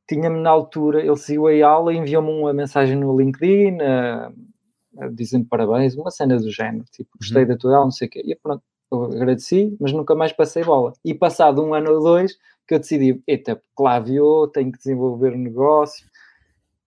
[0.09, 5.45] tinha-me na altura, ele seguiu a aula e enviou-me uma mensagem no LinkedIn, uh, dizendo
[5.45, 7.49] parabéns, uma cena do género, tipo, gostei uhum.
[7.49, 8.23] da tua aula, não sei o quê.
[8.25, 10.93] E pronto, eu agradeci, mas nunca mais passei bola.
[11.03, 12.37] E passado um ano ou dois,
[12.67, 16.05] que eu decidi, eita, Clavio, tenho que desenvolver um negócio.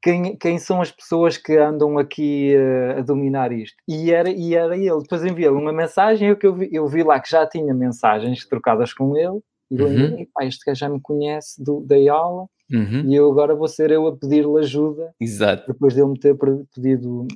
[0.02, 3.76] Quem, quem são as pessoas que andam aqui uh, a dominar isto?
[3.86, 5.02] E era, e era ele.
[5.02, 8.46] Depois enviei-lhe uma mensagem, eu, que eu, vi, eu vi lá que já tinha mensagens
[8.46, 9.40] trocadas com ele,
[9.70, 10.26] e eu uhum.
[10.34, 13.04] pá, este gajo já me conhece do, da aula, uhum.
[13.06, 15.14] e eu agora vou ser eu a pedir-lhe ajuda.
[15.20, 15.70] Exato.
[15.70, 16.34] Depois de ele me ter
[16.74, 17.26] pedido,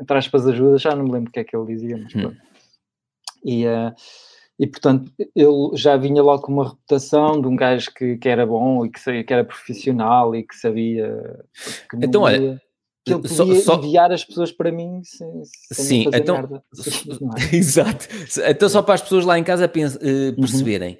[0.00, 2.22] entre aspas, ajuda, já não me lembro o que é que ele dizia, mas uhum.
[2.22, 2.36] pronto.
[3.44, 3.94] E, uh,
[4.60, 8.44] e portanto, ele já vinha logo com uma reputação de um gajo que, que era
[8.44, 11.40] bom e que, sabia, que era profissional e que sabia.
[11.88, 12.60] Que então, olha.
[13.02, 15.26] Que ele podia só, enviar as pessoas para mim sem,
[15.72, 16.62] sem Sim, fazer então, merda.
[17.50, 18.06] Exato.
[18.46, 20.98] Então, só para as pessoas lá em casa pens, uh, perceberem,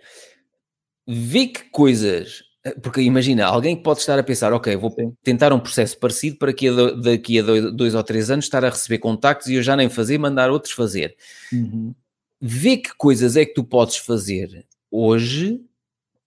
[1.06, 1.14] uhum.
[1.14, 5.12] vê que coisas eh, porque imagina, alguém que pode estar a pensar, ok, vou Sim.
[5.22, 6.70] tentar um processo parecido para que
[7.02, 9.90] daqui a dois, dois, ou três anos estar a receber contactos e eu já nem
[9.90, 11.14] fazer, mandar outros fazer.
[11.52, 11.94] Uhum.
[12.40, 15.60] Vê que coisas é que tu podes fazer hoje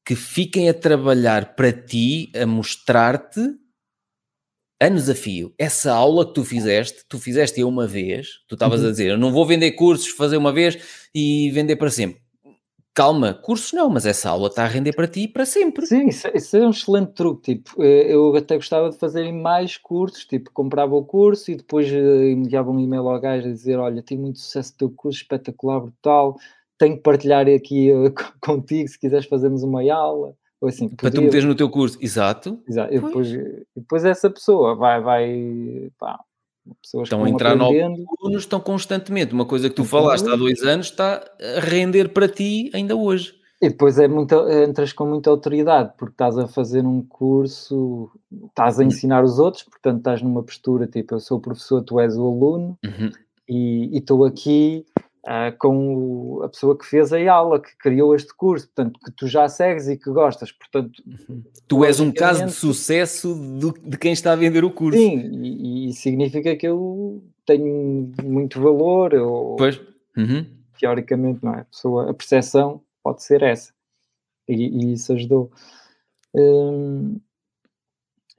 [0.05, 3.39] que fiquem a trabalhar para ti, a mostrar-te
[4.79, 5.53] a desafio.
[5.57, 8.87] Essa aula que tu fizeste, tu fizeste uma vez, tu estavas uhum.
[8.87, 10.77] a dizer, eu não vou vender cursos, fazer uma vez
[11.15, 12.23] e vender para sempre
[12.93, 15.85] calma, cursos não, mas essa aula está a render para ti para sempre.
[15.85, 17.55] Sim, isso, isso, é um excelente truque.
[17.55, 21.91] Tipo, eh, eu até gostava de fazer mais cursos, tipo, comprava o curso e depois
[21.91, 25.79] eh, enviava um e-mail ao gajo a dizer: Olha, tive muito sucesso teu curso, espetacular,
[25.79, 26.37] brutal.
[26.77, 30.35] Tenho que partilhar aqui uh, contigo se quiseres fazermos uma aula.
[30.61, 32.57] Ou assim, para tu meteres no teu curso, exato.
[32.67, 32.93] Exato.
[32.93, 33.29] E depois,
[33.75, 36.19] depois essa pessoa vai, vai pá,
[36.81, 39.33] Pessoas estão a entrar novos alunos, estão constantemente.
[39.33, 41.23] Uma coisa que tu falaste há dois anos está
[41.57, 43.33] a render para ti ainda hoje.
[43.61, 48.11] E depois é muito, entras com muita autoridade, porque estás a fazer um curso,
[48.47, 48.87] estás a uhum.
[48.87, 52.27] ensinar os outros, portanto estás numa postura tipo, eu sou o professor, tu és o
[52.27, 53.11] aluno, uhum.
[53.47, 54.85] e estou aqui
[55.25, 59.27] uh, com a pessoa que fez a aula, que criou este curso, portanto, que tu
[59.27, 61.01] já segues e que gostas, portanto...
[61.05, 61.43] Uhum.
[61.67, 64.99] Tu és um caso de sucesso do, de quem está a vender o curso.
[64.99, 69.81] Sim, e, e significa que eu tenho muito valor, ou, pois.
[70.17, 70.45] Uhum.
[70.79, 71.61] teoricamente, não é?
[71.61, 73.73] A, pessoa, a percepção pode ser essa,
[74.47, 75.51] e, e isso ajudou.
[76.35, 77.19] Hum,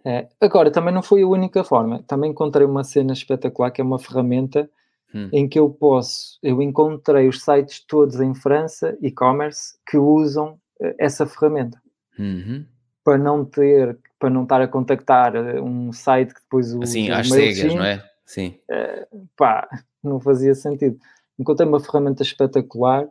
[0.05, 0.28] é.
[0.41, 2.03] Agora, também não foi a única forma.
[2.07, 4.68] Também encontrei uma cena espetacular que é uma ferramenta
[5.15, 5.29] hum.
[5.33, 10.95] em que eu posso, eu encontrei os sites todos em França, e-commerce, que usam eh,
[10.99, 11.81] essa ferramenta.
[12.19, 12.65] Uhum.
[13.03, 16.83] Para não ter, para não estar a contactar eh, um site que depois o.
[16.83, 18.05] Assim, às cegas, não é?
[18.25, 18.59] Sim.
[18.71, 19.69] Uh, pá,
[20.03, 20.99] não fazia sentido.
[21.39, 23.07] Encontrei uma ferramenta espetacular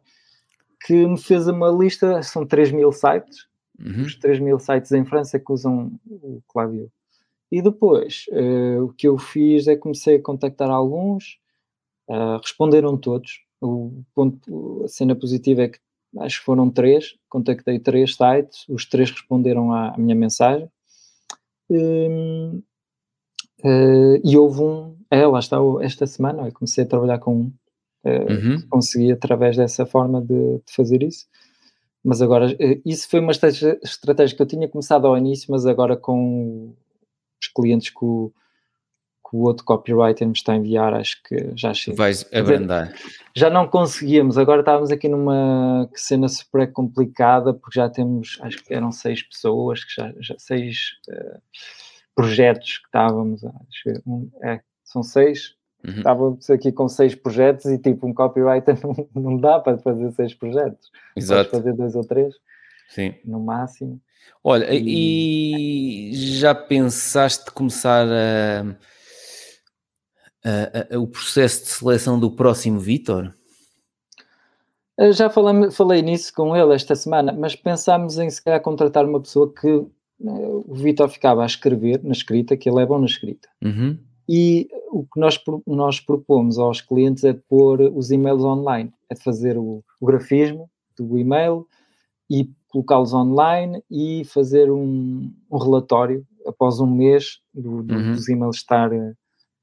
[0.85, 3.47] que me fez uma lista, são 3 mil sites,
[3.79, 4.03] uhum.
[4.03, 6.91] os 3 mil sites em França que usam o Klaviyo.
[7.51, 11.37] E depois, uh, o que eu fiz é comecei a contactar alguns,
[12.09, 13.41] uh, responderam todos.
[13.61, 15.79] O ponto, a cena positiva é que
[16.19, 20.69] acho que foram três, contactei três sites, os três responderam à, à minha mensagem.
[21.69, 22.61] Um,
[23.63, 27.53] uh, e houve um, é, lá está, esta semana eu comecei a trabalhar com um,
[28.05, 28.67] uh, uhum.
[28.69, 31.25] consegui através dessa forma de, de, fazer isso.
[32.03, 35.65] Mas agora, uh, isso foi uma estratégia, estratégia que eu tinha começado ao início, mas
[35.65, 36.75] agora com
[37.41, 38.42] os clientes que o, que
[39.33, 41.97] o outro copywriter me está a enviar, acho que já chega.
[41.97, 42.93] Vais abrandar.
[43.35, 48.71] Já não conseguíamos, agora estávamos aqui numa cena super complicada, porque já temos, acho que
[48.71, 51.41] eram seis pessoas, que já, já seis uh,
[52.15, 55.97] projetos que estávamos, acho, um, é, são seis, uhum.
[55.97, 60.35] estávamos aqui com seis projetos e tipo um copywriter não, não dá para fazer seis
[60.35, 60.91] projetos.
[61.15, 61.49] Exato.
[61.49, 62.35] Podes fazer dois ou três.
[62.87, 63.15] Sim.
[63.25, 63.99] No máximo.
[64.43, 68.75] Olha, e, e já pensaste começar a
[70.45, 73.33] uh, uh, o processo de seleção do próximo Vitor?
[75.11, 79.19] Já falei, falei nisso com ele esta semana, mas pensámos em se calhar contratar uma
[79.19, 83.05] pessoa que uh, o Vitor ficava a escrever na escrita, que ele é bom na
[83.05, 83.49] escrita.
[83.63, 83.97] Uhum.
[84.29, 89.15] E o que nós, nós propomos aos clientes é de pôr os e-mails online, é
[89.15, 91.67] de fazer o, o grafismo do e-mail
[92.29, 98.11] e colocá-los online e fazer um, um, relatório após um mês do, do, uhum.
[98.13, 98.91] dos e-mails estar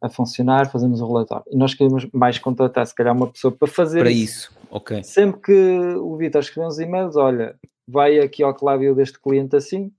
[0.01, 1.45] a funcionar, fazemos o relatório.
[1.51, 4.51] E nós queremos mais contratar, se calhar, uma pessoa para fazer para isso.
[4.51, 4.59] isso.
[4.71, 5.03] ok.
[5.03, 7.55] Sempre que o Vitor escrever uns e-mails, olha,
[7.87, 9.93] vai aqui ao Cláudio deste cliente assim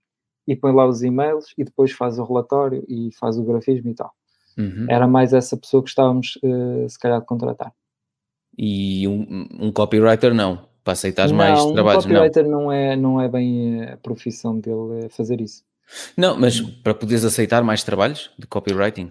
[0.48, 3.94] e põe lá os e-mails e depois faz o relatório e faz o grafismo e
[3.94, 4.12] tal.
[4.58, 4.86] Uhum.
[4.90, 7.72] Era mais essa pessoa que estávamos, uh, se calhar, a contratar.
[8.58, 10.68] E um, um copywriter não?
[10.84, 12.12] Para aceitar mais um trabalhos, não?
[12.12, 12.62] um copywriter não.
[12.64, 15.64] não é, não é bem a profissão dele fazer isso.
[16.18, 19.10] Não, mas para poderes aceitar mais trabalhos de copywriting?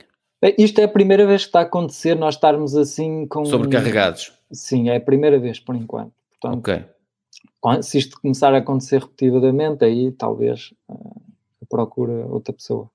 [0.56, 3.44] Isto é a primeira vez que está a acontecer nós estarmos assim com.
[3.44, 4.32] Sobrecarregados.
[4.50, 6.12] Sim, é a primeira vez por enquanto.
[6.40, 7.82] Portanto, ok.
[7.82, 11.20] Se isto começar a acontecer repetidamente, aí talvez uh,
[11.68, 12.90] procure outra pessoa.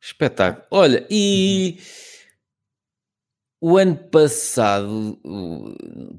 [0.00, 0.66] Espetáculo.
[0.70, 1.78] Olha, e
[3.58, 5.18] o ano passado,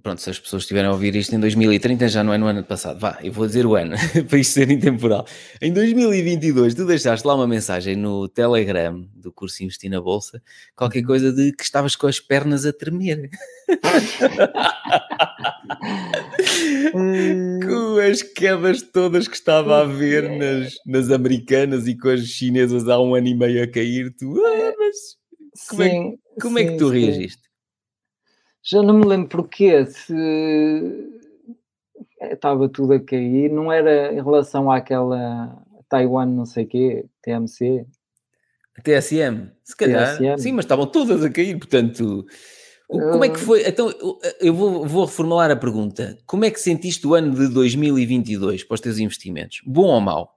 [0.02, 2.64] pronto, se as pessoas estiverem a ouvir isto em 2030, já não é no ano
[2.64, 3.96] passado, vá, eu vou dizer o ano,
[4.28, 5.24] para isto ser intemporal.
[5.62, 10.42] Em 2022, tu deixaste lá uma mensagem no Telegram do curso Investir na Bolsa,
[10.76, 13.30] qualquer coisa de que estavas com as pernas a tremer.
[16.92, 22.90] com as quedas todas que estava a ver nas, nas americanas e com as chinesas
[22.90, 25.17] há um ano e meio a cair, tu, ah, mas
[25.70, 27.00] como, é sim, é, como sim, é que tu sim.
[27.00, 27.42] reagiste?
[28.64, 30.14] Já não me lembro porquê, se
[32.22, 37.86] estava tudo a cair, não era em relação àquela Taiwan não sei quê, TMC.
[38.84, 40.18] TSM, se calhar.
[40.18, 40.38] TSM.
[40.38, 42.26] Sim, mas estavam todas a cair, portanto...
[42.90, 43.68] Como é que foi?
[43.68, 43.94] Então,
[44.40, 46.18] eu vou, vou reformular a pergunta.
[46.26, 49.60] Como é que sentiste o ano de 2022 para os teus investimentos?
[49.66, 50.37] Bom ou mau?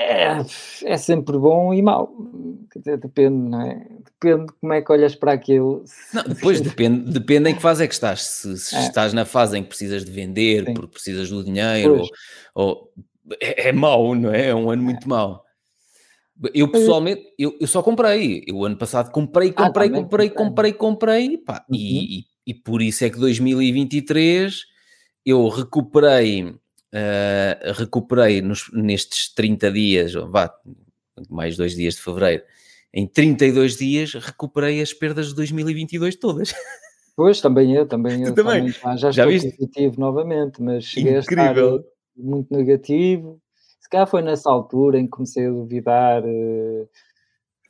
[0.00, 0.44] É,
[0.84, 2.14] é sempre bom e mau.
[2.76, 3.84] Depende, não é?
[4.04, 5.84] Depende de como é que olhas para aquilo.
[6.14, 8.22] Não, depois depende, depende em que fase é que estás.
[8.22, 8.80] Se, se é.
[8.82, 10.74] estás na fase em que precisas de vender Sim.
[10.74, 12.02] porque precisas do dinheiro,
[12.54, 12.92] ou, ou,
[13.40, 14.50] é, é mau, não é?
[14.50, 15.44] É um ano muito mau.
[16.54, 18.44] Eu pessoalmente, eu, eu só comprei.
[18.46, 21.74] Eu ano passado comprei, comprei, ah, comprei, comprei, comprei, comprei, pá, uhum.
[21.76, 24.62] e, e, e por isso é que 2023
[25.26, 26.54] eu recuperei
[26.92, 30.50] Uh, recuperei nos, nestes 30 dias, vá,
[31.28, 32.42] mais dois dias de fevereiro,
[32.94, 36.54] em 32 dias recuperei as perdas de 2022 todas.
[37.18, 38.32] Pois, também eu, também eu.
[38.32, 38.70] Também.
[38.70, 38.96] também.
[38.96, 41.48] já, já estou positivo novamente, mas cheguei Incrível.
[41.48, 43.40] a estar muito negativo.
[43.80, 46.22] Se calhar foi nessa altura em que comecei a duvidar.
[46.24, 46.88] Uh,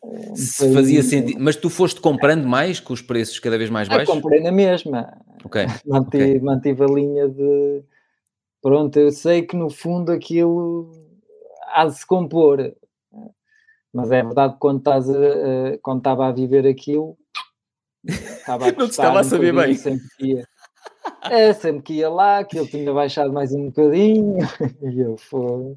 [0.04, 3.88] um Se fazia sentido, mas tu foste comprando mais com os preços cada vez mais
[3.88, 4.06] baixos?
[4.06, 5.16] Eu comprei na mesma.
[5.42, 5.64] Ok.
[5.86, 6.40] Mantive, okay.
[6.40, 7.82] mantive a linha de
[8.60, 10.90] Pronto, eu sei que no fundo aquilo
[11.72, 12.74] há de se compor,
[13.92, 17.16] mas é verdade que quando, estás a, quando estava a viver aquilo,
[18.04, 19.74] estava a não estava a saber bem.
[19.74, 20.48] Sempre que ia,
[21.24, 24.38] é, sempre que ia lá, que ele tinha baixado mais um bocadinho,
[24.82, 25.76] e eu fui.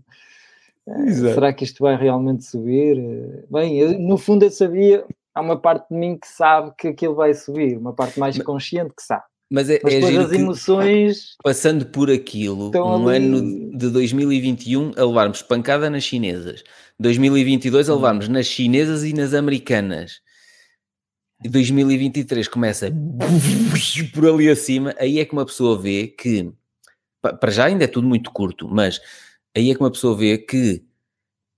[0.88, 3.46] É, será que isto vai realmente subir?
[3.50, 7.16] Bem, eu, no fundo eu sabia, há uma parte de mim que sabe que aquilo
[7.16, 9.24] vai subir, uma parte mais consciente que sabe.
[9.52, 11.36] Mas é, Mas é as emoções.
[11.44, 13.18] Passando por aquilo, um ali...
[13.18, 16.64] ano de 2021 a levarmos pancada nas chinesas,
[16.98, 20.22] 2022 a levarmos nas chinesas e nas americanas,
[21.44, 22.90] e 2023 começa
[24.14, 26.50] por ali acima, aí é que uma pessoa vê que
[27.22, 29.02] para já ainda é tudo muito curto, mas
[29.54, 30.82] aí é que uma pessoa vê que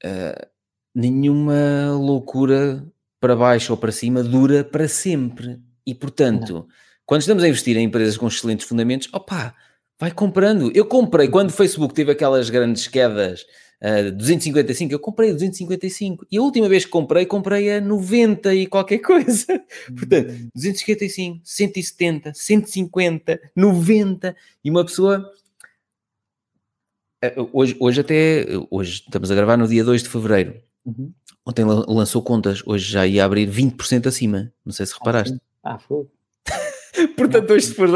[0.03, 0.47] uh,
[0.95, 2.83] nenhuma loucura
[3.19, 5.61] para baixo ou para cima dura para sempre.
[5.85, 6.67] E portanto, Não.
[7.05, 9.53] Quando estamos a investir em empresas com excelentes fundamentos, opa,
[9.99, 10.71] vai comprando.
[10.73, 13.45] Eu comprei quando o Facebook teve aquelas grandes quedas.
[13.81, 18.55] Uh, 255, eu comprei a 255 e a última vez que comprei, comprei a 90
[18.55, 19.61] e qualquer coisa.
[19.87, 25.29] Portanto, 255, 170, 150, 90 e uma pessoa
[27.23, 30.61] eh, hoje, hoje até, hoje estamos a gravar no dia 2 de Fevereiro.
[30.85, 31.13] Uhum.
[31.45, 34.51] Ontem lançou contas, hoje já ia abrir 20% acima.
[34.65, 35.37] Não sei se reparaste.
[35.63, 36.05] Ah, foi.
[37.17, 37.89] Portanto, hoje se for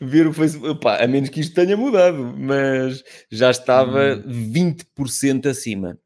[0.00, 4.52] ver o Facebook, pá, a menos que isto tenha mudado, mas já estava hum.
[4.52, 5.98] 20% acima.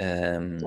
[0.00, 0.58] Um,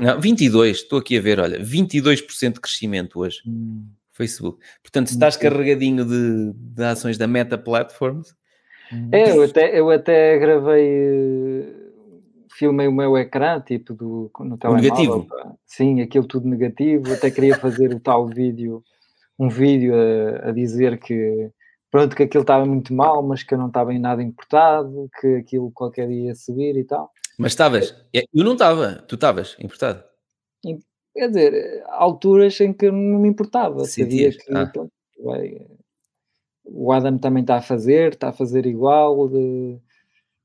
[0.00, 3.38] não, 22, estou aqui a ver, olha, 22% de crescimento hoje.
[3.46, 3.86] Hum.
[4.12, 4.58] Facebook.
[4.82, 8.34] Portanto, se estás carregadinho de, de ações da Meta Platforms,
[9.12, 11.74] é, eu até, eu até gravei,
[12.56, 14.82] filmei o meu ecrã, tipo, do, no telemóvel.
[14.82, 15.28] negativo?
[15.66, 17.12] Sim, aquilo tudo negativo.
[17.12, 18.82] Até queria fazer o tal vídeo,
[19.38, 21.50] um vídeo a, a dizer que,
[21.90, 25.36] pronto, que aquilo estava muito mal, mas que eu não estava em nada importado, que
[25.36, 27.10] aquilo qualquer dia ia subir e tal.
[27.38, 30.02] Mas estavas, é, eu não estava, tu estavas importado.
[31.14, 33.84] Quer dizer, alturas em que eu não me importava.
[33.84, 34.66] Sabia que, ah.
[34.66, 35.66] pronto, vai,
[36.66, 39.28] o Adam também está a fazer, está a fazer igual.
[39.28, 39.78] De,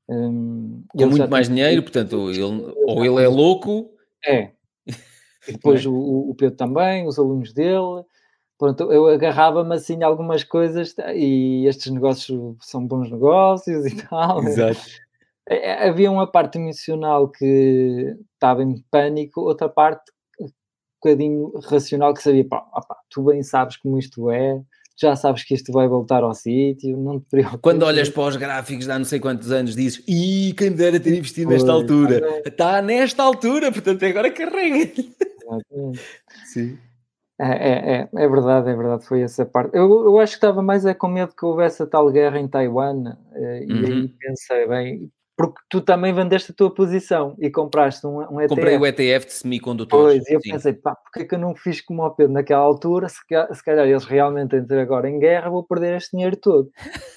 [0.08, 2.42] um, Com muito mais dinheiro, portanto, ele,
[2.86, 3.90] ou ele é louco.
[4.24, 4.50] É.
[5.48, 5.88] E depois é?
[5.88, 8.04] o, o Pedro também, os alunos dele.
[8.62, 14.40] Pronto, eu agarrava-me assim a algumas coisas e estes negócios são bons negócios e tal.
[14.44, 14.80] Exato.
[15.48, 20.46] É, é, havia uma parte emocional que estava em pânico, outra parte um
[21.02, 24.62] bocadinho racional que sabia, pá, opa, tu bem sabes como isto é,
[24.96, 27.60] já sabes que isto vai voltar ao sítio, não te preocupes.
[27.62, 30.76] Quando olhas para os gráficos de há não sei quantos anos, dizes, e quem me
[30.76, 32.24] dera ter investido nesta Oi, altura.
[32.24, 32.48] É.
[32.48, 34.92] Está nesta altura, portanto agora carrega.
[36.44, 36.78] Sim.
[37.42, 39.76] É, é, é, é, verdade, é verdade, foi essa parte.
[39.76, 42.46] Eu, eu acho que estava mais é com medo que houvesse a tal guerra em
[42.46, 43.84] Taiwan, eh, e uhum.
[43.84, 48.54] aí pensei, bem, porque tu também vendeste a tua posição e compraste um, um ETF.
[48.54, 50.18] Comprei o ETF de semicondutores.
[50.18, 50.52] Pois, e eu sim.
[50.52, 53.08] pensei, pá, porque é que eu não fiz como ao Pedro naquela altura?
[53.08, 56.70] Se, se calhar eles realmente entram agora em guerra, vou perder este dinheiro todo.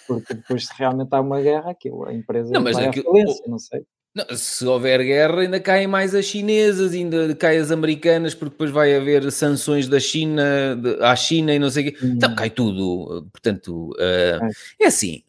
[0.08, 3.46] Porque depois, se realmente há uma guerra, aquilo, a empresa não, mas vai aquilo, falência,
[3.48, 3.86] não sei.
[4.16, 8.72] Não, se houver guerra, ainda caem mais as chinesas, ainda caem as americanas, porque depois
[8.72, 11.98] vai haver sanções da China de, à China e não sei o quê.
[12.02, 12.14] Hum.
[12.16, 13.28] Então cai tudo.
[13.32, 14.40] Portanto, uh, é.
[14.84, 15.22] é assim.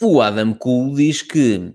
[0.00, 1.72] O Adam Cool diz que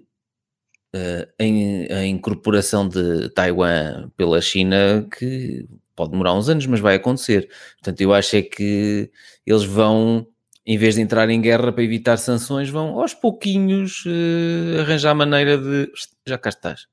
[0.95, 5.65] uh, em, a incorporação de Taiwan pela China, que
[5.95, 7.49] pode demorar uns anos, mas vai acontecer.
[7.75, 9.09] Portanto, eu acho é que
[9.45, 10.25] eles vão,
[10.65, 15.57] em vez de entrar em guerra para evitar sanções, vão aos pouquinhos uh, arranjar maneira
[15.57, 15.91] de.
[16.27, 16.87] Já cá estás.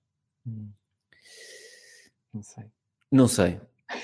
[0.46, 0.70] Hum.
[2.32, 2.64] Não sei.
[3.10, 3.60] Não sei.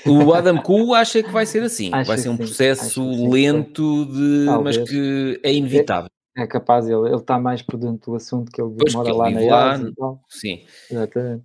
[0.06, 1.90] O Adam Cool acha que vai ser assim.
[1.94, 6.10] Acho vai ser um processo lento, de, mas que é inevitável.
[6.36, 9.30] É capaz, ele, ele está mais por dentro do assunto que ele pois mora lá
[9.30, 10.18] na lá.
[10.28, 10.64] Sim.
[10.90, 11.44] Exatamente.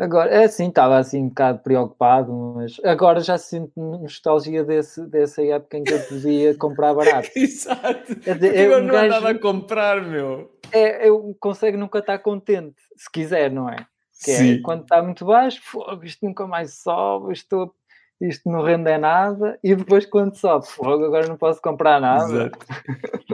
[0.00, 5.44] Agora, é assim, estava assim um bocado preocupado, mas agora já sinto nostalgia desse, dessa
[5.44, 7.28] época em que eu podia comprar barato.
[7.36, 8.16] Exato.
[8.24, 10.50] É eu não gajo, andava a comprar, meu.
[10.72, 13.76] É, eu consigo nunca estar contente, se quiser, não é?
[14.24, 15.60] Que é, quando está muito baixo,
[16.02, 17.74] isto nunca mais sobe, estou
[18.20, 22.24] isto não rende nada, e depois quando sobe, fogo, agora não posso comprar nada.
[22.24, 22.58] Exato.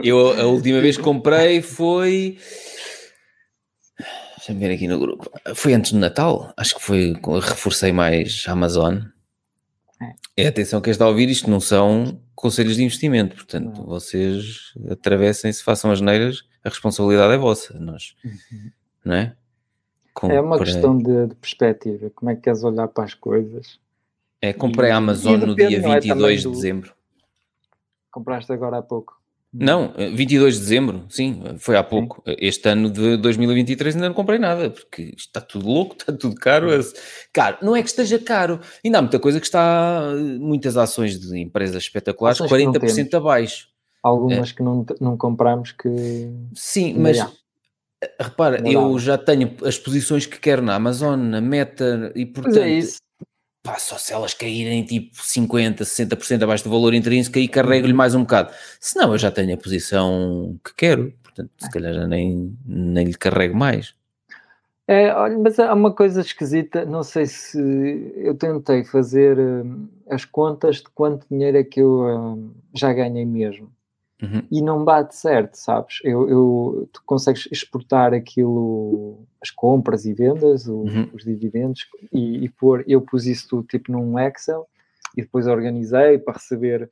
[0.01, 2.37] Eu a última vez que comprei foi.
[4.37, 5.29] Deixa-me ver aqui no grupo.
[5.55, 7.13] Foi antes do Natal, acho que foi.
[7.41, 8.99] Reforcei mais a Amazon.
[10.37, 10.43] É.
[10.43, 13.85] é atenção, quem está a ouvir isto não são conselhos de investimento, portanto, não.
[13.87, 18.71] vocês atravessem-se, façam as neiras, a responsabilidade é vossa, nós, uhum.
[19.03, 19.35] não é?
[20.29, 23.79] É uma questão de, de perspectiva, como é que queres olhar para as coisas
[24.41, 26.47] é, comprei a Amazon no dia 22 é?
[26.47, 26.93] de dezembro.
[28.11, 29.16] Compraste agora há pouco?
[29.53, 32.21] Não, 22 de dezembro, sim, foi há pouco.
[32.27, 32.35] Sim.
[32.37, 36.67] Este ano de 2023 ainda não comprei nada, porque está tudo louco, está tudo caro.
[37.33, 40.01] Caro, não é que esteja caro, ainda há muita coisa que está,
[40.39, 43.69] muitas ações de empresas espetaculares, ações 40% abaixo.
[44.03, 44.53] Algumas é.
[44.53, 45.89] que não, não compramos que...
[46.53, 47.17] Sim, mas...
[48.21, 52.53] Repara, eu já tenho as posições que quero na Amazon, na Meta, e portanto...
[52.53, 53.06] Mas é isso
[53.67, 58.15] pá, só se elas caírem tipo 50%, 60% abaixo do valor intrínseco, aí carrego-lhe mais
[58.15, 58.53] um bocado.
[58.79, 63.13] Senão eu já tenho a posição que quero, portanto, se calhar já nem, nem lhe
[63.13, 63.93] carrego mais.
[64.87, 70.23] É, olha, mas há uma coisa esquisita, não sei se eu tentei fazer uh, as
[70.23, 73.69] contas de quanto dinheiro é que eu uh, já ganhei mesmo.
[74.21, 74.43] Uhum.
[74.51, 75.99] e não bate certo, sabes?
[76.03, 81.09] Eu, eu, tu consegues exportar aquilo, as compras e vendas, o, uhum.
[81.13, 84.67] os dividendos, e, e pôr, eu pus isso tudo tipo num Excel
[85.15, 86.89] e depois organizei para receber.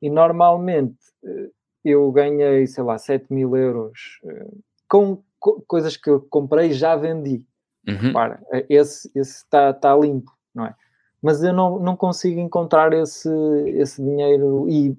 [0.00, 1.50] E normalmente eh,
[1.84, 4.48] eu ganhei, sei lá, 7 mil euros eh,
[4.88, 7.44] com, com coisas que eu comprei e já vendi.
[7.88, 8.12] Uhum.
[8.12, 10.74] Para, eh, esse está tá limpo, não é?
[11.22, 13.28] Mas eu não, não consigo encontrar esse,
[13.76, 14.96] esse dinheiro e,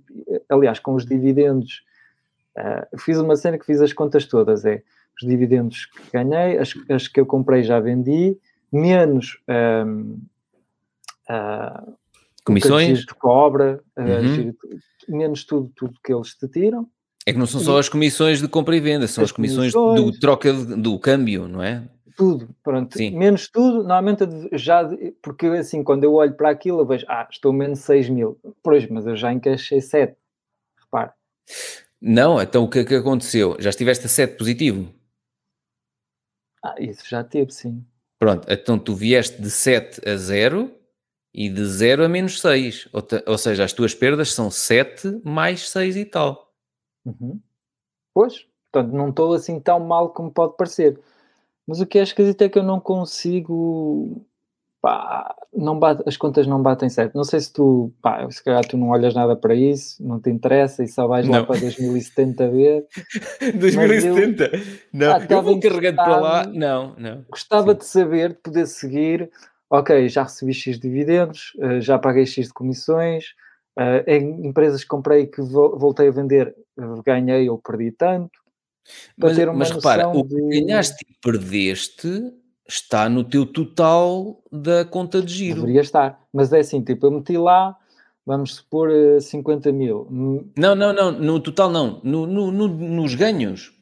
[0.47, 1.84] aliás, com os dividendos,
[2.57, 4.84] uh, fiz uma cena que fiz as contas todas, é
[5.22, 8.38] os dividendos que ganhei, as, as que eu comprei já vendi,
[8.72, 9.39] menos
[9.86, 10.19] um,
[11.30, 11.93] uh,
[12.45, 14.53] comissões de cobra, uhum.
[15.09, 16.88] menos tudo, tudo que eles te tiram.
[17.26, 19.74] É que não são só as comissões de compra e venda, são as, as comissões,
[19.74, 21.84] comissões, do troca do câmbio, não é?
[22.16, 22.97] Tudo, pronto.
[22.97, 23.18] Sim.
[23.18, 24.89] Menos tudo, normalmente já,
[25.22, 28.39] porque assim, quando eu olho para aquilo, eu vejo, ah, estou menos 6 mil.
[28.64, 30.16] Pois, mas eu já encaixei 7.
[30.80, 31.12] Repare.
[32.01, 33.55] Não, então o que é que aconteceu?
[33.59, 34.91] Já estiveste a 7 positivo?
[36.64, 37.84] Ah, isso já teve, sim.
[38.20, 40.72] Pronto, então tu vieste de 7 a 0
[41.34, 42.88] e de 0 a menos 6.
[42.93, 46.53] Ou, ou, seja, as tuas perdas são 7 mais 6 e tal.
[47.05, 47.39] Uhum.
[48.14, 50.99] Pois, portanto, não estou assim tão mal como pode parecer.
[51.68, 54.26] Mas o que é esquisito é que eu não consigo.
[54.82, 57.14] Pá, não bate, as contas não batem certo.
[57.14, 60.32] Não sei se tu, pá, se calhar tu não olhas nada para isso, não te
[60.32, 61.34] interessa e só vais não.
[61.34, 62.88] lá para 2070 ver.
[63.59, 64.43] 2070?
[64.43, 64.59] Eu,
[64.91, 66.47] não, ah, eu vou carregando para lá.
[66.47, 67.24] Não, não.
[67.30, 67.78] Gostava Sim.
[67.78, 69.30] de saber, de poder seguir.
[69.70, 73.28] Ok, já recebi X dividendos, eh, já paguei X de comissões,
[73.80, 78.41] eh, em empresas que comprei que voltei a vender, eh, ganhei ou perdi tanto
[79.17, 80.61] mas, mas repara, o que de...
[80.61, 82.34] ganhaste e perdeste
[82.67, 85.61] está no teu total da conta de giro.
[85.61, 87.77] Deveria estar, mas é assim, tipo, eu meti lá,
[88.25, 90.07] vamos supor, 50 eh, mil.
[90.57, 93.73] Não, não, não, no total não, no, no, no nos ganhos.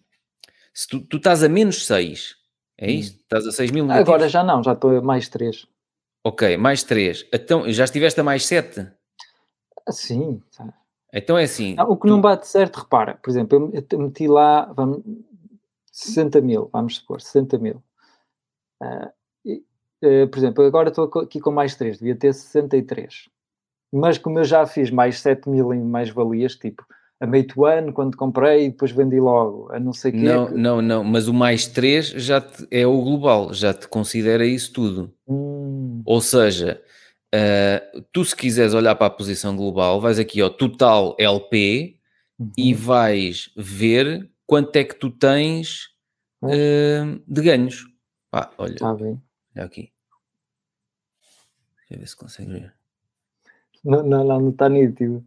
[0.74, 2.36] Se tu, tu, estás a menos 6,
[2.78, 2.90] é hum.
[2.90, 3.14] isso?
[3.14, 3.20] Hum.
[3.22, 4.10] Estás a 6 mil negativos.
[4.10, 5.68] Agora já não, já estou a mais 3.
[6.24, 7.28] Ok, mais 3.
[7.34, 8.88] Então, já estiveste a mais 7?
[9.90, 10.42] Sim.
[11.14, 11.76] Então é assim.
[11.76, 12.08] Não, o que tu...
[12.08, 15.02] não bate certo, repara, por exemplo, eu meti lá vamos,
[15.92, 17.84] 60 mil, vamos supor, 60 mil.
[18.82, 19.10] Uh,
[19.46, 19.64] e,
[20.04, 23.30] uh, por exemplo, agora estou aqui com mais 3, devia ter 63.
[23.92, 26.86] Mas como eu já fiz mais 7 mil em mais-valias, tipo,
[27.20, 30.20] a meio do ano, quando comprei e depois vendi logo, a não sei quê.
[30.20, 34.46] Não, não, não, mas o mais 3 já te, é o global, já te considera
[34.46, 35.14] isso tudo.
[35.28, 36.02] Hum.
[36.06, 36.82] Ou seja,
[37.34, 42.00] Uh, tu, se quiseres olhar para a posição global, vais aqui ao total LP
[42.40, 42.52] uhum.
[42.58, 45.90] e vais ver quanto é que tu tens
[46.42, 47.86] uh, de ganhos.
[48.32, 49.22] Ah, olha, ah, bem.
[49.56, 49.92] olha aqui.
[51.78, 52.74] Deixa eu ver se consegue ver.
[53.84, 55.26] Não, não, não, não está nítido.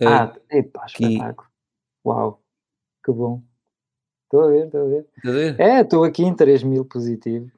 [0.00, 1.48] Uh, ah, epá, espetáculo.
[2.04, 2.42] Uau,
[3.04, 3.42] que bom.
[4.24, 5.06] Estou a ver, estou a ver.
[5.24, 5.60] a ver?
[5.60, 7.50] É, estou aqui em 3 mil positivo.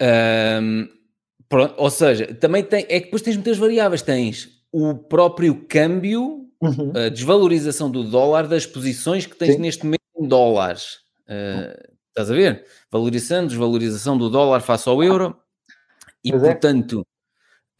[0.00, 0.88] Um,
[1.48, 4.02] Pronto, ou seja, também tem, é que depois tens muitas variáveis.
[4.02, 6.92] Tens o próprio câmbio, uhum.
[6.94, 9.60] a desvalorização do dólar das posições que tens Sim.
[9.60, 10.98] neste momento em dólares.
[11.26, 12.64] Uh, estás a ver?
[12.90, 15.36] Valorização, desvalorização do dólar face ao euro.
[16.22, 16.50] E, pois é.
[16.52, 17.06] portanto,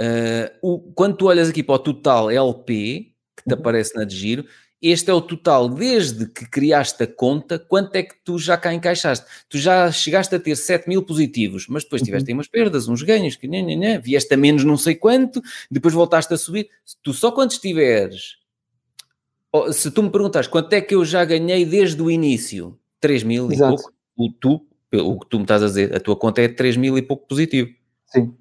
[0.00, 0.52] é.
[0.62, 3.60] uh, o, quando tu olhas aqui para o total LP, que te uhum.
[3.60, 4.46] aparece na de giro,
[4.80, 8.72] este é o total desde que criaste a conta, quanto é que tu já cá
[8.72, 9.26] encaixaste?
[9.48, 12.38] Tu já chegaste a ter 7 mil positivos, mas depois tiveste uhum.
[12.38, 15.92] umas perdas, uns ganhos, que nha, nha, nha, vieste a menos não sei quanto, depois
[15.92, 16.68] voltaste a subir.
[17.02, 18.36] Tu só quando estiveres,
[19.72, 23.50] se tu me perguntas quanto é que eu já ganhei desde o início, 3 mil
[23.50, 23.74] Exato.
[23.74, 26.48] e pouco, o, tu, o que tu me estás a dizer, a tua conta é
[26.48, 27.70] 3 mil e pouco positivo.
[28.06, 28.34] Sim.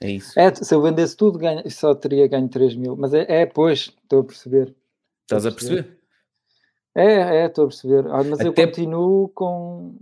[0.00, 0.38] É isso.
[0.38, 2.96] É, se eu vendesse tudo, ganho, só teria ganho 3 mil.
[2.96, 4.74] Mas é, é, pois, estou a perceber.
[5.24, 5.98] Estás a perceber?
[6.94, 8.06] É, é, estou a perceber.
[8.08, 8.46] Ah, mas Até...
[8.46, 9.96] eu continuo com.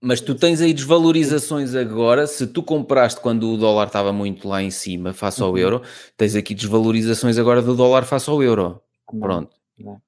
[0.00, 2.26] Mas tu tens aí desvalorizações agora.
[2.26, 5.58] Se tu compraste quando o dólar estava muito lá em cima, face ao uhum.
[5.58, 5.82] euro,
[6.16, 8.80] tens aqui desvalorizações agora do dólar face ao euro.
[9.12, 9.56] Não, Pronto.
[9.76, 10.00] Não.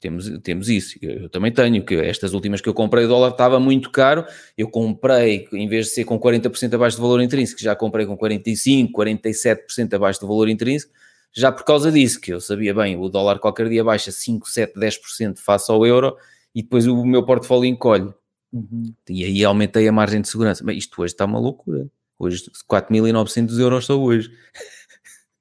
[0.00, 0.98] Temos, temos isso.
[1.00, 4.26] Eu, eu, também tenho, que estas últimas que eu comprei, o dólar estava muito caro.
[4.56, 8.16] Eu comprei, em vez de ser com 40% abaixo do valor intrínseco, já comprei com
[8.16, 10.92] 45%, 47% abaixo do valor intrínseco
[11.32, 14.74] já por causa disso, que eu sabia bem, o dólar qualquer dia baixa 5, 7,
[14.74, 16.16] 10% face ao euro
[16.54, 18.12] e depois o meu portfólio encolhe.
[18.52, 18.94] Uhum.
[19.08, 20.64] E aí aumentei a margem de segurança.
[20.64, 21.86] Mas isto hoje está uma loucura.
[22.18, 24.30] Hoje 4.900 euros só hoje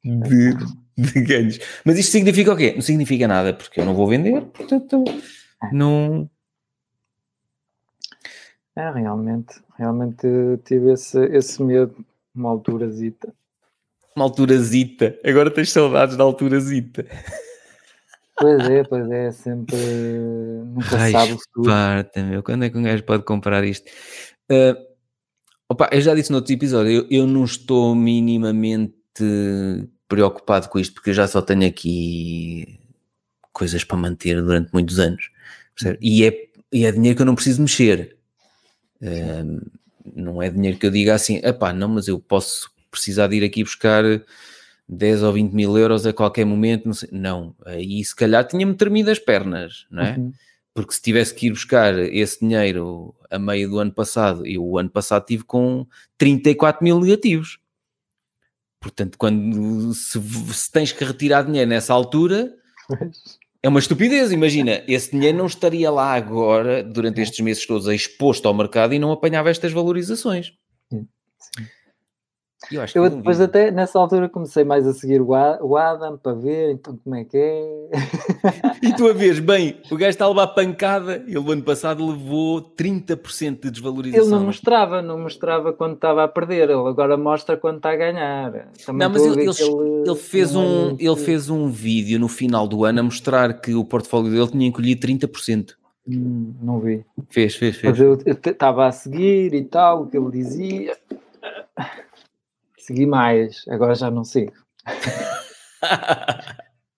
[0.04, 0.54] de,
[0.98, 1.60] de, ganhos.
[1.84, 2.74] Mas isto significa o quê?
[2.76, 5.04] Não significa nada, porque eu não vou vender, portanto
[5.72, 6.30] não...
[8.76, 10.28] É, realmente, realmente
[10.64, 13.34] tive esse, esse medo uma alturazita
[14.18, 15.18] uma alturazita.
[15.24, 17.05] Agora tens saudades da alturazita.
[18.39, 19.78] Pois é, pois é, sempre
[20.65, 21.70] nunca Raios sabe o futuro.
[21.70, 22.43] parta, meu.
[22.43, 23.89] Quando é que um gajo pode comprar isto?
[24.51, 24.76] Uh,
[25.70, 28.93] opa, eu já disse no outro episódio, eu, eu não estou minimamente
[30.07, 32.80] preocupado com isto, porque eu já só tenho aqui
[33.51, 35.30] coisas para manter durante muitos anos.
[36.01, 38.18] E, é, e é dinheiro que eu não preciso mexer.
[39.01, 39.65] Uh,
[40.15, 43.43] não é dinheiro que eu diga assim, epá, não, mas eu posso precisar de ir
[43.43, 44.04] aqui buscar
[44.89, 47.10] 10 ou 20 mil euros a qualquer momento, não, sei.
[47.12, 50.16] não aí se calhar tinha-me tremido as pernas, não é?
[50.18, 50.32] Uhum.
[50.74, 54.78] Porque se tivesse que ir buscar esse dinheiro a meio do ano passado, e o
[54.78, 55.86] ano passado tive com
[56.18, 57.60] 34 mil negativos.
[58.80, 60.22] Portanto, quando se,
[60.54, 62.54] se tens que retirar dinheiro nessa altura,
[63.64, 64.32] é uma estupidez.
[64.32, 69.00] Imagina, esse dinheiro não estaria lá agora, durante estes meses todos, exposto ao mercado e
[69.00, 70.54] não apanhava estas valorizações.
[72.72, 76.72] Eu, acho eu depois até nessa altura comecei mais a seguir o Adam para ver
[76.72, 77.89] então como é que é.
[78.84, 82.05] e tu a vês, bem, o gajo está a levar pancada, ele o ano passado
[82.05, 84.26] levou 30% de desvalorização.
[84.26, 87.95] Ele não mostrava, não mostrava quando estava a perder, ele agora mostra quando está a
[87.95, 88.70] ganhar.
[88.86, 92.84] Também não, mas ele, ele, ele, fez um, ele fez um vídeo no final do
[92.84, 95.72] ano a mostrar que o portfólio dele tinha encolhido 30%.
[96.07, 97.05] Hum, não vi.
[97.30, 97.91] Fez, fez, fez.
[97.91, 100.95] Mas eu estava a seguir e tal, o que ele dizia
[102.88, 104.54] segui mais, agora já não sigo.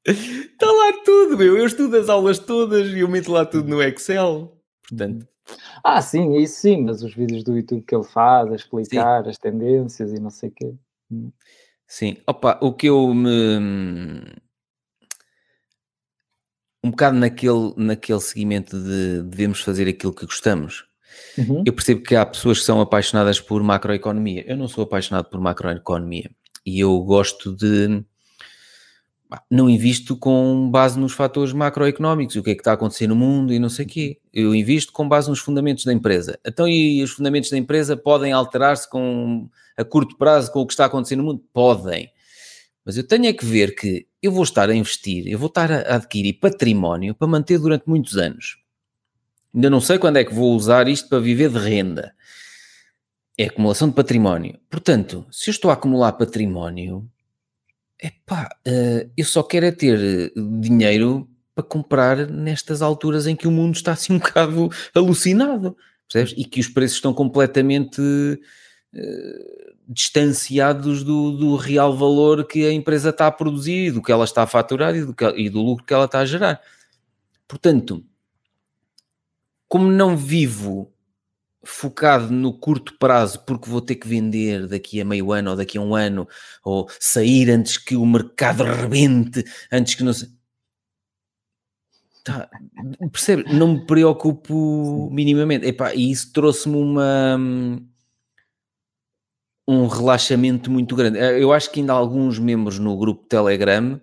[0.06, 1.58] Está lá tudo, meu.
[1.58, 4.56] Eu estudo as aulas todas e eu meto lá tudo no Excel.
[4.88, 5.28] Portanto.
[5.84, 9.30] Ah, sim, isso sim, mas os vídeos do YouTube que ele faz, a explicar sim.
[9.32, 10.76] as tendências e não sei o quê.
[11.12, 11.32] Hum.
[11.88, 14.32] Sim, opa, o que eu me.
[16.84, 20.88] Um bocado naquele, naquele seguimento de devemos fazer aquilo que gostamos.
[21.38, 21.64] Uhum.
[21.66, 24.44] Eu percebo que há pessoas que são apaixonadas por macroeconomia.
[24.48, 26.30] Eu não sou apaixonado por macroeconomia
[26.66, 28.04] e eu gosto de.
[29.50, 33.16] Não invisto com base nos fatores macroeconómicos, o que é que está a acontecer no
[33.16, 34.18] mundo e não sei o quê.
[34.34, 36.40] Eu invisto com base nos fundamentos da empresa.
[36.44, 39.48] Então, e os fundamentos da empresa podem alterar-se com,
[39.78, 41.44] a curto prazo com o que está a acontecer no mundo?
[41.54, 42.10] Podem.
[42.84, 45.72] Mas eu tenho é que ver que eu vou estar a investir, eu vou estar
[45.72, 48.58] a adquirir património para manter durante muitos anos.
[49.54, 52.14] Ainda não sei quando é que vou usar isto para viver de renda.
[53.38, 54.60] É acumulação de património.
[54.70, 57.10] Portanto, se eu estou a acumular património,
[58.02, 60.32] epá, uh, eu só quero é ter
[60.62, 65.76] dinheiro para comprar nestas alturas em que o mundo está assim um bocado alucinado,
[66.08, 66.34] percebes?
[66.38, 73.10] E que os preços estão completamente uh, distanciados do, do, real valor que a empresa
[73.10, 75.86] está a produzir, do que ela está a faturar e do, que, e do lucro
[75.86, 76.62] que ela está a gerar.
[77.48, 78.06] Portanto,
[79.70, 80.92] como não vivo
[81.64, 85.78] focado no curto prazo porque vou ter que vender daqui a meio ano ou daqui
[85.78, 86.28] a um ano
[86.64, 90.38] ou sair antes que o mercado rebente, antes que não se...
[92.24, 92.50] Tá,
[93.12, 93.54] percebe?
[93.54, 95.66] Não me preocupo minimamente.
[95.66, 97.38] Epá, e isso trouxe-me uma
[99.68, 101.20] um relaxamento muito grande.
[101.20, 104.02] Eh, eu acho que ainda há alguns membros no grupo Telegram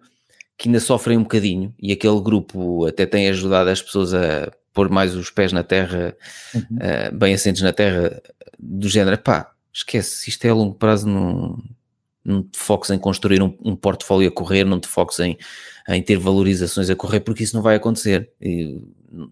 [0.57, 4.91] que ainda sofrem um bocadinho e aquele grupo até tem ajudado as pessoas a pôr
[4.91, 6.15] mais os pés na terra,
[6.55, 6.61] uhum.
[6.61, 8.21] uh, bem assentes na terra,
[8.59, 11.59] do género, pá, esquece, isto é a longo prazo, não,
[12.23, 15.39] não te foques em construir um, um portfólio a correr, não te foques em,
[15.89, 18.31] em ter valorizações a correr, porque isso não vai acontecer.
[18.39, 18.79] E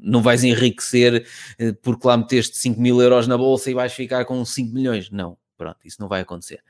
[0.01, 1.27] não vais enriquecer
[1.59, 5.11] eh, porque lá meteste 5 mil euros na bolsa e vais ficar com 5 milhões.
[5.11, 6.61] Não, pronto, isso não vai acontecer.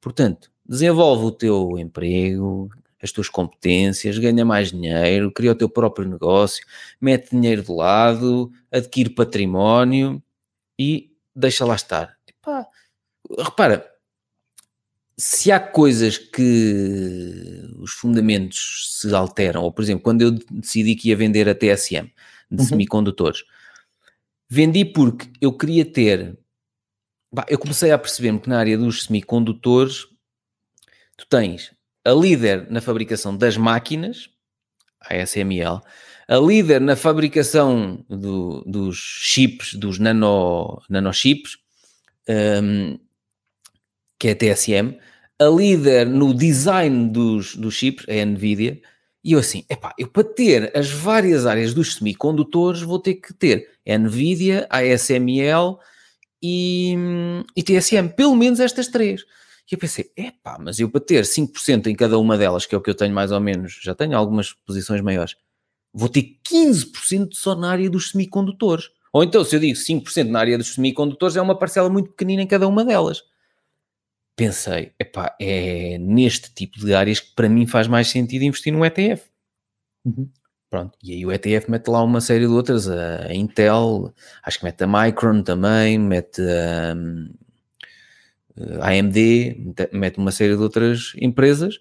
[0.00, 2.68] Portanto, desenvolve o teu emprego,
[3.04, 6.64] as tuas competências, ganha mais dinheiro, cria o teu próprio negócio,
[7.00, 10.22] mete dinheiro de lado, adquire património
[10.78, 12.16] e deixa lá estar.
[12.26, 12.66] Epá,
[13.38, 13.86] repara,
[15.16, 21.10] se há coisas que os fundamentos se alteram, ou por exemplo, quando eu decidi que
[21.10, 22.10] ia vender a TSM
[22.50, 22.66] de uhum.
[22.66, 23.44] semicondutores,
[24.48, 26.38] vendi porque eu queria ter.
[27.32, 30.06] Bah, eu comecei a perceber-me que na área dos semicondutores
[31.16, 31.72] tu tens
[32.04, 34.28] a líder na fabricação das máquinas,
[35.00, 35.80] a ASML,
[36.28, 41.58] a líder na fabricação do, dos chips, dos nano, nanochips,
[42.62, 42.98] um,
[44.18, 44.98] que é a TSM,
[45.38, 48.80] a líder no design dos, dos chips, é a NVIDIA,
[49.22, 53.32] e eu assim, epá, eu para ter as várias áreas dos semicondutores vou ter que
[53.32, 55.78] ter NVIDIA, ASML
[56.42, 56.94] e,
[57.56, 59.24] e TSM, pelo menos estas três.
[59.70, 62.78] E eu pensei, epá, mas eu para ter 5% em cada uma delas, que é
[62.78, 65.36] o que eu tenho mais ou menos, já tenho algumas posições maiores,
[65.92, 68.90] vou ter 15% só na área dos semicondutores.
[69.12, 72.42] Ou então, se eu digo 5% na área dos semicondutores, é uma parcela muito pequenina
[72.42, 73.22] em cada uma delas.
[74.36, 78.84] Pensei, epá, é neste tipo de áreas que para mim faz mais sentido investir num
[78.84, 79.24] ETF.
[80.04, 80.28] Uhum.
[80.68, 84.12] Pronto, e aí o ETF mete lá uma série de outras, a Intel,
[84.42, 87.32] acho que mete a Micron também, mete hum,
[88.80, 91.78] a AMD, mete uma série de outras empresas,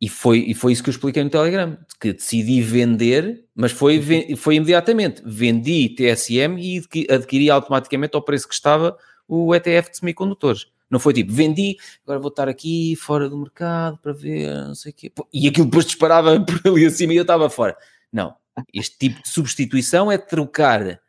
[0.00, 4.00] e foi, e foi isso que eu expliquei no Telegram, que decidi vender, mas foi,
[4.36, 8.96] foi imediatamente, vendi TSM e adquiri automaticamente ao preço que estava
[9.26, 10.66] o ETF de semicondutores.
[10.88, 14.92] Não foi tipo, vendi, agora vou estar aqui fora do mercado para ver, não sei
[14.92, 15.12] o quê.
[15.32, 17.76] E aquilo depois disparava por ali acima e eu estava fora.
[18.12, 18.34] Não.
[18.72, 21.00] Este tipo de substituição é trocar.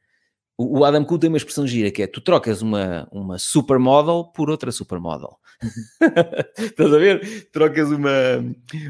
[0.62, 4.50] O Adam Cole tem uma expressão gira que é: tu trocas uma, uma supermodel por
[4.50, 5.40] outra supermodel.
[6.60, 7.50] estás a ver?
[7.50, 8.12] Trocas uma,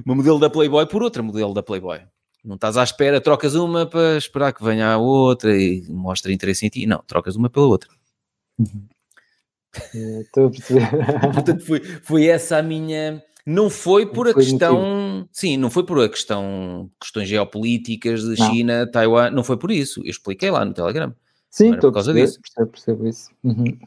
[0.04, 2.00] uma modelo da Playboy por outra modelo da Playboy.
[2.44, 6.66] Não estás à espera, trocas uma para esperar que venha a outra e mostre interesse
[6.66, 6.88] em ti.
[6.88, 7.90] Não, trocas uma pela outra.
[9.94, 10.90] Estou a perceber.
[11.34, 16.02] Portanto, foi, foi essa a minha não foi por a questão, sim, não foi por
[16.02, 18.50] a questão, questões geopolíticas de não.
[18.50, 20.02] China, Taiwan, não foi por isso.
[20.04, 21.16] Eu expliquei lá no Telegram.
[21.50, 22.42] Sim, estou por causa perceber, disso.
[22.42, 23.32] Percebo, percebo isso.
[23.44, 23.80] Uhum.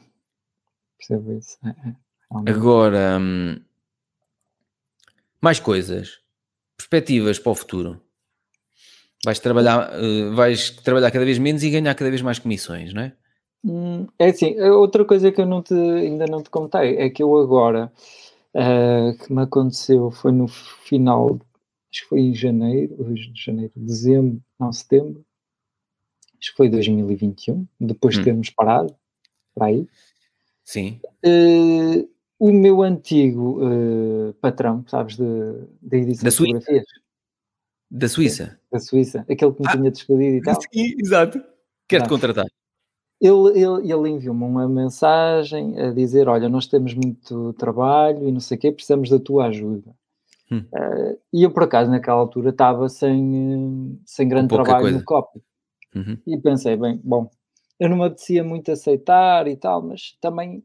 [0.99, 1.59] Percebo isso.
[1.65, 2.51] É, é.
[2.51, 3.61] Agora, hum,
[5.41, 6.21] mais coisas,
[6.77, 8.01] perspectivas para o futuro.
[9.25, 13.03] Vais trabalhar, uh, vais trabalhar cada vez menos e ganhar cada vez mais comissões, não
[13.03, 13.13] é?
[13.65, 17.23] Hum, é assim, outra coisa que eu não te, ainda não te contei é que
[17.23, 17.93] eu agora
[18.55, 21.39] uh, que me aconteceu foi no final,
[21.91, 25.25] acho que foi em janeiro, de janeiro, dezembro, não, setembro,
[26.43, 28.19] acho que foi 2021, depois hum.
[28.19, 28.95] de termos parado,
[29.55, 29.87] para aí.
[30.65, 31.01] Sim.
[31.25, 32.09] Uh,
[32.39, 35.25] o meu antigo uh, patrão, sabes, de,
[35.81, 36.85] de edição da de fotografias.
[37.89, 38.59] Da Suíça?
[38.71, 40.55] Da Suíça, aquele que me ah, tinha despedido e tal.
[40.73, 41.43] Sim, exato.
[41.87, 42.47] Quer-te contratar.
[43.21, 48.41] Ele, ele, ele enviou-me uma mensagem a dizer: Olha, nós temos muito trabalho e não
[48.41, 49.95] sei o quê, precisamos da tua ajuda.
[50.51, 50.65] Hum.
[50.73, 54.99] Uh, e eu, por acaso, naquela altura estava sem, sem grande trabalho coisa.
[54.99, 55.41] no COP.
[55.95, 56.19] Uhum.
[56.27, 57.31] E pensei: bem, bom,
[57.79, 60.65] eu não me apetecia muito aceitar e tal, mas também,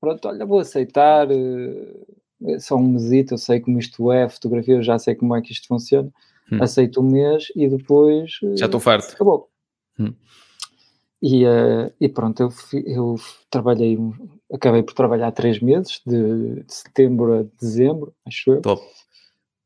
[0.00, 1.28] pronto, olha, vou aceitar.
[1.30, 2.20] Uh,
[2.58, 5.52] só um mesito, eu sei como isto é, fotografia, eu já sei como é que
[5.52, 6.10] isto funciona.
[6.50, 6.62] Hum.
[6.62, 8.32] Aceito um mês e depois.
[8.56, 9.12] Já estou farto.
[9.14, 9.50] Acabou.
[9.98, 10.14] Hum.
[11.22, 12.50] E, uh, e pronto, eu,
[12.86, 13.16] eu
[13.50, 13.98] trabalhei,
[14.52, 18.62] acabei por trabalhar três meses, de, de setembro a dezembro, acho eu.
[18.62, 18.82] Top.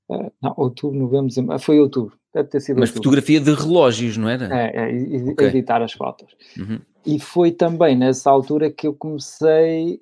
[0.09, 3.11] Uh, não, outubro, novembro, dezembro, ah, foi outubro, deve ter sido Mas outubro.
[3.11, 4.49] fotografia de relógios, não era?
[4.55, 5.49] É, é okay.
[5.49, 6.37] editar as fotos.
[6.59, 6.79] Uhum.
[7.07, 10.01] E foi também nessa altura que eu comecei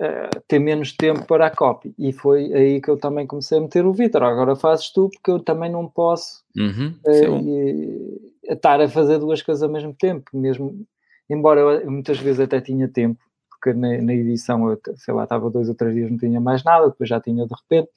[0.00, 1.94] a ter menos tempo para a copy.
[1.98, 4.22] E foi aí que eu também comecei a meter o Vitor.
[4.22, 6.94] Agora fazes tu, porque eu também não posso uhum.
[7.06, 10.84] uh, estar a fazer duas coisas ao mesmo tempo, mesmo,
[11.30, 15.48] embora eu muitas vezes até tinha tempo, porque na, na edição eu, sei lá, estava
[15.48, 17.90] dois ou três dias, não tinha mais nada, depois já tinha de repente,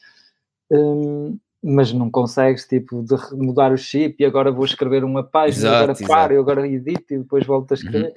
[0.72, 5.68] um, mas não consegues, tipo, de mudar o chip e agora vou escrever uma página,
[5.68, 7.81] exato, agora paro, e agora edito e depois volto a uhum.
[7.81, 8.14] escrever.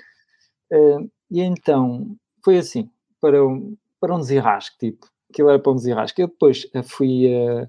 [0.71, 1.03] Uhum.
[1.03, 2.91] Uh, e então, foi assim,
[3.21, 6.23] para um, para um desenrasque, tipo, aquilo era para um desenrasque.
[6.23, 7.27] Eu depois fui...
[7.27, 7.67] Uh,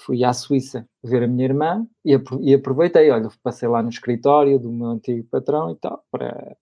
[0.00, 4.58] fui à Suíça ver a minha irmã e, e aproveitei, olha, passei lá no escritório
[4.58, 6.56] do meu antigo patrão e tal, para...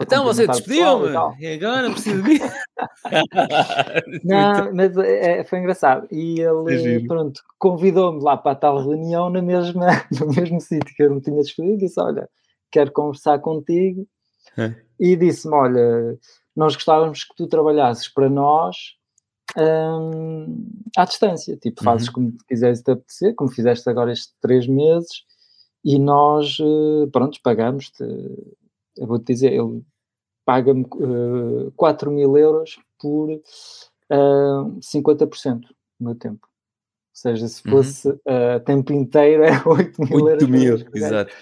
[0.00, 1.08] então você despediu-me
[1.38, 2.38] e, e, agora preciso de.
[4.24, 6.06] Não, mas é, é, foi engraçado.
[6.10, 9.86] E ele, pronto, convidou-me lá para a tal reunião na mesma,
[10.18, 12.28] no mesmo sítio que eu me tinha despedido e disse, olha,
[12.70, 14.06] quero conversar contigo.
[14.56, 14.74] É.
[14.98, 16.18] E disse-me, olha,
[16.54, 18.76] nós gostávamos que tu trabalhasses para nós
[19.56, 20.66] um,
[20.96, 21.56] à distância.
[21.56, 22.14] Tipo, fazes uhum.
[22.14, 25.24] como quiseres te apetecer, como fizeste agora estes três meses,
[25.84, 28.04] e nós, uh, pronto, pagamos-te.
[28.96, 29.82] Eu vou-te dizer, ele
[30.44, 35.66] paga-me uh, eh, 4 mil euros por uh, 50% do
[36.00, 36.46] meu tempo.
[36.46, 36.50] Ou
[37.12, 37.72] seja, se uhum.
[37.72, 38.16] fosse uhum.
[38.16, 40.48] uh, tempo inteiro, é 8 mil 8 euros.
[40.48, 41.32] mil, exato.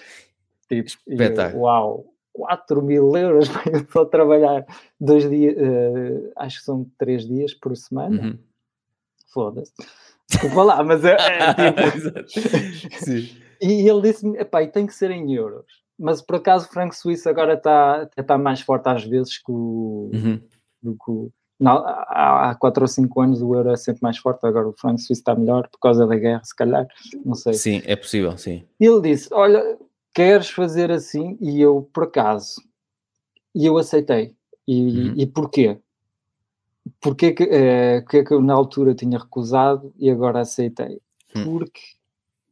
[0.68, 1.62] Tipo, Espetáculo.
[1.62, 4.66] uau, 4 mil euros para eu só trabalhar
[5.00, 8.22] dois dias, uh, acho que são três dias por semana.
[8.22, 8.38] Uhum.
[9.32, 9.72] Foda-se.
[10.28, 13.50] Desculpa lá, mas é, é tipo...
[13.62, 15.66] E ele disse-me, epá, tem que ser em euros.
[16.00, 20.10] Mas por acaso o franco suíço agora está tá mais forte às vezes que o...
[20.12, 20.40] Uhum.
[20.82, 24.46] Do que o não, há 4 ou 5 anos o euro é sempre mais forte,
[24.46, 26.88] agora o franco suíço está melhor por causa da guerra, se calhar,
[27.22, 27.52] não sei.
[27.52, 28.64] Sim, é possível, sim.
[28.80, 29.78] E ele disse, olha,
[30.14, 31.36] queres fazer assim?
[31.38, 32.62] E eu, por acaso,
[33.54, 34.34] e eu aceitei.
[34.66, 35.14] E, uhum.
[35.18, 35.78] e porquê?
[36.98, 40.98] Porquê que, é, que, é que eu na altura tinha recusado e agora aceitei?
[41.36, 41.44] Uhum.
[41.44, 41.82] Porque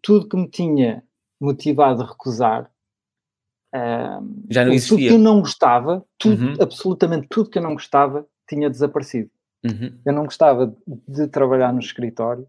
[0.03, 1.03] tudo que me tinha
[1.41, 2.71] motivado a recusar
[3.75, 4.97] um, já não existia.
[4.97, 6.55] Tudo que eu não gostava, tudo, uhum.
[6.61, 9.31] absolutamente tudo que eu não gostava, tinha desaparecido.
[9.65, 9.99] Uhum.
[10.05, 10.75] Eu não gostava
[11.07, 12.47] de trabalhar no escritório,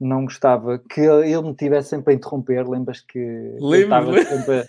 [0.00, 2.68] não gostava que ele me tivesse sempre a interromper.
[2.68, 3.18] Lembras que
[3.60, 4.66] estava sempre a,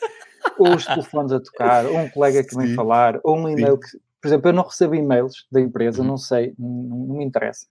[0.58, 3.88] ou os telefones a tocar, ou um colega que vem falar, ou um e-mail que,
[4.22, 6.08] por exemplo, eu não recebo e-mails da empresa, uhum.
[6.08, 6.70] não sei, não,
[7.08, 7.68] não me interessa.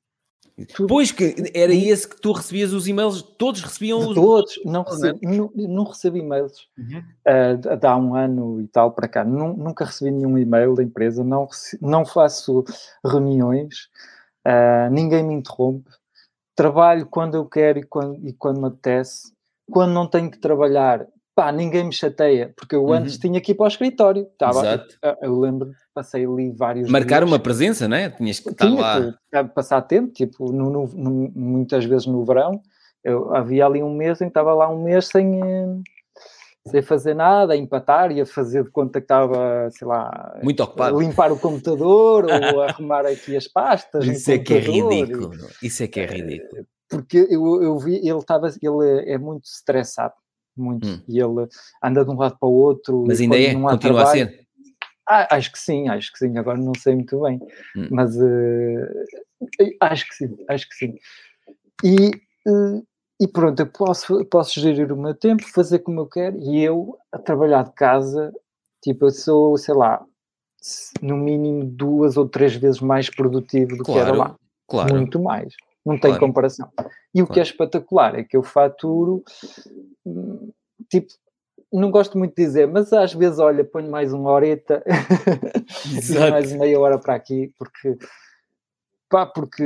[0.75, 0.87] Tudo.
[0.87, 5.19] Pois que era esse que tu recebias os e-mails, todos recebiam os Todos, não recebo,
[5.23, 6.99] não, não recebo e-mails uhum.
[6.99, 11.47] uh, há um ano e tal para cá, nunca recebi nenhum e-mail da empresa, não,
[11.83, 12.65] não faço
[13.05, 13.91] reuniões,
[14.47, 15.91] uh, ninguém me interrompe,
[16.55, 19.35] trabalho quando eu quero e quando, e quando me apetece,
[19.71, 21.07] quando não tenho que trabalhar,
[21.37, 23.21] pá, ninguém me chateia, porque eu antes uhum.
[23.21, 24.27] tinha que ir para o escritório.
[24.33, 24.97] Estava, Exato.
[25.03, 27.31] Eu, eu lembro, passei ali vários Marcar dias.
[27.31, 28.09] uma presença, não é?
[28.09, 29.15] Tinhas que estar lá.
[29.31, 32.63] Que, passar tempo, tipo, no, no, no, muitas vezes no verão,
[33.05, 35.77] eu havia ali um mês em que estava lá um mês sem, eh,
[36.69, 40.63] sem fazer nada, a empatar e a fazer de conta que estava, sei lá, muito
[40.63, 40.99] ocupado.
[40.99, 44.07] limpar o computador ou arrumar aqui as pastas.
[44.07, 45.33] Isso é que é ridículo.
[45.63, 46.67] Isso é que é ridículo.
[46.89, 50.15] Porque eu, eu vi, ele estava, ele é muito estressado
[50.57, 50.87] muito.
[50.87, 51.01] Hum.
[51.09, 51.49] E ele
[51.83, 53.05] anda de um lado para o outro.
[53.07, 53.47] Mas ainda é?
[53.47, 54.47] Continua trabalho, a ser?
[55.09, 56.37] Ah, acho que sim, acho que sim.
[56.37, 57.41] Agora não sei muito bem.
[57.77, 57.89] Hum.
[57.91, 58.87] Mas uh,
[59.81, 60.95] acho que sim, acho que sim.
[61.85, 62.11] E,
[62.49, 62.85] uh,
[63.21, 66.39] e pronto, eu posso, posso gerir o meu tempo, fazer como eu quero.
[66.41, 68.33] E eu, a trabalhar de casa,
[68.83, 70.05] tipo, eu sou, sei lá,
[71.01, 74.37] no mínimo duas ou três vezes mais produtivo do claro, que era lá.
[74.69, 74.97] Claro.
[74.97, 75.55] Muito mais.
[75.85, 76.27] Não tem claro.
[76.27, 76.69] comparação.
[77.15, 77.33] E o claro.
[77.33, 79.23] que é espetacular é que eu faturo,
[80.89, 81.13] tipo,
[81.73, 84.83] não gosto muito de dizer, mas às vezes, olha, ponho mais uma horeta
[85.87, 87.97] e mais meia hora para aqui, porque
[89.09, 89.65] pá, porque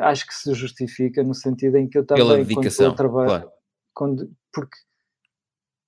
[0.00, 3.50] acho que se justifica no sentido em que eu também Pela dedicação, quando trabalho, claro.
[3.94, 4.76] quando, porque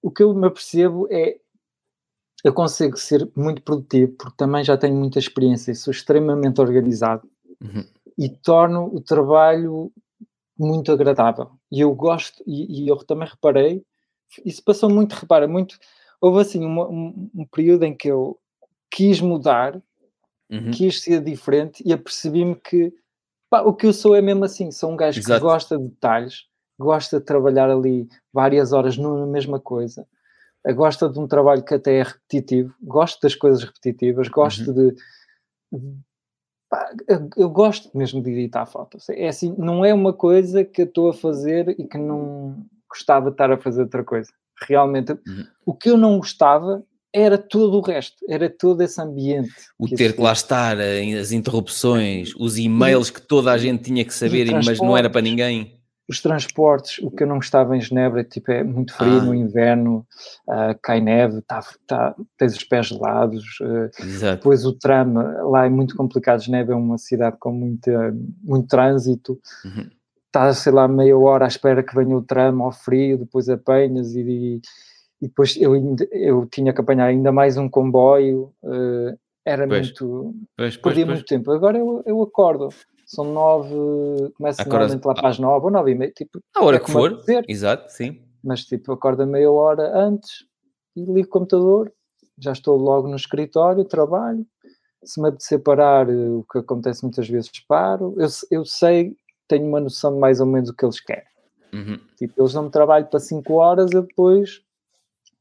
[0.03, 1.39] o que eu me apercebo é
[2.43, 7.29] eu consigo ser muito produtivo porque também já tenho muita experiência e sou extremamente organizado.
[7.61, 7.85] Uhum
[8.21, 9.91] e torno o trabalho
[10.61, 11.51] muito agradável.
[11.73, 13.83] E eu gosto, e, e eu também reparei,
[14.45, 15.79] isso passou muito, repara, muito.
[16.21, 18.39] Houve assim uma, um, um, período em que eu
[18.91, 19.81] quis mudar,
[20.51, 20.71] uhum.
[20.71, 22.93] quis ser diferente e apercebi-me que
[23.49, 25.41] pá, o que eu sou é mesmo assim: sou um gajo Exato.
[25.41, 26.45] que gosta de detalhes,
[26.79, 30.07] gosta de trabalhar ali várias horas na mesma coisa,
[30.75, 34.75] gosta de um trabalho que até é repetitivo, gosto das coisas repetitivas, gosto uhum.
[34.75, 34.97] de
[37.37, 39.09] eu gosto mesmo de editar fotos.
[39.09, 43.27] É assim, não é uma coisa que eu estou a fazer e que não gostava
[43.27, 44.31] de estar a fazer outra coisa.
[44.69, 45.47] Realmente, uhum.
[45.67, 49.51] o que eu não gostava era todo o resto, era todo esse ambiente.
[49.79, 54.05] O ter que lá estar, eh, as interrupções, os e-mails que toda a gente tinha
[54.05, 55.80] que saber, mas não era para ninguém
[56.11, 59.23] os transportes, o que eu não gostava em Genebra, tipo, é muito frio ah.
[59.23, 60.05] no inverno,
[60.49, 65.15] uh, cai neve, tá, tá, tens os pés gelados, uh, depois o tram,
[65.49, 68.13] lá é muito complicado, Genebra é uma cidade com muita,
[68.43, 69.89] muito trânsito, uhum.
[70.27, 74.13] estás, sei lá, meia hora à espera que venha o tram ao frio, depois apanhas
[74.17, 74.61] e,
[75.23, 75.77] e depois eu,
[76.11, 79.87] eu tinha que apanhar ainda mais um comboio, uh, era pois.
[79.87, 82.69] muito, pois, pois, perdia muito tempo, agora eu, eu acordo,
[83.11, 83.75] são nove,
[84.37, 86.41] começa normalmente lá para as nove ou nove e meia, tipo...
[86.55, 88.23] A hora é que for, exato, sim.
[88.43, 90.45] Mas tipo, acorda meia hora antes
[90.95, 91.93] e ligo o computador,
[92.39, 94.47] já estou logo no escritório, trabalho,
[95.03, 99.17] se me apetecer parar, eh, o que acontece muitas vezes, paro, eu, eu sei,
[99.49, 101.25] tenho uma noção de mais ou menos o que eles querem.
[101.73, 101.99] Uhum.
[102.17, 104.63] Tipo, eles dão-me trabalho para 5 horas, eu depois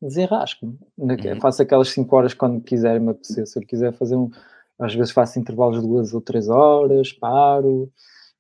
[0.02, 0.76] desenrasco-me.
[0.98, 1.40] Uhum.
[1.40, 3.46] Faço aquelas 5 horas quando quiser me apetecer.
[3.46, 4.32] Se eu quiser fazer um,
[4.80, 7.92] às vezes faço intervalos de duas ou três horas, paro,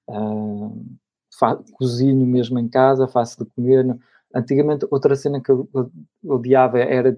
[0.07, 0.85] uh,
[1.73, 3.97] cozinho mesmo em casa, faço de comer.
[4.33, 5.67] Antigamente, outra cena que eu,
[6.23, 7.17] odiava era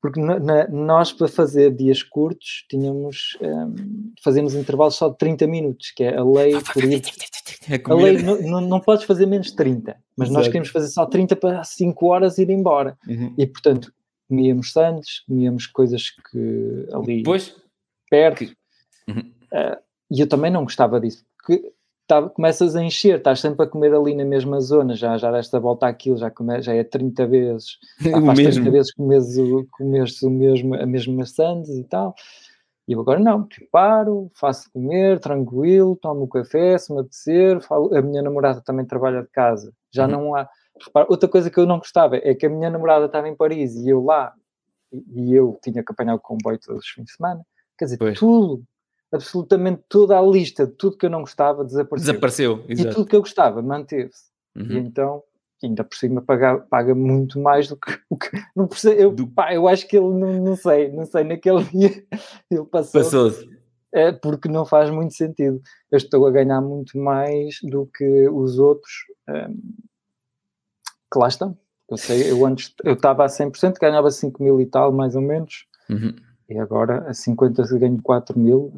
[0.00, 5.46] porque na, na, nós para fazer dias curtos tínhamos um, fazemos intervalos só de 30
[5.48, 6.84] minutos, que é a lei por
[7.84, 10.38] a lei não, não, podes fazer menos de 30, mas Exato.
[10.38, 12.96] nós queremos fazer só 30 para 5 horas e ir embora.
[13.08, 13.34] Uhum.
[13.36, 13.92] E portanto,
[14.28, 17.56] comíamos sandes, comíamos coisas que ali Depois,
[18.10, 18.44] perto.
[19.08, 19.32] Uhum.
[19.52, 19.78] Uh,
[20.10, 21.72] e eu também não gostava disso, porque
[22.08, 25.60] tá, começas a encher, estás sempre a comer ali na mesma zona, já, já desta
[25.60, 30.30] volta àquilo, já, come, já é 30 vezes, já faz 30 vezes comes, comes o
[30.30, 32.14] mesmo, a mesma sandes e tal.
[32.88, 37.94] E eu agora não, paro, faço comer, tranquilo, tomo o café, se me apetecer, falo,
[37.94, 40.10] a minha namorada também trabalha de casa, já uhum.
[40.10, 40.48] não há.
[40.82, 43.74] Repara, outra coisa que eu não gostava é que a minha namorada estava em Paris
[43.76, 44.32] e eu lá,
[44.90, 47.44] e, e eu tinha que apanhar o comboio todos os fins de semana,
[47.78, 48.18] Quer dizer, pois.
[48.18, 48.64] tudo,
[49.12, 52.12] absolutamente toda a lista de tudo que eu não gostava desapareceu.
[52.12, 52.88] Desapareceu, exato.
[52.88, 54.24] E tudo que eu gostava manteve-se.
[54.56, 54.72] Uhum.
[54.72, 55.22] E então,
[55.62, 58.30] ainda por cima, paga, paga muito mais do que o que.
[58.54, 59.26] Não percebo, eu, do...
[59.26, 62.04] pá, eu acho que ele, não, não sei, não sei, naquele dia
[62.50, 63.00] ele passou.
[63.00, 63.48] Passou-se.
[63.92, 65.60] é porque não faz muito sentido.
[65.90, 68.92] Eu estou a ganhar muito mais do que os outros
[69.28, 69.54] um,
[71.12, 71.56] que lá estão.
[71.90, 75.22] Eu sei, eu antes eu estava a 100%, ganhava 5 mil e tal, mais ou
[75.22, 75.66] menos.
[75.88, 76.14] Uhum.
[76.48, 78.72] E agora a 50 se ganho 4 mil.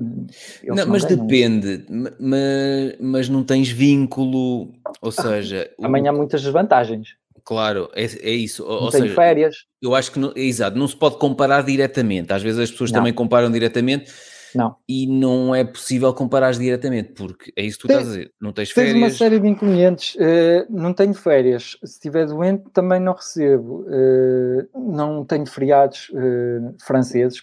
[0.64, 1.24] Não, não, mas ganham.
[1.24, 1.86] depende,
[2.18, 5.70] mas, mas não tens vínculo, ou seja.
[5.80, 7.10] Amanhã há muitas desvantagens.
[7.44, 8.64] Claro, é, é isso.
[8.64, 9.66] Não ou tenho seja, férias.
[9.80, 12.32] Eu acho que, não, é exato, não se pode comparar diretamente.
[12.32, 13.00] Às vezes as pessoas não.
[13.00, 14.10] também comparam diretamente.
[14.54, 14.74] Não.
[14.88, 18.32] E não é possível comparar diretamente, porque é isso que tu Tem, estás a dizer.
[18.40, 18.94] Não tens férias.
[18.94, 20.16] Tens uma série de inconvenientes.
[20.16, 21.76] Uh, não tenho férias.
[21.84, 23.86] Se estiver doente, também não recebo.
[23.86, 27.42] Uh, não tenho feriados uh, franceses,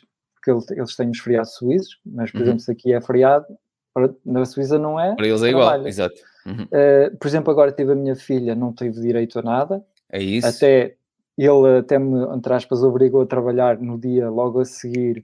[0.56, 2.44] porque eles têm os feriados suíços, mas, por uhum.
[2.44, 3.46] exemplo, se aqui é feriado,
[4.26, 5.16] na Suíça não é.
[5.16, 6.16] Para eles é igual, exato.
[6.46, 6.64] Uhum.
[6.64, 9.84] Uh, por exemplo, agora tive a minha filha, não teve direito a nada.
[10.12, 10.48] É isso.
[10.48, 10.96] Até
[11.38, 15.24] ele até me, entre aspas, obrigou a trabalhar no dia logo a seguir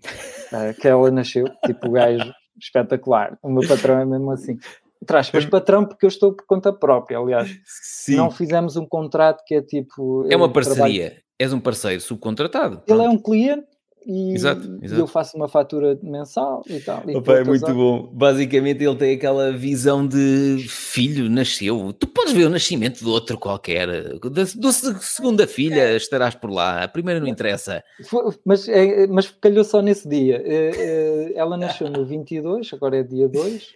[0.51, 3.37] uh, que ela nasceu, tipo gajo espetacular.
[3.41, 4.57] O meu patrão é mesmo assim.
[5.01, 7.59] Entre aspas, patrão, porque eu estou por conta própria, aliás.
[7.65, 8.15] Sim.
[8.15, 10.25] Não fizemos um contrato que é tipo.
[10.29, 11.05] É uma parceria.
[11.07, 11.23] Trabalho...
[11.39, 12.83] És um parceiro subcontratado.
[12.87, 13.67] Ele é um cliente
[14.05, 15.01] e exato, exato.
[15.01, 17.03] eu faço uma fatura mensal e tal.
[17.07, 18.09] E Opa, é muito bom.
[18.13, 21.93] Basicamente ele tem aquela visão de filho nasceu.
[21.93, 23.87] Tu podes ver o nascimento do outro qualquer.
[24.19, 25.95] Da, segunda filha é.
[25.95, 26.83] estarás por lá.
[26.83, 27.83] A primeira não interessa.
[28.45, 30.41] Mas, é, mas calhou só nesse dia.
[30.45, 33.73] É, é, ela nasceu no 22, agora é dia 2.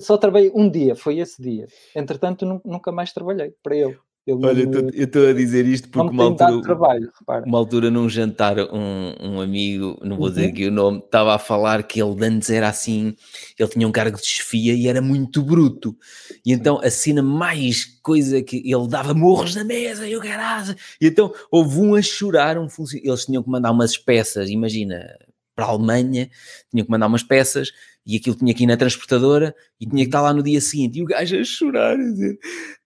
[0.00, 1.66] Só trabalhei um dia, foi esse dia.
[1.94, 3.98] Entretanto, nunca mais trabalhei para ele.
[4.26, 7.12] Ele Olha, eu estou a dizer isto porque uma altura, trabalho,
[7.46, 10.48] uma altura num jantar, um, um amigo, não vou dizer uhum.
[10.50, 13.14] aqui o nome, estava a falar que ele antes era assim,
[13.58, 15.96] ele tinha um cargo de chefia e era muito bruto.
[16.44, 20.76] E então a cena mais coisa que ele dava morros na mesa e o caralho.
[21.00, 22.68] E então houve um a chorar, um
[23.02, 25.16] eles tinham que mandar umas peças, imagina,
[25.56, 26.30] para a Alemanha,
[26.70, 27.70] tinham que mandar umas peças
[28.06, 30.98] e aquilo tinha que ir na transportadora e tinha que estar lá no dia seguinte.
[30.98, 32.38] E o gajo a chorar, a dizer: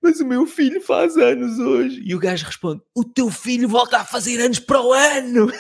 [0.03, 2.03] Mas o meu filho faz anos hoje.
[2.05, 5.53] E o gajo responde: O teu filho volta a fazer anos para o ano.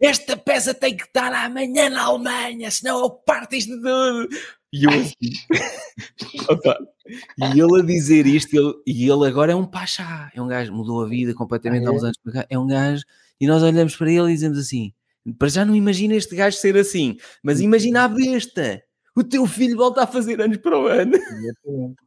[0.00, 4.28] Esta peça tem que estar amanhã na Alemanha, senão eu parto isto de tudo.
[4.72, 5.14] E eu assim,
[6.50, 6.76] opa,
[7.38, 10.72] e ele a dizer isto, ele, e ele agora é um pachá, é um gajo,
[10.72, 11.88] mudou a vida completamente ah, é?
[11.88, 13.04] há uns anos para cá, é um gajo,
[13.40, 14.92] e nós olhamos para ele e dizemos assim:
[15.32, 18.82] para já não imagina este gajo ser assim, mas imagina a besta.
[19.16, 21.12] O teu filho volta a fazer anos para o ano.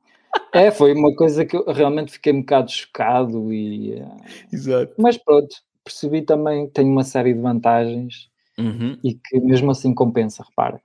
[0.54, 3.94] É, foi uma coisa que eu realmente fiquei um bocado chocado e...
[3.94, 4.18] Eh,
[4.52, 4.94] Exato.
[4.98, 8.98] Mas pronto, percebi também que tem uma série de vantagens uhum.
[9.04, 10.82] e que mesmo assim compensa, repara.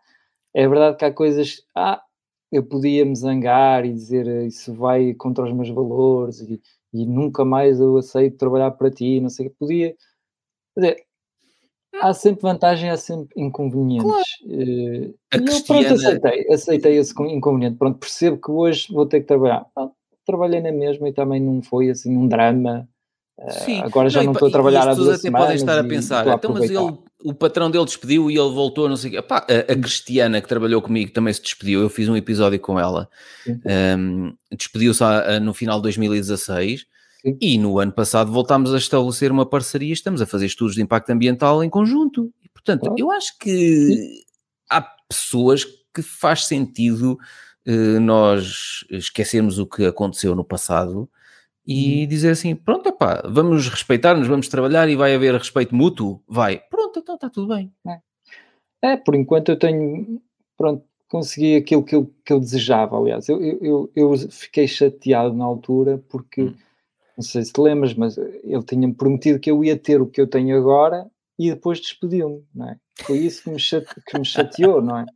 [0.54, 1.62] É verdade que há coisas...
[1.74, 2.02] Ah,
[2.50, 6.60] eu podia me zangar e dizer eh, isso vai contra os meus valores e,
[6.92, 9.56] e nunca mais eu aceito trabalhar para ti, não sei o que.
[9.56, 9.94] Podia...
[10.76, 11.04] Dizer,
[12.00, 14.06] há sempre vantagem, há sempre inconvenientes.
[14.06, 14.24] Claro.
[14.44, 15.82] Uh, a eu Cristiana...
[15.84, 17.76] pronto, aceitei, aceitei esse inconveniente.
[17.76, 19.66] Pronto, percebo que hoje vou ter que trabalhar.
[19.74, 19.94] Pronto,
[20.26, 22.88] trabalhei na mesma e também não foi assim um drama.
[23.38, 23.80] Uh, Sim.
[23.82, 26.34] Agora já não, não estou a trabalhar há duas até podem estar a pensar, a
[26.34, 29.18] então, mas ele, o patrão dele despediu e ele voltou, não sei o quê.
[29.18, 32.78] Epá, a, a, Cristiana que trabalhou comigo também se despediu, eu fiz um episódio com
[32.78, 33.08] ela.
[33.98, 35.02] Um, Despediu-se
[35.40, 36.86] no final de 2016
[37.22, 37.38] Sim.
[37.40, 41.10] E no ano passado voltámos a estabelecer uma parceria, estamos a fazer estudos de impacto
[41.10, 42.32] ambiental em conjunto.
[42.42, 42.96] E, portanto, claro.
[42.98, 44.22] eu acho que Sim.
[44.68, 47.16] há pessoas que faz sentido
[47.64, 51.08] eh, nós esquecermos o que aconteceu no passado
[51.64, 52.08] e hum.
[52.08, 56.20] dizer assim: pronto, epá, vamos respeitar-nos, vamos trabalhar e vai haver respeito mútuo.
[56.26, 57.72] Vai, pronto, então está tudo bem.
[57.86, 58.92] É.
[58.92, 60.20] é, por enquanto eu tenho,
[60.56, 62.98] pronto, consegui aquilo que eu, que eu desejava.
[62.98, 66.42] Aliás, eu, eu, eu fiquei chateado na altura porque.
[66.42, 66.54] Hum
[67.16, 70.20] não sei se te lembras, mas ele tinha-me prometido que eu ia ter o que
[70.20, 71.06] eu tenho agora
[71.38, 72.76] e depois despediu-me, não é?
[73.00, 75.06] Foi isso que me, chate, que me chateou, não é?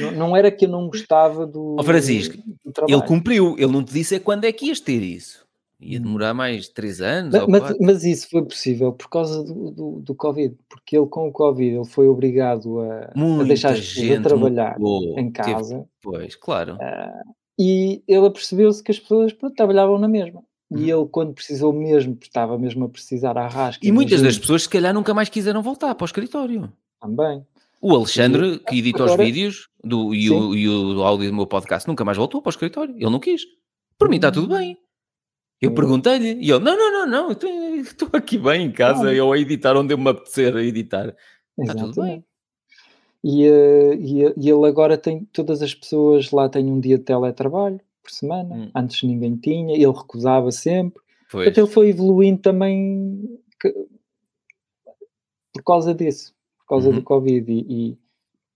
[0.00, 3.84] Não, não, era que eu não gostava do, oh, Francisco, do ele cumpriu, ele não
[3.84, 5.46] te disse é quando é que ias ter isso.
[5.80, 6.02] Ia hum.
[6.02, 7.32] demorar mais três anos.
[7.32, 11.28] Mas, mas, mas isso foi possível por causa do, do, do, Covid, porque ele com
[11.28, 14.76] o Covid ele foi obrigado a, a deixar as pessoas a trabalhar
[15.16, 15.76] em casa.
[15.76, 16.74] Teve, pois, claro.
[16.74, 20.42] Uh, e ele apercebeu-se que as pessoas pronto, trabalhavam na mesma.
[20.70, 23.84] E ele, quando precisou mesmo, estava mesmo a precisar à rasca.
[23.84, 26.72] E muitas das pessoas, se calhar, nunca mais quiseram voltar para o escritório.
[27.00, 27.44] Também.
[27.80, 31.46] O Alexandre, que edita Agora, os vídeos do, e, o, e o áudio do meu
[31.46, 32.94] podcast, nunca mais voltou para o escritório.
[32.94, 33.42] Ele não quis.
[33.98, 34.78] Por mim está tudo bem.
[35.60, 37.32] Eu perguntei-lhe e ele, não, não, não, não,
[37.80, 41.14] estou aqui bem em casa, eu a editar onde eu me apetecer a editar.
[41.58, 42.24] Está tudo bem.
[43.22, 47.04] E, uh, e, e, ele agora tem, todas as pessoas lá têm um dia de
[47.04, 47.78] teletrabalho
[48.10, 48.70] por semana, hum.
[48.74, 51.00] antes ninguém tinha, ele recusava sempre.
[51.30, 51.48] Pois.
[51.48, 53.72] Então ele foi evoluindo também que,
[55.54, 56.34] por causa disso.
[56.58, 56.96] Por causa uhum.
[56.96, 57.98] do Covid e, e,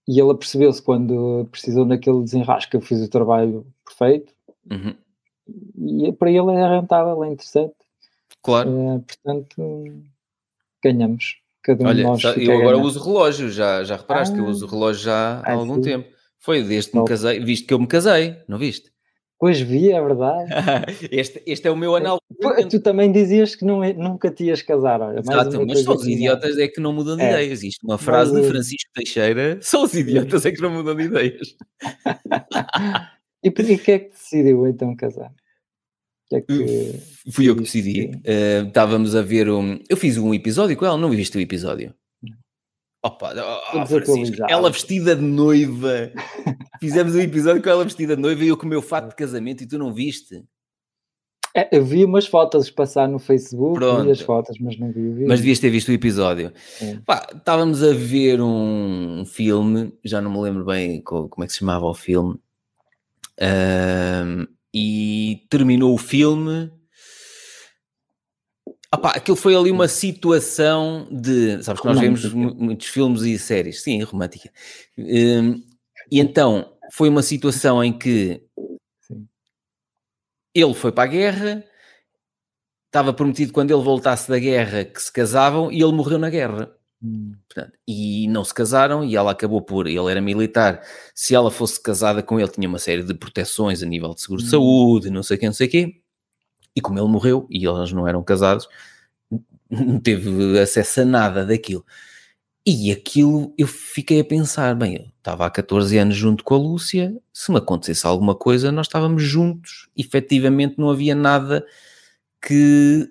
[0.07, 4.33] e ele apercebeu-se quando precisou naquele desenrasque que eu fiz o trabalho perfeito
[4.71, 4.95] uhum.
[6.07, 7.75] e para ele é rentável, é interessante.
[8.41, 8.69] Claro.
[8.69, 10.03] Uh, portanto,
[10.83, 11.37] ganhamos.
[11.63, 14.47] Cada um Olha, de nós eu agora uso relógio, já, já reparaste ah, que eu
[14.47, 15.81] uso relógio já há ah, algum sim.
[15.81, 16.15] tempo.
[16.39, 18.91] Foi desde que me casei, visto que eu me casei, não viste?
[19.37, 20.49] Pois vi, é verdade.
[21.11, 22.19] este, este é o meu anal.
[22.69, 25.01] Tu também dizias que não, é, nunca te ias casar.
[25.01, 27.31] Olha, Exato, mas só os idiotas é que não mudam de é.
[27.31, 27.63] ideias.
[27.63, 31.03] Isto, uma frase mas, de Francisco Teixeira, só os idiotas é que não mudam de
[31.03, 31.55] ideias.
[33.43, 35.31] e por que é que decidiu então casar?
[36.27, 36.95] Que é que...
[37.31, 38.11] Fui eu que decidi.
[38.25, 39.79] Uh, estávamos a ver um.
[39.89, 41.93] Eu fiz um episódio com ela, não viste o episódio?
[43.05, 46.11] Opa, oh, oh, ela vestida de noiva.
[46.81, 49.15] Fizemos um episódio com ela vestida de noiva e eu com o meu fato de
[49.15, 50.43] casamento e tu não viste.
[51.55, 54.05] É, eu vi umas fotos passar no Facebook, Pronto.
[54.05, 55.27] vi as fotos, mas não vi vídeo.
[55.27, 56.51] Mas devias ter visto o episódio.
[57.05, 61.59] Pá, estávamos a ver um filme, já não me lembro bem como é que se
[61.59, 62.39] chamava o filme,
[63.39, 66.71] um, e terminou o filme
[68.93, 71.61] Opa, aquilo foi ali uma situação de.
[71.63, 72.29] Sabes que nós romântica.
[72.29, 74.49] vemos muitos filmes e séries, sim, romântica.
[74.97, 75.63] Um,
[76.11, 78.41] e então foi uma situação em que
[79.01, 79.27] sim.
[80.53, 81.63] ele foi para a guerra,
[82.85, 86.71] estava prometido quando ele voltasse da guerra que se casavam e ele morreu na guerra.
[87.03, 87.33] Hum.
[87.47, 89.87] Portanto, e não se casaram e ela acabou por.
[89.87, 90.81] Ele era militar.
[91.13, 94.41] Se ela fosse casada com ele, tinha uma série de proteções a nível de seguro
[94.41, 94.45] hum.
[94.45, 96.04] de saúde, não sei o que, não sei o quê
[96.75, 98.67] e como ele morreu e eles não eram casados,
[99.69, 101.85] não teve acesso a nada daquilo.
[102.65, 106.57] E aquilo eu fiquei a pensar: bem, eu estava há 14 anos junto com a
[106.57, 111.65] Lúcia, se me acontecesse alguma coisa, nós estávamos juntos, efetivamente não havia nada
[112.41, 113.09] que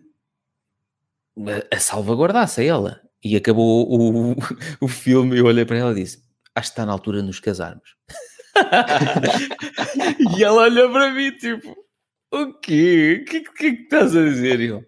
[1.73, 3.01] a salvaguardasse a ela.
[3.23, 4.37] E acabou o,
[4.81, 6.23] o filme, eu olhei para ela e disse:
[6.55, 7.97] Acho que está na altura de nos casarmos.
[10.37, 11.75] e ela olha para mim, tipo,
[12.43, 13.21] o quê?
[13.23, 14.61] O que, que, que, estás a dizer?
[14.61, 14.85] Eu,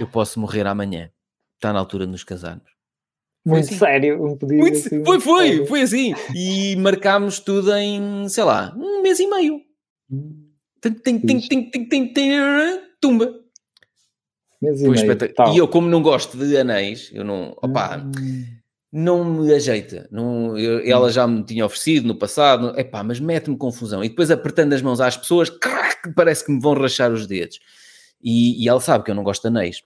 [0.00, 1.10] eu posso morrer amanhã.
[1.56, 2.70] Está na altura de nos casarmos.
[3.44, 3.78] Muito assim.
[3.78, 5.66] sério, um pedido Muito, assim, Foi, foi, sério.
[5.66, 6.14] foi assim.
[6.34, 9.60] E marcámos tudo em, sei lá, um mês e meio.
[10.80, 12.40] Tem, tem, tem, tem, tem, tem, tem,
[13.00, 13.34] tumba.
[14.60, 15.18] Mês e, meio,
[15.52, 18.61] e eu, como não gosto de anéis, eu não, opá, hum.
[18.92, 20.06] Não me ajeita.
[20.12, 24.04] Não, eu, ela já me tinha oferecido no passado, epá, mas mete-me confusão.
[24.04, 25.58] E depois apertando as mãos às pessoas, que
[26.14, 27.58] parece que me vão rachar os dedos.
[28.22, 29.82] E, e ela sabe que eu não gosto de anéis.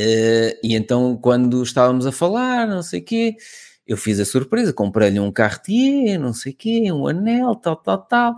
[0.00, 3.36] Uh, e então, quando estávamos a falar, não sei o quê,
[3.86, 7.98] eu fiz a surpresa, comprei-lhe um Cartier, não sei o quê, um anel, tal, tal,
[7.98, 8.36] tal.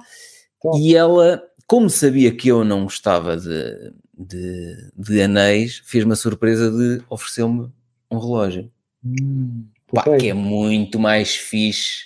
[0.74, 6.70] E ela, como sabia que eu não gostava de, de, de anéis, fez-me a surpresa
[6.70, 7.70] de oferecer-me
[8.10, 8.70] um relógio.
[9.20, 12.04] Hum, Pá, que é muito mais fixe.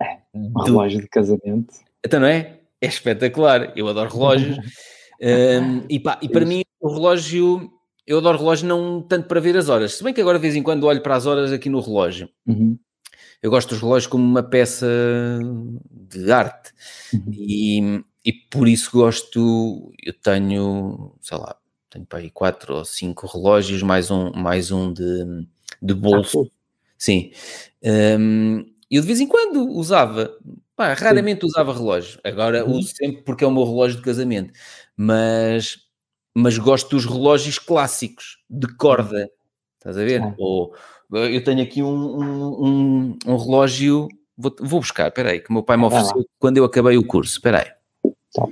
[0.00, 0.62] É, um do...
[0.62, 1.74] relógio de casamento.
[2.04, 2.60] Então, não é?
[2.80, 3.72] é espetacular.
[3.76, 4.58] Eu adoro relógios.
[5.20, 7.70] um, e, pá, e para mim, o relógio,
[8.06, 9.94] eu adoro relógio não tanto para ver as horas.
[9.94, 12.28] Se bem que agora de vez em quando olho para as horas aqui no relógio.
[12.46, 12.78] Uhum.
[13.42, 14.86] Eu gosto dos relógios como uma peça
[15.90, 16.72] de arte.
[17.12, 17.32] Uhum.
[17.32, 19.92] E, e por isso gosto.
[20.02, 21.56] Eu tenho, sei lá,
[21.90, 25.46] tenho para aí quatro ou cinco relógios, mais um, mais um de,
[25.80, 26.42] de bolso.
[26.42, 26.56] Ah,
[26.98, 27.30] Sim.
[27.82, 30.36] Um, eu de vez em quando usava,
[30.76, 31.46] Pá, raramente Sim.
[31.46, 32.20] usava relógio.
[32.22, 32.76] Agora uhum.
[32.76, 34.52] uso sempre porque é o meu relógio de casamento.
[34.94, 35.78] Mas,
[36.34, 39.30] mas gosto dos relógios clássicos, de corda.
[39.78, 40.22] Estás a ver?
[40.36, 40.74] Ou,
[41.10, 44.08] eu tenho aqui um, um, um, um relógio.
[44.36, 47.06] Vou, vou buscar, espera aí, que o meu pai me ofereceu quando eu acabei o
[47.06, 47.32] curso.
[47.32, 48.12] Espera aí.
[48.34, 48.46] Tá.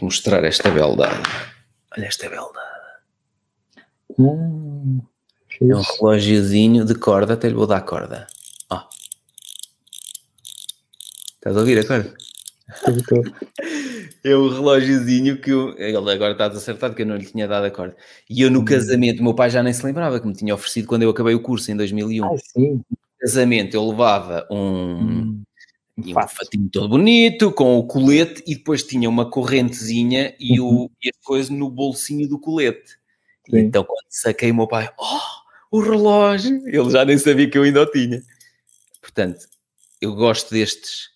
[0.00, 1.22] Vou-te mostrar esta beldade.
[1.96, 2.70] Olha esta beldade.
[4.18, 5.00] Hum,
[5.60, 8.26] é um relógiozinho de corda, até lhe vou dar corda.
[8.70, 8.82] Ó.
[11.34, 12.14] Estás a ouvir a corda?
[14.24, 17.66] é um relógiozinho que eu, ele agora está acertado que eu não lhe tinha dado
[17.66, 17.96] a corda.
[18.28, 18.64] E eu no hum.
[18.64, 21.42] casamento, meu pai já nem se lembrava que me tinha oferecido quando eu acabei o
[21.42, 22.24] curso em 2001.
[22.24, 22.72] Ah, sim.
[22.90, 25.42] No casamento eu levava um, hum.
[26.06, 30.84] E um fatinho todo bonito, com o colete, e depois tinha uma correntezinha e, uhum.
[30.84, 32.98] o, e a coisa no bolsinho do colete.
[33.52, 37.62] Então, quando saquei o meu pai, oh, o relógio, ele já nem sabia que eu
[37.62, 38.22] ainda o tinha.
[39.00, 39.46] Portanto,
[40.00, 41.10] eu gosto destes,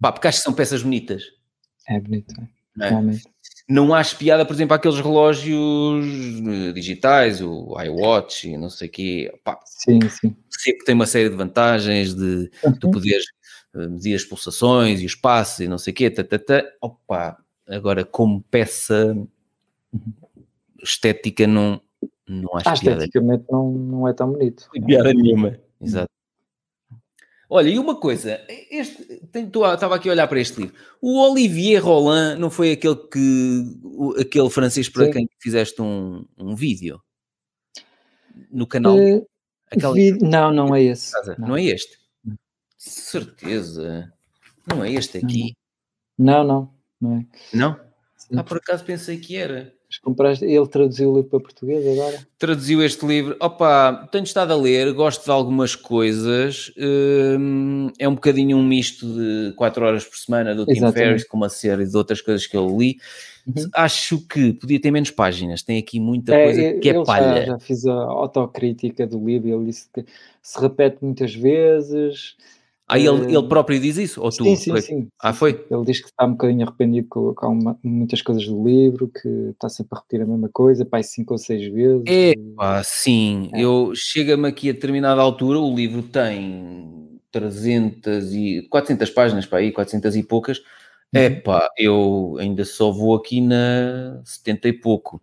[0.00, 1.24] pá, porque acho que são peças bonitas.
[1.88, 2.48] É bonito, é?
[3.68, 8.90] Não acho piada, por exemplo, aqueles relógios eh, digitais, o iWatch e não sei o
[8.90, 9.32] quê.
[9.44, 10.30] Pá, sim, sim.
[10.30, 12.92] percebo que tem uma série de vantagens de tu Uhum.
[12.92, 13.37] poderes eh,
[13.86, 16.64] medir as pulsações e os passos e não sei o quê, tatata.
[16.80, 17.38] Opa,
[17.68, 19.16] agora como peça
[20.82, 21.80] estética não,
[22.28, 24.68] não acho Ah, piada, esteticamente não, não é tão bonito.
[24.86, 25.58] piada nenhuma.
[25.80, 26.08] Exato.
[27.50, 28.40] Olha, e uma coisa,
[28.70, 30.74] este, estava aqui a olhar para este livro.
[31.00, 35.12] O Olivier Roland não foi aquele que o- aquele francês para Sim.
[35.12, 37.00] quem fizeste um, um vídeo
[38.50, 38.96] no canal?
[39.70, 41.12] Aquela vi- Não, não é esse.
[41.12, 41.36] casa.
[41.38, 41.48] Não.
[41.48, 41.97] Não, é este?
[42.78, 44.12] Certeza.
[44.66, 45.54] Não é este aqui?
[46.18, 46.70] não, não.
[47.00, 47.26] não é.
[47.52, 47.76] Não?
[48.36, 49.72] Ah, por acaso pensei que era.
[49.88, 52.26] Mas compraste, ele traduziu o livro para português agora?
[52.38, 53.34] Traduziu este livro.
[53.40, 56.70] Opa, tenho estado a ler, gosto de algumas coisas.
[56.76, 60.98] hum, é um bocadinho um misto de 4 horas por semana do Tim Exatamente.
[61.06, 62.98] Ferriss com uma série de outras coisas que eu li.
[63.46, 63.66] Uhum.
[63.74, 65.62] Acho que podia ter menos páginas.
[65.62, 67.40] Tem aqui muita É, coisa que é palha.
[67.40, 70.04] Já, já fiz a autocrítica do livro, ele disse que
[70.42, 72.36] se repete muitas vezes.
[72.88, 74.22] Ah, ele, eh, ele próprio diz isso?
[74.22, 74.44] Ou tu?
[74.44, 74.80] Sim, sim, Foi?
[74.80, 75.08] sim.
[75.20, 75.66] Ah, foi?
[75.70, 79.28] Ele diz que está um bocadinho arrependido com, com uma- muitas coisas do livro, que
[79.50, 82.04] está sempre a repetir a mesma coisa, pai, cinco ou seis vezes.
[82.06, 83.50] É, e- pá, sim.
[83.52, 83.60] É.
[83.62, 89.70] Eu chega-me aqui a determinada altura, o livro tem 300 e 400 páginas para aí,
[89.70, 90.62] 400 e poucas.
[91.14, 91.40] É Uhum.
[91.42, 95.20] pá, eu ainda só vou aqui na 70 e pouco.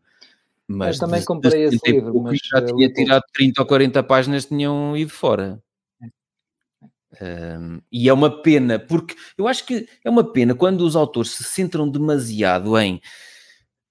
[0.67, 4.03] Mas também de- comprei esse 70 livro, mas, já eh, tinha tirado 30 ou 40
[4.03, 5.61] páginas, tinham ido fora.
[7.21, 11.31] Um, e é uma pena, porque eu acho que é uma pena quando os autores
[11.31, 13.01] se centram demasiado em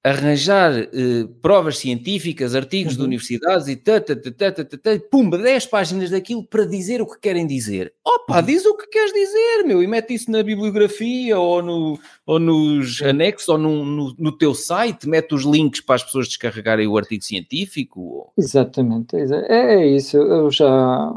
[0.06, 3.06] arranjar eh, provas científicas, artigos de Uhum.
[3.06, 7.46] universidades e tá, tá, tá, tá, pumba, 10 páginas daquilo para dizer o que querem
[7.46, 7.90] dizer.
[8.04, 8.44] Opa, Uhum.
[8.44, 13.00] diz o que queres dizer, meu, e mete isso na bibliografia ou, no, ou nos
[13.00, 16.98] anexos ou no, no, no teu site, mete os links para as pessoas descarregarem o
[16.98, 17.98] artigo científico.
[18.02, 20.18] ou- Exatamente, exa- é, é isso.
[20.18, 21.14] Eu já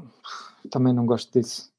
[0.72, 1.70] também não gosto disso.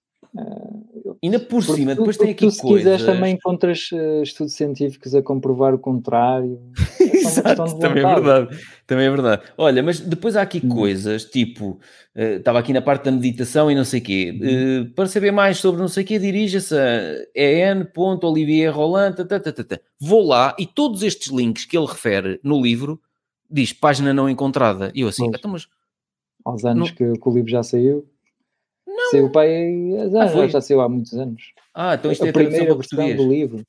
[1.22, 2.92] Ainda por cima, tu, depois tem porque aqui tu, se coisas...
[2.92, 6.60] quiseres, também encontras eh, estudos científicos a comprovar o contrário.
[7.18, 8.58] É Exato, também é verdade.
[8.86, 9.42] Também é verdade.
[9.58, 10.68] Olha, mas depois há aqui Hum.
[10.68, 11.78] coisas, tipo,
[12.14, 14.38] eh, estava aqui na parte da meditação e não sei o quê.
[14.40, 14.48] Uhum.
[14.48, 19.16] Eh, para saber mais sobre não sei o quê, dirija-se a en.olivierroland.
[20.00, 23.00] Vou lá e todos estes links que ele refere no livro
[23.50, 24.90] diz página não encontrada.
[24.94, 25.38] E eu assim, Pois.
[25.38, 25.66] então, mas
[26.44, 28.06] Aos anos Não- que, que o livro já saiu.
[29.10, 31.52] Saiu para aí, já, Ah, já saiu há muitos anos.
[31.74, 33.16] ah, então isto é a a tradução para versão português.
[33.16, 33.64] do livro.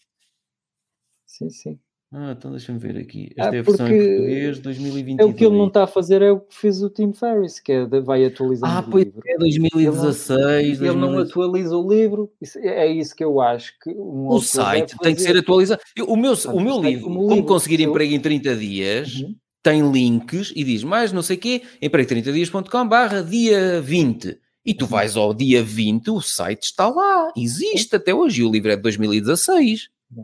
[1.25, 1.79] Sim, sim.
[2.11, 3.29] Ah, então deixa-me ver aqui.
[3.37, 5.29] Ah, Esta é a versão em português É 2022.
[5.31, 7.71] o que ele não está a fazer, é o que fez o Tim Ferriss, que
[7.71, 9.21] é de- vai atualizando Ah, o pois livro.
[9.27, 10.81] é, 2016.
[10.81, 11.29] Ele não 2016.
[11.29, 15.21] atualiza o livro, isso- é isso que eu acho que um O site tem que
[15.21, 15.81] ser atualizado.
[15.95, 18.19] Eu- O meu, Portanto, o meu livro, como como, livro, conseguir se eu- emprego em
[18.19, 19.35] 30 dias, Uhum.
[19.61, 24.35] tem links e diz mais não sei o quê, emprego30dias.com barra dia 20.
[24.69, 28.51] E tu vais ao dia 20, o site está lá, existe até hoje, e o
[28.51, 29.89] livro é de 2016.
[30.15, 30.23] Uhum.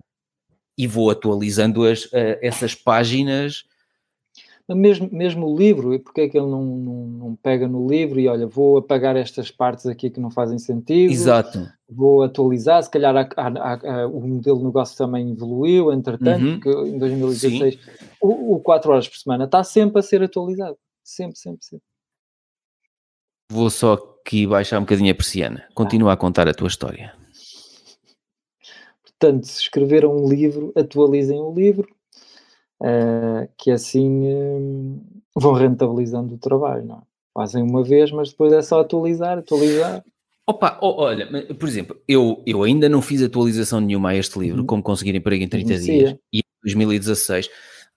[0.78, 3.64] E vou atualizando as, eh, essas páginas.
[4.70, 8.20] Mesmo, mesmo o livro, e porque é que ele não, não, não pega no livro
[8.20, 11.68] e olha, vou apagar estas partes aqui que não fazem sentido, Exato.
[11.90, 16.60] vou atualizar, se calhar a- a- a- o modelo de negócio também evoluiu, entretanto, Uhum.
[16.60, 17.80] porque em 2016
[18.22, 20.78] o, o 4 horas por semana está sempre a ser atualizado.
[21.04, 21.86] Sempre, sempre, sempre.
[23.52, 25.64] Vou só aqui baixar um bocadinho a persiana.
[25.76, 27.14] Continua a contar a tua história.
[29.04, 31.88] Portanto, se escreveram um livro, atualizem o livro,
[32.84, 34.60] eh, que assim eh,
[35.36, 37.02] vão rentabilizando o trabalho, não é?
[37.34, 40.04] Fazem uma vez, mas depois é só atualizar, atualizar.
[40.48, 44.62] Opa, ó, olha, por exemplo, eu, eu ainda não fiz atualização nenhuma a este livro,
[44.62, 44.66] Uhum.
[44.66, 45.94] como conseguir emprego em 30 Conhecia.
[45.94, 47.50] dias, e em 2016.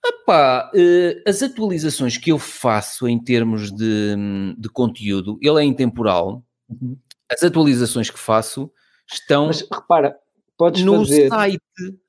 [0.08, 4.14] Epá, eh, as atualizações que eu faço em termos de,
[4.58, 6.96] de conteúdo, ele é intemporal, Uhum.
[7.30, 8.70] as atualizações que faço
[9.10, 10.16] estão Mas repara,
[10.56, 11.28] podes no fazer.
[11.28, 11.60] site,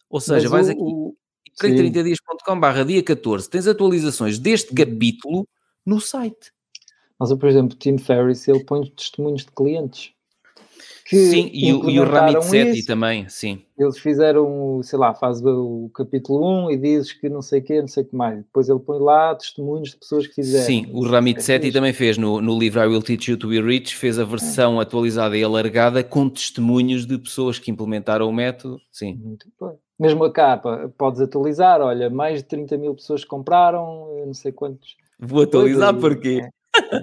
[0.09, 1.15] ou seja, mas vais o- aqui, o-
[1.51, 4.75] emprego30dias.com barra dia 14, tens atualizações deste Uhum.
[4.75, 5.47] capítulo
[5.85, 6.51] no site.
[7.19, 10.11] Mas, por exemplo, o Tim Ferriss, ele põe testemunhos de clientes.
[11.09, 13.63] Sim, e, o- e o Ramit também, sim.
[13.77, 17.81] Eles fizeram, sei lá, faz o capítulo 1 e dizes que não sei o quê,
[17.81, 18.37] não sei o que mais.
[18.43, 20.65] Depois ele põe lá testemunhos de pessoas que fizeram.
[20.65, 21.77] Sim, o Ramit É Sethi fixe.
[21.77, 24.79] também fez no, no livro I Will Teach You to Be Rich, fez a versão
[24.79, 28.79] atualizada e alargada com testemunhos de pessoas que implementaram o método.
[28.91, 29.71] Sim, Muito bem.
[29.97, 34.51] Mesmo a capa, podes atualizar, olha, mais de 30 mil pessoas compraram, eu não sei
[34.51, 34.95] quantos.
[35.19, 36.41] vou atualizar porque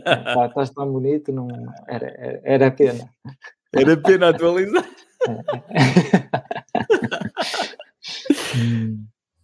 [0.07, 1.49] É, tá, estás tão bonito, não,
[1.89, 3.11] era, era, era pena.
[3.77, 4.85] era pena atualizar.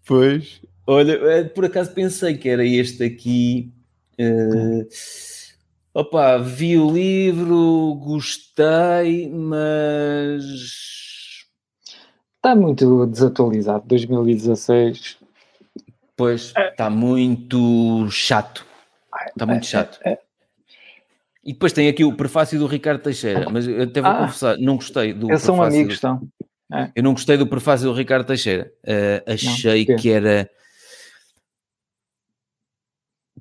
[0.04, 3.72] Pois, olha, eh, por acaso pensei que era este aqui.
[4.18, 4.86] eh,
[5.94, 10.42] Opa, vi o livro, gostei, mas.
[12.36, 13.84] Está muito desatualizado.
[13.86, 15.18] 2016.
[16.16, 18.64] Pois, está muito chato.
[19.28, 20.00] Está muito chato.
[20.02, 20.21] É, é.
[21.44, 24.18] E depois tem aqui o prefácio do Ricardo Teixeira, mas eu até vou Ah.
[24.26, 26.28] confessar, não gostei do prefácio amigo, do- estão.
[26.94, 28.72] Eu não gostei do prefácio do Ricardo Teixeira.
[28.84, 30.00] Uh, achei porquê?
[30.02, 30.48] que era.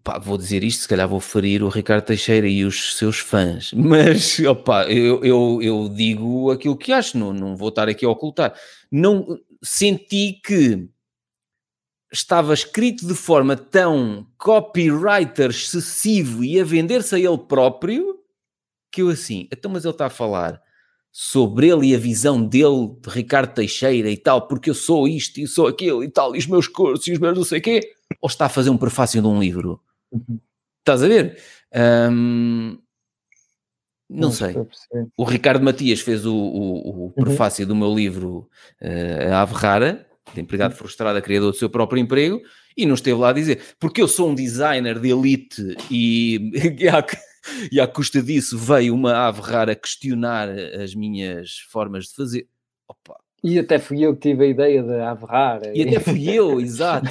[0.03, 3.71] Pá, vou dizer isto, se calhar vou ferir o Ricardo Teixeira e os seus fãs,
[3.75, 8.53] mas eu, eu, eu digo aquilo que acho, não, não vou estar aqui a ocultar.
[8.91, 10.87] Não senti que
[12.11, 18.19] estava escrito de forma tão copywriter excessivo e a vender-se a ele próprio
[18.91, 20.61] que eu assim, então, mas ele está a falar
[21.13, 25.39] sobre ele e a visão dele de Ricardo Teixeira e tal, porque eu sou isto
[25.39, 27.61] e sou aquilo e tal, e os meus cursos e os meus não sei o
[27.61, 27.79] quê,
[28.21, 29.79] ou está a fazer um prefácio de um livro?
[30.11, 30.39] Uhum.
[30.79, 31.37] Estás a ver?
[32.11, 32.77] Hum,
[34.09, 34.49] não sei.
[34.57, 35.07] a perceber.
[35.15, 38.49] O Ricardo Matias fez o, o- o prefácio do meu livro
[38.81, 42.41] eh, A Ave Rara, de empregado frustrado, criador do seu próprio emprego,
[42.75, 46.87] e não esteve lá a dizer, porque eu sou um designer de elite e, e,
[46.87, 47.05] à,
[47.71, 52.47] e à custa disso veio uma ave rara questionar as minhas formas de fazer.
[52.87, 55.61] Opa, E até fui eu que tive a ideia de averrar.
[55.73, 57.09] e até fui eu, exato.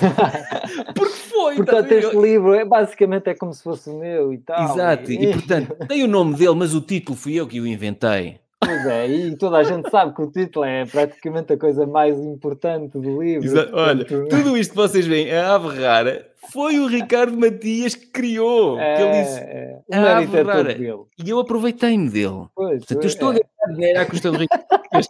[0.94, 4.38] Porque foi, a Portanto, este livro é basicamente é como se fosse o meu e
[4.38, 4.72] tal.
[4.72, 8.38] Exato, e portanto, tem o nome dele, mas o título fui eu que o inventei.
[8.62, 12.16] Pois é, e toda a gente sabe que o título é praticamente a coisa mais
[12.18, 13.46] importante do livro.
[13.46, 14.12] Exa- Olha, tudo
[14.56, 18.76] isto que vocês veem, a ave rara, foi o Ricardo Matias que criou.
[18.76, 20.98] que ele disse, é, é, o "A é ave rara." dele.
[21.24, 22.46] e eu aproveitei-me dele.
[22.54, 25.06] Pois, Portanto, eu estou a é, ganhar dinheiro à custa do Ricardo Matias.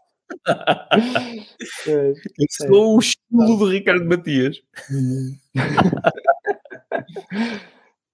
[1.86, 2.14] Eu
[2.68, 4.56] sou o estilo do Ricardo Matias.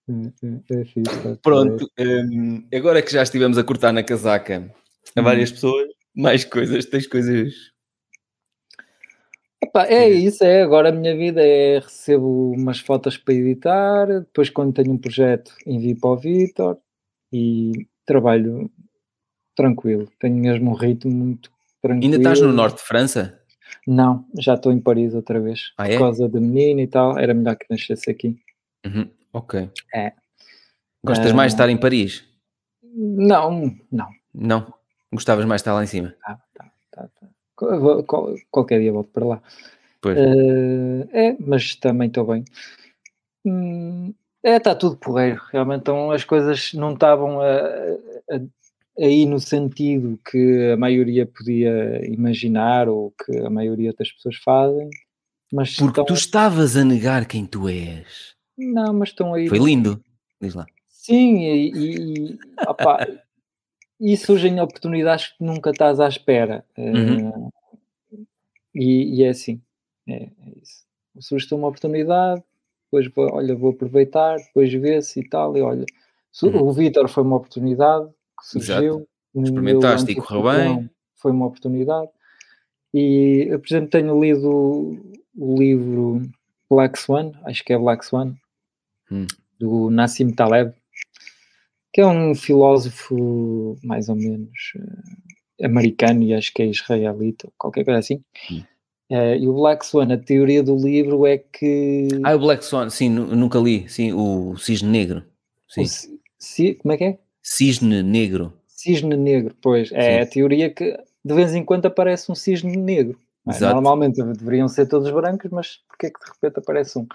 [0.09, 4.73] É está Pronto, hum, agora que já estivemos a cortar na casaca
[5.17, 7.55] a várias pessoas, mais coisas, tens coisas.
[9.63, 10.63] Epá, é isso, é.
[10.63, 15.55] Agora a minha vida é recebo umas fotos para editar, depois quando tenho um projeto
[15.67, 16.79] envio para o Vitor
[17.33, 17.73] e
[18.05, 18.71] trabalho
[19.55, 20.09] tranquilo.
[20.21, 22.05] Tenho mesmo um ritmo muito tranquilo.
[22.05, 23.41] Ainda estás no norte de França?
[23.87, 25.73] Não, já estou em Paris outra vez.
[25.79, 25.93] Ah, é?
[25.95, 28.37] Por causa da menina e tal, era melhor que nascesse aqui.
[28.85, 29.69] Uhum, Ok.
[29.95, 30.13] É.
[31.05, 31.35] Gostas Ah.
[31.35, 32.25] mais de estar em Paris?
[32.83, 34.09] Não, não.
[34.35, 34.75] Não.
[35.13, 36.15] Gostavas mais de estar lá em cima?
[36.21, 37.27] Tá, tá, tá, tá.
[37.55, 39.43] Qual- vou- qual- qualquer dia volto para lá.
[40.01, 40.17] Pois.
[40.19, 42.45] Eh, é, mas também estou bem.
[43.45, 44.13] Hum,
[44.43, 45.41] é, está tudo porreiro.
[45.51, 47.39] Realmente, então as coisas não estavam
[48.99, 54.91] aí no sentido que a maioria podia imaginar ou que a maioria das pessoas fazem.
[55.53, 58.35] Mas Porque estão, tu estavas a negar quem tu és.
[58.59, 59.49] não, mas estão aí.
[59.49, 60.03] Foi lindo.
[60.41, 60.67] Diz lá.
[60.89, 61.73] Sim, e,
[62.33, 63.07] e, opá,
[64.01, 66.65] e surgem oportunidades que nunca estás à espera.
[66.77, 67.51] Eh, Uhum.
[68.75, 69.61] e, e é assim,
[70.07, 70.31] é, é
[70.63, 70.85] isso.
[71.21, 72.43] Surge uma oportunidade,
[72.85, 75.87] depois vou, olha, vou aproveitar, depois vê-se e tal, e olha,
[76.43, 76.63] Uhum.
[76.69, 78.07] o Vitor foi uma oportunidade
[78.39, 79.09] que surgiu.
[79.35, 80.91] Experimentaste e correu bem.
[81.15, 82.11] Foi uma oportunidade.
[82.93, 86.23] E eu, por exemplo, tenho lido o livro
[86.71, 88.35] Black Swan, acho que é Black Swan,
[89.11, 89.27] Hum.
[89.59, 90.75] do Nassim Taleb,
[91.97, 94.51] que é um filósofo mais ou menos
[95.61, 98.21] eh, americano e acho que é israelita, qualquer coisa assim.
[98.51, 98.63] Hum.
[99.09, 102.09] Eh, e o Black Swan, a teoria do livro é que.
[102.23, 103.89] Ah, o Black Swan, sim, nu- nunca li.
[103.89, 105.23] Sim, o Cisne Negro.
[105.67, 105.85] Sim.
[105.85, 105.87] o
[106.39, 107.19] ci- como é que é?
[107.43, 108.53] Cisne Negro.
[108.69, 109.91] Cisne negro, pois.
[109.91, 110.21] É Sim.
[110.21, 113.19] a teoria que de vez em quando aparece um cisne negro.
[113.49, 113.51] é?
[113.53, 113.73] Exato.
[113.75, 117.07] Normalmente deveriam ser todos brancos, mas porque é que de repente aparece um?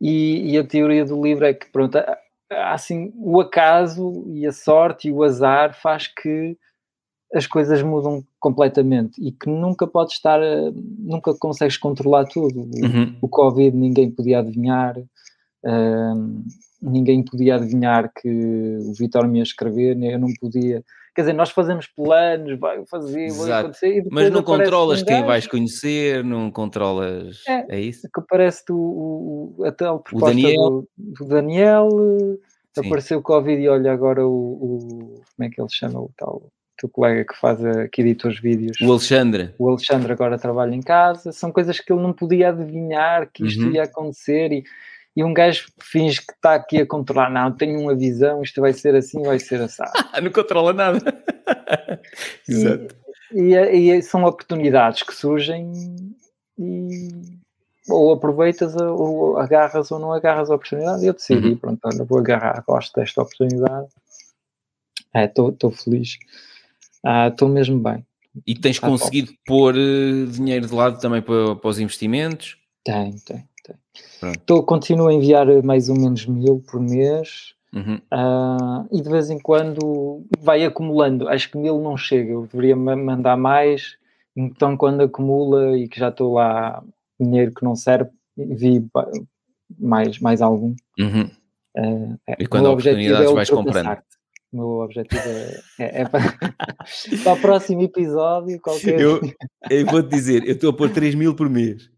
[0.00, 1.98] E, e a teoria do livro é que, pronto,
[2.50, 6.56] assim, o acaso e a sorte e o azar faz que
[7.34, 10.40] as coisas mudam completamente e que nunca podes estar,
[10.98, 12.60] nunca consegues controlar tudo.
[12.62, 13.16] O- Uhum.
[13.20, 14.96] o Covid ninguém podia adivinhar,
[15.64, 16.42] hum,
[16.80, 18.28] ninguém podia adivinhar que
[18.80, 20.82] o Vitor me ia escrever, eu não podia.
[21.18, 25.48] Quer dizer, nós fazemos planos, vai fazer, vai acontecer, e Mas não controlas quem vais
[25.48, 27.42] conhecer, não controlas.
[27.48, 27.74] É.
[27.76, 28.08] É, isso?
[28.14, 30.70] Que aparece o, o, a tal proposta Daniel.
[30.70, 31.88] Do, do Daniel,
[32.72, 32.86] Sim.
[32.86, 36.52] apareceu o Covid e olha agora o, o- Como é que ele chama o tal?
[36.80, 38.80] teu colega que faz, a, que edita os vídeos.
[38.80, 39.52] O Alexandre.
[39.58, 43.64] o Alexandre agora trabalha em casa, são coisas que ele não podia adivinhar que isto
[43.64, 43.72] Uhum.
[43.72, 44.62] ia acontecer e,
[45.18, 48.72] e um gajo finge que está aqui a controlar, não, tenho uma visão, isto vai
[48.72, 49.82] ser assim, vai ser assim.
[50.22, 51.00] Não controla nada.
[52.48, 52.94] Exato.
[53.32, 55.72] E, e- e são oportunidades que surgem
[56.56, 57.08] e
[57.88, 61.04] ou aproveitas ou agarras ou não agarras a oportunidade.
[61.04, 61.56] Eu decidi, Uhum.
[61.56, 63.88] pronto, olha, vou agarrar, gosto desta oportunidade
[65.12, 66.16] É, estou feliz.
[67.28, 68.06] Estou ah, mesmo bem.
[68.46, 72.56] E tens ah, conseguido pôr uh, dinheiro de lado também para, para os investimentos?
[72.84, 73.48] Tem, tem,
[74.20, 74.32] tem.
[74.46, 77.54] Tô, continuo a enviar mais ou menos mil por mês.
[77.72, 77.96] Uhum.
[78.12, 81.28] Uh, e de vez em quando vai acumulando.
[81.28, 83.96] Acho que mil não chega, eu deveria mandar mais.
[84.36, 86.82] Então, quando acumula e que já estou lá
[87.20, 88.86] dinheiro que não serve, vi
[89.78, 90.74] mais, mais algum.
[90.98, 91.30] Uhum.
[91.76, 93.98] Uh, é, e quando a oportunidades é vais comprando.
[94.50, 96.22] O meu objetivo é, é, é para,
[97.22, 98.58] para, o próximo episódio.
[98.60, 98.98] Qualquer...
[98.98, 99.20] Eu,
[99.68, 101.90] eu vou-te dizer, eu estou a pôr 3 mil por mês.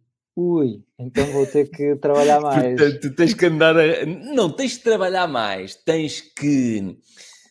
[0.43, 2.81] Ui, então vou ter que trabalhar mais.
[2.81, 4.07] Portanto, tens que andar a...
[4.07, 6.97] Não, tens que trabalhar mais, tens que...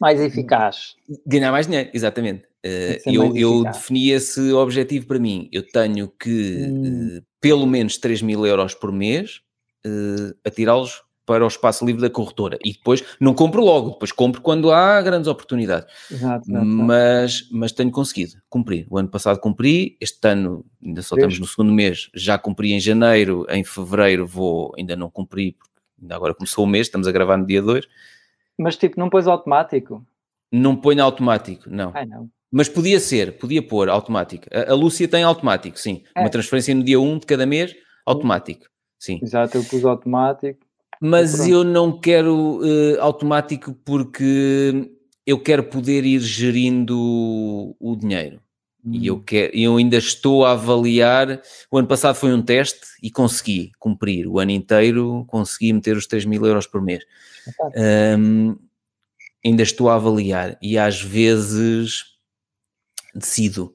[0.01, 0.95] Mais eficaz.
[1.27, 2.45] Ganhar mais dinheiro, exatamente.
[2.65, 5.47] Uh, eu, eu defini esse objetivo para mim.
[5.51, 7.17] Eu tenho que, hum.
[7.17, 9.41] uh, pelo menos 3 mil euros por mês,
[9.85, 14.41] uh, atirá-los para o espaço livre da corretora e depois não compro logo, depois compro
[14.41, 15.87] quando há grandes oportunidades.
[16.09, 18.87] Exato, exato, mas, mas tenho conseguido cumprir.
[18.89, 22.79] O ano passado cumpri, este ano ainda só estamos no segundo mês, já cumpri em
[22.79, 27.11] janeiro, em fevereiro vou, ainda não cumpri, porque ainda agora começou o mês, estamos a
[27.11, 27.87] gravar no dia 2.
[28.57, 30.03] Mas tipo, não pôs automático?
[30.51, 31.91] Não põe automático, não.
[31.93, 32.27] Ai, não.
[32.51, 34.47] Mas podia ser, podia pôr automático.
[34.51, 36.01] A, a Lúcia tem automático, sim.
[36.15, 36.21] É.
[36.21, 38.65] Uma transferência no dia 1 de cada mês, automático.
[38.97, 39.19] Sim.
[39.21, 40.67] Exato, eu pus automático
[40.99, 44.91] mas eu não quero uh, automático porque
[45.25, 48.41] eu quero poder ir gerindo o dinheiro.
[48.85, 48.91] Hum.
[48.93, 49.23] E eu, hum.
[49.23, 51.41] quero, eu ainda estou a avaliar.
[51.71, 54.27] O ano passado foi um teste e consegui cumprir.
[54.27, 57.03] O ano inteiro consegui meter os 3 mil euros por mês.
[58.17, 58.57] Um,
[59.45, 62.17] ainda estou a avaliar e às vezes
[63.15, 63.73] decido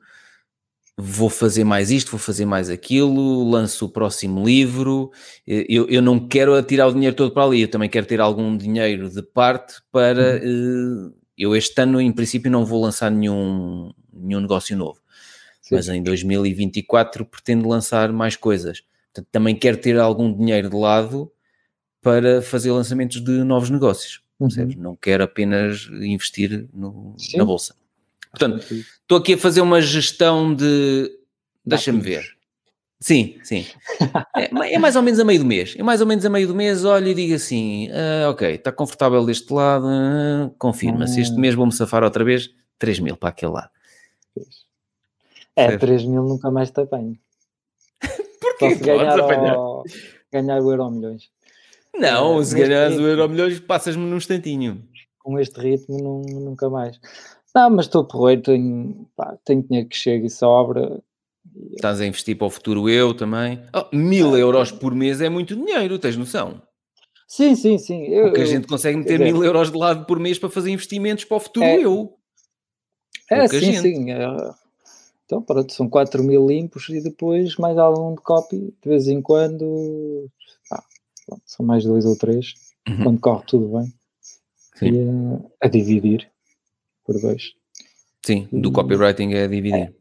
[0.97, 5.11] vou fazer mais isto, vou fazer mais aquilo, lanço o próximo livro.
[5.47, 8.57] Eu, eu não quero tirar o dinheiro todo para ali, eu também quero ter algum
[8.57, 10.41] dinheiro de parte para.
[10.43, 11.09] Uhum.
[11.09, 15.01] Uh, eu este ano, em princípio, não vou lançar nenhum, nenhum negócio novo,
[15.61, 15.75] Sim.
[15.75, 18.83] mas em 2024 pretendo lançar mais coisas.
[19.13, 21.31] Portanto, também quero ter algum dinheiro de lado
[22.01, 24.23] para fazer lançamentos de novos negócios.
[24.39, 24.69] Uhum.
[24.77, 27.75] Não quero apenas investir no, na bolsa.
[28.39, 31.11] Portanto, estou aqui a fazer uma gestão de.
[31.65, 32.35] Deixa-me ver.
[33.01, 33.67] Sim, sim.
[34.37, 35.77] É, é, mais ou menos a meio do mês.
[35.79, 38.73] É mais ou menos a meio do mês, olho e digo assim: ah, ok, está
[38.73, 41.21] confortável deste lado, ah, confirma-se.
[41.21, 43.71] Este mês vou-me safar outra vez 3 mil para aquele lado.
[45.57, 45.81] É, certo?
[45.81, 47.17] 3 mil nunca mais te apanho.
[48.41, 48.75] Porquê?
[48.75, 49.85] Ganhar, o,
[50.33, 51.31] ganhar o euro milhões.
[51.95, 54.83] Não, é, se ganhares o euro milhões, passas-me num instantinho.
[55.19, 56.99] Com este ritmo, não, nunca mais.
[57.55, 61.01] Não, mas estou porreiro, tenho, pá, tenho dinheiro que chega e sobra.
[61.73, 63.63] Estás a investir para o futuro eu também.
[63.73, 66.61] Oh, mil euros por mês é muito dinheiro, tens noção?
[67.29, 68.05] Sim, sim, sim.
[68.07, 71.25] Eu, Porque a gente consegue meter mil euros de lado por mês para fazer investimentos
[71.25, 72.17] para o futuro é, eu.
[73.31, 73.81] É, sim, gente.
[73.81, 74.11] sim.
[74.11, 74.19] É,
[75.25, 79.23] então, pronto, são 4 mil limpos e depois mais algum de copy, de vez em
[79.23, 80.29] quando.
[81.27, 82.55] pronto, são mais dois ou três,
[82.89, 83.05] uhum.
[83.05, 83.93] quando corre tudo bem.
[84.77, 84.87] Sim.
[84.87, 86.31] E, uh, a dividir
[87.05, 87.53] por dois.
[88.25, 89.93] Sim, do copywriting é dividir.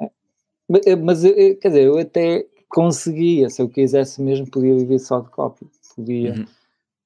[0.00, 0.96] É.
[0.96, 5.30] Mas, eh, quer dizer, eu até conseguia, se eu quisesse mesmo, podia viver só de
[5.30, 5.66] copy.
[5.94, 6.32] Podia.
[6.32, 6.46] Uhum.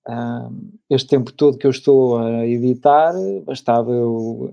[0.09, 3.13] Um, este tempo todo que eu estou a editar,
[3.45, 4.53] bastava eu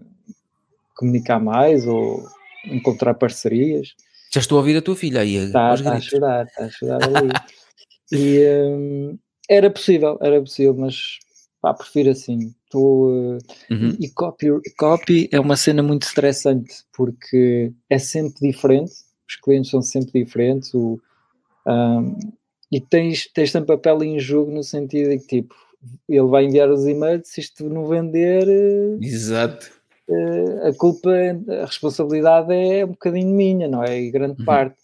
[0.96, 2.24] comunicar mais ou
[2.66, 3.96] encontrar parcerias.
[4.32, 5.36] Já estou a ouvir a tua filha aí.
[5.36, 7.32] Está, está a chorar, está a chorar ali.
[8.12, 9.18] e um,
[9.50, 11.18] era possível, era possível, mas
[11.62, 12.54] pá, prefiro assim.
[12.78, 13.38] Uh,
[13.72, 13.98] uhum.
[14.00, 14.48] E copy,
[14.78, 18.94] copy é uma cena muito estressante porque é sempre diferente,
[19.28, 21.00] os clientes são sempre diferentes, o,
[21.66, 22.16] um,
[22.72, 25.56] e tens, tens sempre papel em jogo no sentido de que tipo,
[26.08, 28.48] ele vai enviar os e-mails, se isto não vender.
[28.48, 29.72] Uh, Exato.
[30.08, 31.10] Uh, a culpa,
[31.62, 34.00] a responsabilidade é um bocadinho minha, não é?
[34.00, 34.46] E grande uhum.
[34.46, 34.78] parte.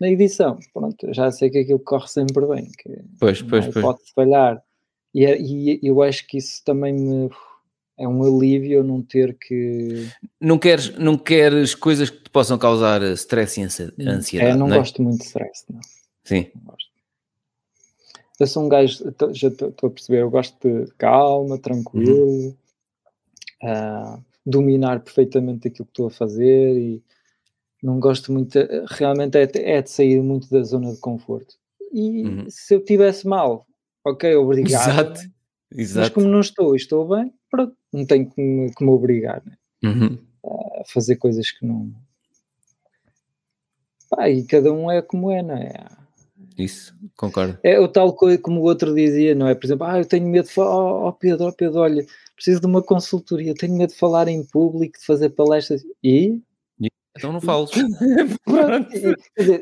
[0.00, 3.84] Na edição, pronto, já sei que aquilo corre sempre bem, que pois, pois, pois.
[3.84, 4.60] pode falhar
[5.14, 7.30] e, é, e eu acho que isso também me
[7.98, 10.08] é um alívio não ter que.
[10.40, 14.50] Não queres, não queres coisas que te possam causar stress e ansiedade?
[14.50, 14.78] É, não, não é?
[14.78, 15.80] gosto muito de stress, não.
[16.24, 16.46] Sim.
[16.64, 16.74] Não
[18.42, 22.56] eu sou um gajo, já estou a perceber, eu gosto de calma, tranquilo, uhum.
[23.62, 27.02] uh, dominar perfeitamente aquilo que estou a fazer e
[27.80, 28.58] não gosto muito,
[28.88, 31.54] realmente é, é de sair muito da zona de conforto.
[31.92, 32.46] E uhum.
[32.48, 33.64] se eu tivesse mal,
[34.04, 34.90] ok, obrigado.
[34.90, 35.20] Exato,
[35.74, 36.00] exato.
[36.00, 39.42] Mas como não estou e estou bem, pronto, não tenho que me, que me obrigar
[39.44, 39.56] né?
[39.84, 40.18] uhum.
[40.44, 41.92] a fazer coisas que não.
[44.10, 45.72] Pá, e cada um é como é, não é?
[46.58, 47.58] Isso, concordo.
[47.62, 49.54] É o tal coisa como o outro dizia, não é?
[49.54, 52.04] Por exemplo, ah, eu tenho medo de falar, oh, oh Pedro, oh Pedro, olha,
[52.34, 55.82] preciso de uma consultoria, tenho medo de falar em público, de fazer palestras.
[56.02, 56.40] E?
[57.16, 57.68] Então não falo.
[58.44, 59.60] Pronto, quer dizer,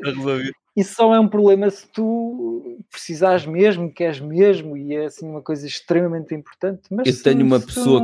[0.75, 5.41] isso só é um problema se tu precisares mesmo, queres mesmo, e é assim uma
[5.41, 6.81] coisa extremamente importante.
[6.89, 8.01] Mas eu tenho uma pessoa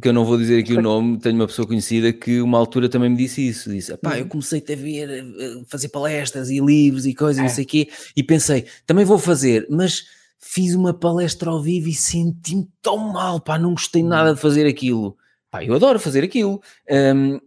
[0.00, 2.88] que eu não vou dizer aqui o nome, tenho uma pessoa conhecida que uma altura
[2.88, 3.70] também me disse isso.
[3.70, 7.42] Disse: pá, eu comecei a ver, a fazer palestras e livros e coisas, É.
[7.42, 10.06] não sei o quê, e pensei, também vou fazer, mas
[10.38, 14.66] fiz uma palestra ao vivo e senti-me tão mal, pá, não gostei nada de fazer
[14.66, 15.16] aquilo.
[15.50, 16.60] Pá, eu adoro fazer aquilo.
[16.90, 17.38] Hum,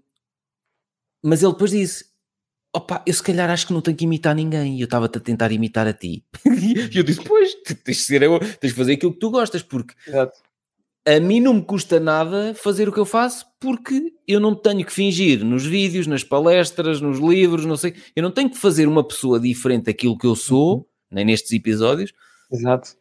[1.23, 2.05] mas ele depois disse:
[2.71, 4.77] Opa, eu se calhar acho que não tenho que imitar ninguém.
[4.77, 6.23] E eu estava-te a tentar imitar a ti.
[6.45, 9.63] e eu disse: Pois, tens de, ser, eu- tens de fazer aquilo que tu gostas,
[9.63, 10.37] porque exato.
[11.07, 14.85] a mim não me custa nada fazer o que eu faço, porque eu não tenho
[14.85, 17.95] que fingir nos vídeos, nas palestras, nos livros, não sei.
[18.15, 22.13] Eu não tenho que fazer uma pessoa diferente daquilo que eu sou, nem nestes episódios,
[22.51, 22.91] Exato.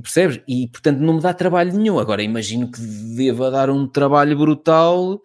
[0.00, 0.40] percebes?
[0.46, 1.98] E portanto não me dá trabalho nenhum.
[1.98, 5.20] Agora imagino que deva dar um trabalho brutal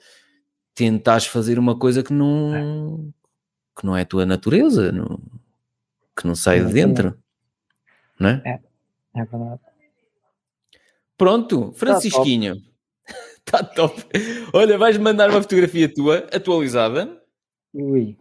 [0.74, 3.14] tentares fazer uma coisa que não
[3.78, 5.20] que não é a tua natureza, não-
[6.18, 7.18] que não sai de dentro,
[8.20, 8.62] não é?
[9.16, 9.60] É verdade.
[11.18, 12.56] Pronto, Francisquinho,
[13.40, 14.02] está top.
[14.54, 17.22] Olha, vais mandar uma fotografia tua atualizada.
[17.74, 18.18] Ui.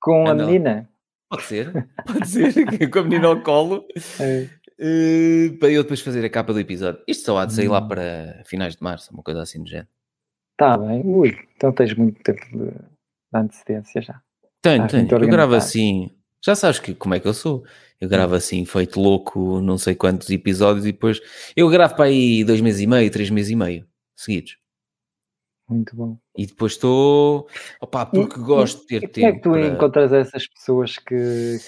[0.00, 0.50] Com a Anda lá.
[0.50, 0.88] menina.
[1.30, 2.52] Pode ser, pode ser,
[2.90, 3.86] com a menina ao colo,
[4.20, 4.48] É.
[4.78, 7.02] eh, para eu depois fazer a capa do episódio.
[7.06, 7.88] Isto só há de sair lá Hum.
[7.88, 9.88] para finais de março, uma coisa assim do género.
[10.56, 11.02] Tá bem.
[11.04, 11.36] Ui.
[11.56, 12.78] Então tens muito tempo de, de
[13.34, 14.22] antecedência já.
[14.70, 15.08] Tenho, Ah, tenho.
[15.24, 16.10] Eu gravo assim.
[16.44, 17.64] Já sabes que, como é que eu sou.
[18.00, 21.20] Eu gravo assim, feito louco, não sei quantos episódios e depois.
[21.56, 23.84] Eu gravo para aí dois meses e meio, três meses e meio
[24.16, 24.56] seguidos.
[25.68, 26.16] Muito bom.
[26.36, 27.46] E depois estou.
[27.80, 29.42] Opá, porque E- gosto de ter E como é que tempo.
[29.42, 31.58] tu para- encontras essas pessoas que,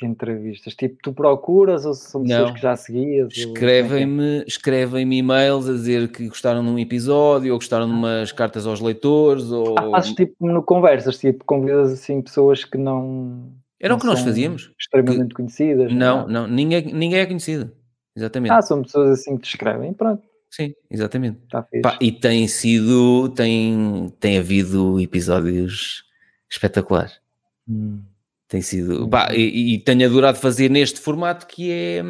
[0.00, 0.74] que entrevistas?
[0.74, 2.54] Tipo, tu procuras ou são pessoas Não.
[2.54, 3.28] que já seguias?
[3.28, 3.44] é que é?
[3.44, 8.66] Escrevem-me escrevem e-mails a dizer que gostaram de um episódio ou gostaram de umas cartas
[8.66, 9.78] aos leitores ou.
[9.78, 13.52] Ah, fazes tipo no conversas, tipo, convidas assim pessoas que não.
[13.78, 14.72] Era o não que nós fazíamos.
[14.80, 15.92] Extremamente conhecidas.
[15.92, 16.32] Não, nada.
[16.32, 17.70] não, ninguém, ninguém é conhecido.
[18.16, 18.52] Exatamente.
[18.52, 19.92] Ah, são pessoas assim que te escrevem.
[19.92, 21.38] Pronto, Sim, exatamente.
[21.70, 21.82] fixe.
[21.82, 26.04] Pá, e tem sido, tem, tem havido episódios
[26.50, 27.20] espetaculares.
[27.68, 28.00] Hum.
[28.50, 32.02] Tem sido, Muito pá, e, e tenho adorado fazer neste formato que é.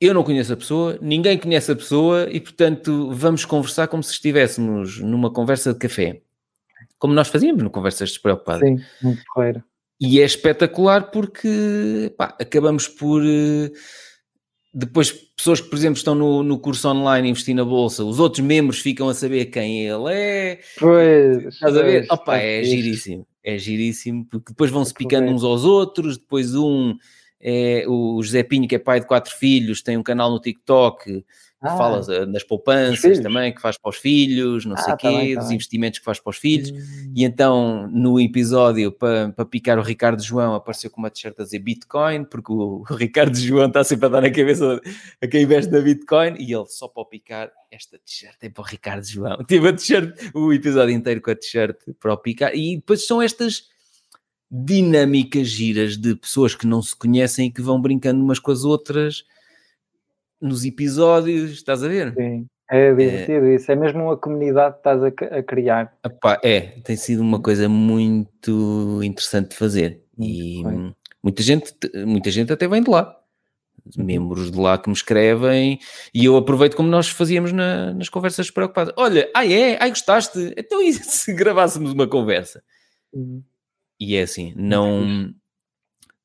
[0.00, 4.12] Eu não conheço a pessoa, ninguém conhece a pessoa e, portanto, vamos conversar como se
[4.12, 6.20] estivéssemos numa conversa de café.
[6.98, 8.66] Como nós fazíamos no Conversas Despreocupadas.
[8.66, 9.62] Sim, muito porreiro.
[10.00, 13.22] E é espetacular porque pá, acabamos por.
[13.24, 13.70] eh,
[14.72, 18.44] Depois, pessoas que, por exemplo, estão no, no curso online investir na bolsa, os outros
[18.44, 20.60] membros ficam a saber quem ele é.
[20.78, 22.06] Pois, Estás a ver?
[22.10, 22.76] Opa, é fixe.
[22.76, 23.26] giríssimo.
[23.44, 26.16] É giríssimo, porque depois vão-se picando uns aos outros.
[26.16, 26.96] Depois, um
[27.44, 31.04] é o José Pinho, que é pai de quatro filhos, tem um canal no TikTok
[31.64, 33.20] que Ah, fala eh, nas poupanças filhos?
[33.20, 35.48] também, que faz para os filhos, não Ah, sei o tá bem, quê, tá dos
[35.48, 35.54] bem.
[35.56, 36.70] investimentos que faz para os filhos.
[36.70, 41.34] hum, E então, no episódio, para, para picar o Ricardo João, apareceu com uma t-shirt
[41.40, 44.78] a dizer Bitcoin, porque o, o Ricardo João está sempre a dar na cabeça
[45.22, 48.66] a quem investe na Bitcoin, e ele só para picar, esta t-shirt é para o
[48.66, 49.38] Ricardo João.
[49.48, 53.22] Teve a t-shirt, o episódio inteiro com a t-shirt para o picar, e depois são
[53.22, 53.72] estas
[54.56, 58.62] dinâmicas giras de pessoas que não se conhecem e que vão brincando umas com as
[58.64, 59.24] outras
[60.40, 62.14] nos episódios, estás a ver?
[62.14, 63.72] Sim, é divertido isso.
[63.72, 65.08] É mesmo uma comunidade que estás a,
[65.38, 65.92] a criar.
[66.04, 71.74] Epá, é, tem sido uma coisa muito interessante de fazer e hum, muita gente,
[72.06, 73.18] muita gente até vem de lá,
[73.98, 74.04] Uhum.
[74.04, 75.78] membros de lá que me escrevem
[76.14, 78.94] e eu aproveito como nós fazíamos na- nas conversas preocupadas.
[78.96, 82.62] Olha, ai é, ai gostaste, então e se gravássemos uma conversa?
[83.12, 83.42] Hum,
[84.00, 85.32] E é assim, não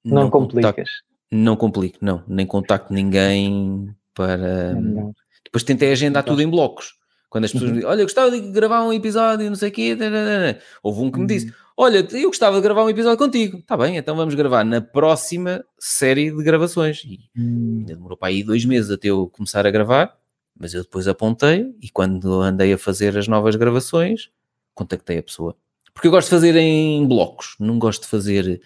[0.03, 0.89] Não, contacto- complicas.
[1.31, 4.71] não complico, não, nem contacto ninguém para.
[4.71, 5.11] É melhor.
[5.45, 6.97] Depois tentei agendar Então- tudo em blocos.
[7.29, 7.75] Quando as pessoas Uhum.
[7.75, 9.95] me dizem, olha, eu gostava de gravar um episódio, não sei o quê.
[9.95, 13.59] tararara." Houve um que me disse, Hum, olha, eu gostava de gravar um episódio contigo.
[13.59, 17.03] Está bem, então vamos gravar na próxima série de gravações.
[17.05, 20.17] E hum, ainda demorou para aí dois meses até eu começar a gravar,
[20.59, 24.31] mas eu depois apontei e quando andei a fazer as novas gravações,
[24.73, 25.55] contactei a pessoa.
[25.99, 28.61] Porque eu gosto de fazer em blocos, não gosto de fazer,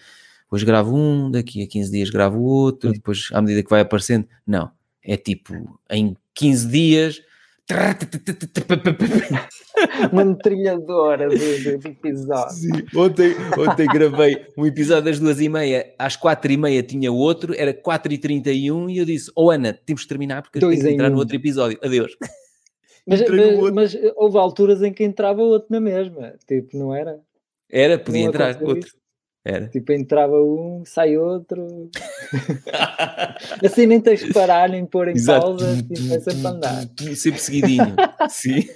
[0.48, 2.94] hoje gravo um, daqui a 15 dias gravo outro, Sim.
[2.94, 4.70] depois à medida que vai aparecendo, não,
[5.04, 5.52] é tipo,
[5.90, 7.22] em 15 dias...
[10.12, 12.54] Uma metralhadora de, de, de episódio.
[12.54, 17.10] Sim, ontem, ontem gravei um episódio das duas e meia, às quatro e meia tinha
[17.10, 20.42] outro, era quatro e trinta e um e eu disse, oh Ana, temos de terminar
[20.42, 21.18] porque que em entrar no um.
[21.18, 22.16] outro episódio, adeus.
[23.06, 23.74] Mas, mas, outro.
[23.74, 26.34] mas houve alturas em que entrava outro na mesma.
[26.46, 27.20] Tipo, não era?
[27.70, 28.78] Era, podia Não entrar outro.
[28.78, 28.96] isso?
[29.46, 29.68] Era.
[29.68, 31.90] Tipo, entrava um, sai outro.
[33.62, 35.42] assim nem tens de parar, nem pôr em Exato.
[35.42, 36.88] pausa, tipo, é sempre andar.
[37.14, 37.94] Sempre seguidinho.
[38.30, 38.66] Sim.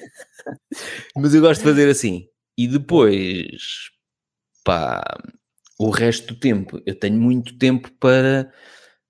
[1.16, 2.28] Mas eu gosto de fazer assim.
[2.56, 3.46] E depois,
[4.62, 5.02] pá,
[5.78, 8.52] o resto do tempo, eu tenho muito tempo para,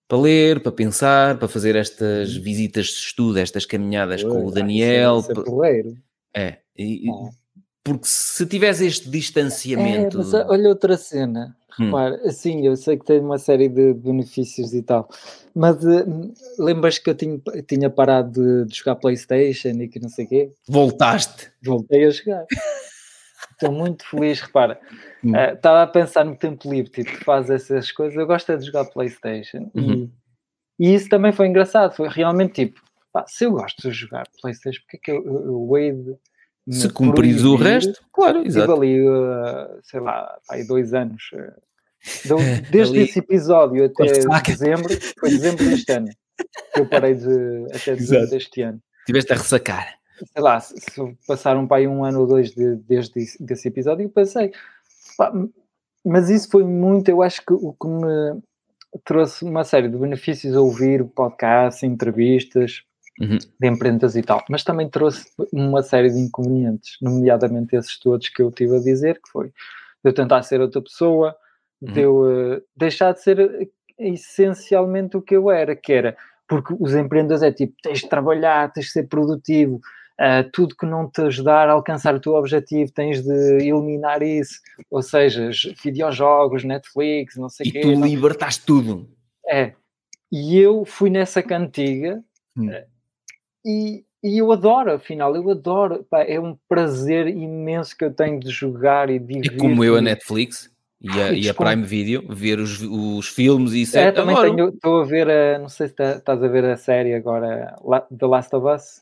[0.09, 4.55] para ler, para pensar, para fazer estas visitas de estudo, estas caminhadas com o Pois,
[4.55, 5.19] Daniel.
[5.19, 5.33] isso
[5.63, 5.79] é-
[6.35, 6.49] é.
[6.49, 7.29] É, e- Ah.
[7.85, 10.19] porque se tivesse este É, distanciamento.
[10.19, 11.55] mas olha outra cena.
[11.81, 11.85] Hum.
[11.87, 15.09] Repara, assim, eu sei que tem uma série de benefícios e tal,
[15.55, 16.05] mas eh,
[16.59, 20.29] lembras que eu tinha, tinha parado de, de jogar Playstation e que não sei o
[20.29, 20.51] quê?
[20.69, 21.51] Voltaste.
[21.63, 22.45] Voltei a jogar.
[23.53, 24.81] Estou muito feliz, repara.
[25.25, 25.35] Hum.
[25.35, 28.17] Eh, Estava a pensar no tempo livre, tipo, faz essas coisas.
[28.17, 29.71] Eu gosto é de jogar Playstation.
[29.75, 30.11] E- Uhum.
[30.81, 31.95] E, isso também foi engraçado.
[31.97, 32.81] Foi realmente tipo,
[33.13, 36.17] pá, se eu gosto de jogar Playstation, porque é que eu, eu, eu hei de
[36.67, 38.73] me Se cumprires o resto, claro, exato.
[38.75, 41.23] ali, uh, sei lá, aí dois anos.
[41.33, 42.37] uh, do-
[42.71, 44.89] desde Ali, esse episódio até dezembro,
[45.19, 46.09] foi dezembro deste ano.
[46.75, 47.27] que Eu parei de,
[47.75, 48.31] até dezembro Exato.
[48.31, 48.81] deste ano.
[49.07, 49.95] Tiveste a ressacar.
[50.33, 53.67] Sei lá, se, se passaram para aí um ano ou dois de- desde esse- desse
[53.67, 54.53] episódio, eu pensei,
[56.05, 58.41] mas isso foi muito, eu acho que o que me
[59.05, 62.83] trouxe uma série de benefícios a ouvir podcasts, entrevistas
[63.21, 63.37] Uhum.
[63.59, 68.41] de empreendedores e tal, mas também trouxe uma série de inconvenientes, nomeadamente esses todos que
[68.41, 69.53] eu tive a dizer, que foi de
[70.05, 71.35] eu tentar ser outra pessoa,
[71.83, 73.69] de eu eh, deixar de ser eh,
[73.99, 76.17] essencialmente o que eu era, que era,
[76.49, 79.81] porque os empreendedores é tipo, tens de trabalhar, tens de ser produtivo,
[80.19, 83.31] ah, tudo que não te ajudar a alcançar o teu objetivo, tens de
[83.69, 85.51] eliminar isso, ou seja,
[85.85, 87.81] videojogos, Netflix, não sei o E quê.
[87.81, 89.09] tu não- libertaste tudo.
[89.49, 89.73] é.
[90.31, 92.23] E eu fui nessa cantiga
[92.57, 92.69] Hum.
[92.71, 92.87] eh,
[93.65, 96.05] e, e eu adoro, afinal, eu adoro.
[96.11, 99.97] pá, é um prazer imenso que eu tenho de jogar e de E como eu
[99.97, 100.71] a Netflix
[101.01, 101.55] e a, Ai, e a.
[101.55, 104.15] Prime Video, ver os, os filmes e É, séries.
[104.15, 107.15] também tenho, estou a ver, a, não sei se tá- estás a ver a série
[107.15, 109.01] agora, La- The Last of Us,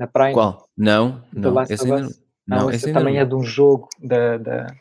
[0.00, 0.32] na Prime.
[0.32, 0.66] Qual?
[0.76, 1.54] Não, The não.
[1.54, 2.10] Last Esse ainda não.
[2.48, 3.20] Não, Não, esse ainda também não.
[3.20, 4.74] é de um jogo da, da-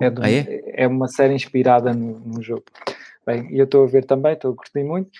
[0.00, 0.62] é, de Ah, é?
[0.84, 2.64] é uma série inspirada no, no jogo.
[3.26, 5.10] Bem, e eu estou a ver também, estou a curtir muito.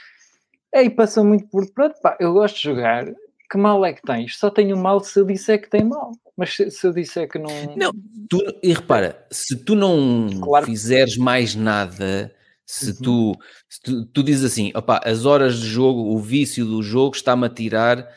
[0.73, 3.05] É, e passa muito por pronto, pá, eu gosto de jogar.
[3.51, 4.39] Que mal é que tens?
[4.39, 6.13] Só tenho mal se eu disser que tem mal.
[6.37, 7.75] Mas se, se eu disser que não.
[7.77, 7.93] Não,
[8.31, 10.65] Tu- e repara, se tu não Claro.
[10.65, 12.33] fizeres mais nada,
[12.65, 12.97] se, Uhum.
[13.35, 17.17] tu, se tu, tu dizes assim, opá, as horas de jogo, o vício do jogo
[17.17, 18.09] está-me a tirar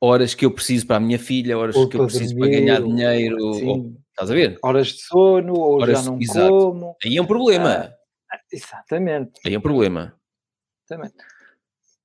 [0.00, 2.82] horas que eu preciso para a minha filha, horas Ou que eu preciso para ganhar
[2.82, 4.58] dinheiro, ou- estás a ver?
[4.62, 6.52] horas de sono, ou Horas- já não exato.
[6.52, 6.96] como.
[7.04, 7.92] Aí é um problema.
[8.32, 9.32] Ah, Exatamente.
[9.44, 10.14] Aí é um problema.
[10.88, 11.14] Exatamente.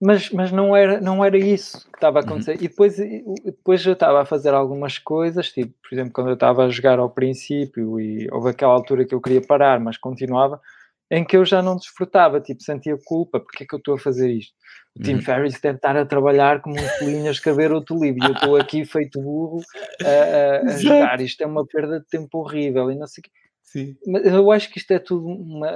[0.04, 2.28] Mas, mas não, era, não era isso que estava a Uhum.
[2.30, 2.56] acontecer.
[2.56, 6.34] E depois, e- depois eu estava a fazer algumas coisas, tipo, por exemplo, quando eu
[6.34, 10.60] estava a jogar ao princípio e houve aquela altura que eu queria parar, mas continuava,
[11.12, 14.00] em que eu já não desfrutava, tipo, sentia culpa, porque é que eu estou a
[14.00, 14.54] fazer isto?
[14.96, 15.22] O Tim Uhum.
[15.22, 18.56] Ferriss deve estar a trabalhar como um felinho a escrever outro livro e eu estou
[18.56, 19.62] aqui feito burro
[20.04, 21.22] a, a- a jogar.
[21.22, 23.32] Isto é uma perda de tempo horrível e não sei o quê.
[23.64, 23.96] Sim.
[24.08, 25.72] Mas eu acho que isto é tudo uma.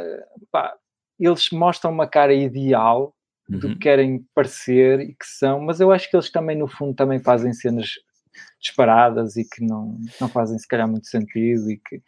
[0.51, 0.73] pá,
[1.19, 3.13] eles mostram uma cara ideal
[3.47, 3.73] do Uhum.
[3.73, 7.19] que querem parecer e que são, mas eu acho que eles também, no fundo, também
[7.19, 7.89] fazem cenas
[8.59, 12.01] disparadas e que não, não fazem se calhar muito sentido e que.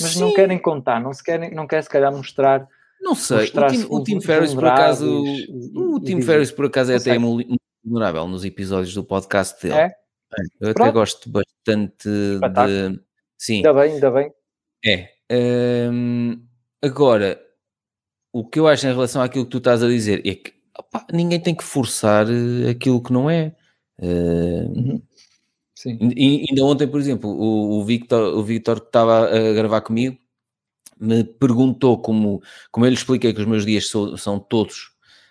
[0.00, 2.68] Mas não Sim, querem contar, não se querem, não quer se calhar mostrar.
[3.00, 3.48] Não sei.
[3.48, 6.96] O Tim, o Tim vul- Ferriss, por acaso, e- o Tim Ferriss, por acaso, é
[7.18, 7.48] Não até
[7.84, 9.74] vulnerável nos episódios do podcast dele.
[9.78, 9.84] É?
[9.86, 9.94] É,
[10.60, 10.92] Eu até Pronto.
[10.92, 12.90] gosto bastante Espetáculo.
[12.90, 13.00] de.
[13.38, 14.32] Sim, Ainda bem, ainda bem.
[14.84, 15.08] é.
[15.90, 16.42] Hum,
[16.82, 17.40] agora,
[18.32, 21.06] o que eu acho em relação àquilo que tu estás a dizer é que opá,
[21.12, 23.54] ninguém tem que forçar eh, aquilo que não é.
[24.02, 25.00] Hum,
[25.78, 25.96] Sim.
[26.16, 30.18] e, ainda ontem, por exemplo, o, o Victor, o Victor que estava a gravar comigo
[31.00, 32.42] me perguntou como,
[32.72, 34.90] como eu lhe expliquei que os meus dias são, são todos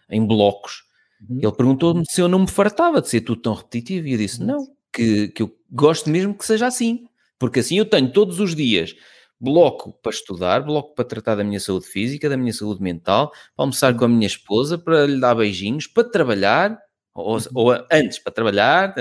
[0.10, 0.86] em blocos.
[1.30, 1.40] Uhum.
[1.44, 4.42] Ele perguntou-me se eu não me fartava de ser tudo tão repetitivo e eu disse
[4.42, 8.56] não, que, que eu gosto mesmo que seja assim, porque assim eu tenho todos os
[8.56, 8.96] dias
[9.38, 13.64] bloco para estudar, bloco para tratar da minha saúde física, da minha saúde mental, para
[13.64, 16.80] almoçar com a minha esposa, para lhe dar beijinhos, para trabalhar,
[17.14, 18.96] ou, ou antes para trabalhar.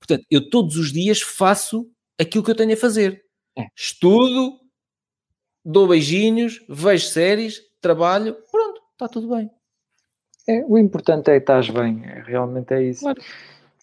[0.00, 3.22] Portanto, eu todos os dias faço aquilo que eu tenho a fazer.
[3.56, 3.66] É.
[3.76, 4.58] Estudo,
[5.64, 9.50] dou beijinhos, vejo séries, trabalho, pronto, está tudo bem.
[10.48, 13.00] É, o importante é que estás bem, é, realmente é isso.
[13.00, 13.20] Claro.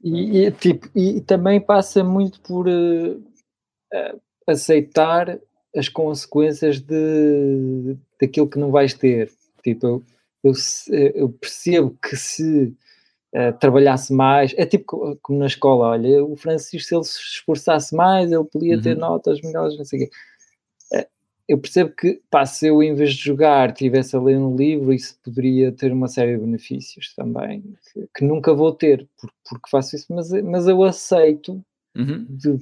[0.03, 4.15] E, e, tipo, e também passa muito por eh,
[4.45, 5.39] aceitar
[5.75, 9.31] as consequências de, daquilo que não vais ter.
[9.63, 10.03] Tipo,
[10.43, 10.53] eu,
[10.89, 12.75] eu, eu percebo que se
[13.33, 17.19] eh, trabalhasse mais, é tipo co- como na escola, olha, o Francisco, se ele se
[17.19, 19.01] esforçasse mais, ele podia ter Uhum.
[19.01, 20.11] notas melhores, não sei o quê.
[20.93, 21.07] Eh,
[21.49, 24.93] eu percebo que, pá, se eu em vez de jogar tivesse a ler um livro,
[24.93, 27.63] isso poderia ter uma série de benefícios também,
[27.93, 31.63] que, que nunca vou ter, porque, porque, faço isso, mas, mas eu aceito
[31.97, 32.25] Uhum.
[32.29, 32.57] de,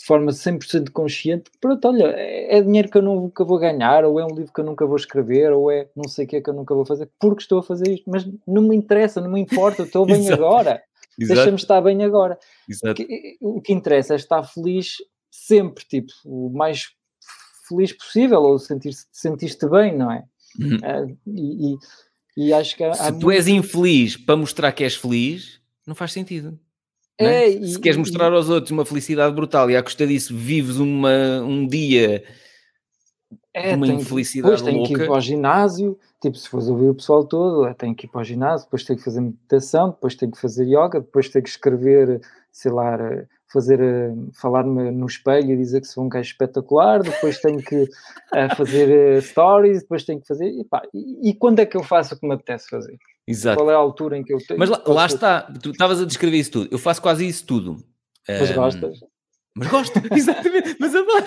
[0.00, 4.18] de forma 100% consciente, pronto, olha, é, é dinheiro que eu nunca vou ganhar, ou
[4.18, 6.40] é um livro que eu nunca vou escrever, ou é não sei o que é
[6.40, 9.30] que eu nunca vou fazer, porque estou a fazer isto, mas não me interessa, não
[9.30, 10.82] me importa, estou bem agora,
[11.18, 12.38] deixa-me estar bem agora.
[12.92, 14.96] O que, o que interessa é estar feliz
[15.30, 16.88] sempre, tipo, o mais
[17.68, 20.24] feliz possível, ou sentir-te bem, não é?
[20.58, 20.78] Uhum.
[20.82, 21.78] Ah, e, e-
[22.38, 25.60] e acho que há, há Se tu muito- és infeliz para mostrar que és feliz,
[25.86, 26.58] não faz sentido.
[27.20, 27.44] Não é?
[27.46, 30.34] É, Se e- queres e- mostrar aos outros uma felicidade brutal e à custa disso
[30.36, 32.24] vives uma, um dia
[33.54, 35.06] É, uma tem que- infelicidade depois tem que ir louca.
[35.12, 38.20] para o ginásio, tipo, se fores ouvir o pessoal todo, é, tem que ir para
[38.20, 41.48] o ginásio, depois tem que fazer meditação, depois tem que fazer yoga, depois tem que
[41.48, 42.20] escrever,
[42.52, 47.02] sei lá, eh, fazer, eh, falar-me no espelho e dizer que sou um gajo espetacular,
[47.02, 47.88] depois tenho que
[48.34, 51.82] eh, fazer stories, depois tenho que fazer, e, pá, e, e quando é que eu
[51.82, 52.96] faço o que me apetece fazer?
[53.26, 53.58] Exato.
[53.58, 54.58] Qual é a altura em que eu tenho?
[54.58, 56.68] Mas lá, lá está, tu estavas a descrever isso tudo.
[56.70, 57.76] Eu faço quase isso tudo.
[58.28, 58.98] Mas Ahm, gostas?
[59.56, 61.26] Mas gosto, exatamente, mas adoro.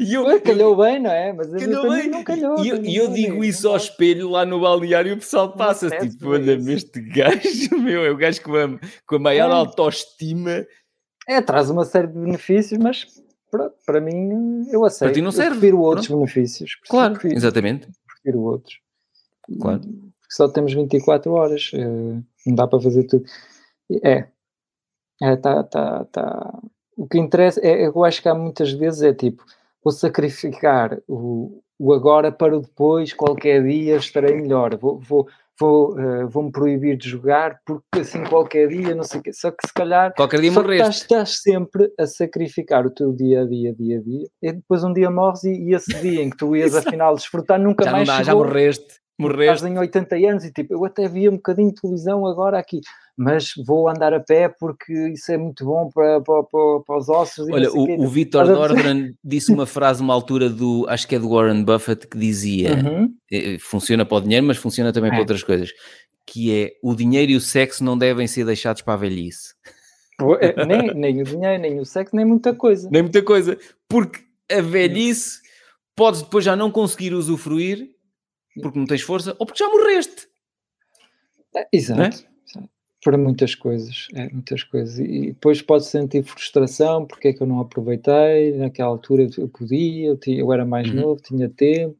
[0.00, 1.32] E eu, Ué, calhou bem, não é?
[1.32, 2.08] Mas calhou para bem.
[2.08, 2.64] não calhou.
[2.64, 5.52] E eu, para eu digo é, isso ao espelho lá no balneário e o pessoal
[5.54, 9.50] passa apetece tipo, olha-me este gajo, meu, é o gajo com a, com a maior
[9.50, 9.52] É.
[9.54, 10.66] autoestima.
[11.28, 13.06] É, traz uma série de benefícios, mas
[13.50, 15.12] pronto, para mim eu aceito.
[15.12, 16.72] ti não Eu serve, prefiro outros benefícios.
[16.88, 17.88] Claro, prefiro, exatamente.
[18.06, 18.78] prefiro outros.
[19.60, 19.80] Claro.
[20.30, 23.24] Porque só temos 24 horas, eh, não dá para fazer tudo.
[24.04, 24.28] É,
[25.20, 26.58] é tá, tá, tá.
[26.96, 29.44] O que interessa, é, eu acho que há muitas vezes é tipo,
[29.82, 34.76] vou sacrificar o, o agora para o depois, qualquer dia estarei melhor.
[34.76, 35.26] Vou, vou,
[35.58, 39.32] vou, eh, vou-me proibir de jogar porque assim qualquer dia, não sei o quê.
[39.32, 41.02] Só que se calhar Qualquer dia que estás, morreste.
[41.02, 44.92] estás sempre a sacrificar o teu dia a dia, dia a dia, e depois um
[44.92, 48.06] dia morres e, e esse dia em que tu ias afinal desfrutar nunca Já mais
[48.06, 48.42] dá, já chegou.
[49.20, 49.54] Morreste.
[49.54, 52.80] Estás em 80 anos e tipo, eu até via um bocadinho de televisão agora aqui,
[53.16, 57.08] mas vou andar a pé porque isso é muito bom para, para, para, para os
[57.08, 57.48] ossos.
[57.50, 58.24] Olha, o, o perceber?
[58.26, 62.74] Dornan disse uma frase uma altura do, acho que é do Warren Buffett, que dizia,
[62.76, 63.12] Uhum.
[63.30, 65.22] eh, funciona para o dinheiro, mas funciona também para É.
[65.22, 65.70] outras coisas,
[66.26, 69.54] que é, o dinheiro e o sexo não devem ser deixados para a velhice.
[70.40, 72.88] É, nem, nem o dinheiro, nem o sexo, nem muita coisa.
[72.92, 74.20] Nem muita coisa, porque
[74.50, 75.40] a velhice
[75.96, 77.88] podes depois já não conseguir usufruir,
[78.62, 80.28] porque não tens força, ou porque já morreste.
[81.56, 82.24] É, Exato.
[82.26, 82.30] É?
[83.02, 84.98] Para muitas coisas, é, muitas coisas.
[84.98, 90.08] E depois pode sentir frustração, porque é que eu não aproveitei, naquela altura eu podia,
[90.08, 90.96] eu, tinha- eu era mais Uhum.
[91.00, 91.96] novo, tinha tempo,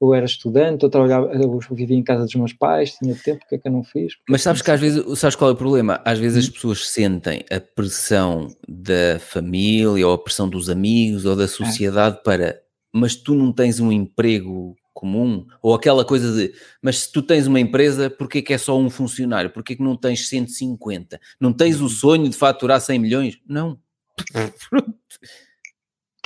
[0.00, 3.56] eu era estudante, eu trabalhava, eu vivia em casa dos meus pais, tinha tempo, porque
[3.56, 4.14] é que eu não fiz?
[4.14, 6.00] Porque Mas sabes que às vezes, sabes qual é o problema?
[6.04, 6.48] Às vezes Hum.
[6.48, 11.48] as pessoas sentem a pressão da família ou a pressão dos amigos ou da É.
[11.48, 12.62] sociedade para,
[12.94, 16.52] mas tu não tens um emprego comum, ou aquela coisa de,
[16.82, 19.48] mas se tu tens uma empresa, porquê que é só um funcionário?
[19.48, 21.20] Porquê que não tens 150?
[21.38, 23.40] Não tens o sonho de faturar 100 milhões?
[23.46, 23.78] Não.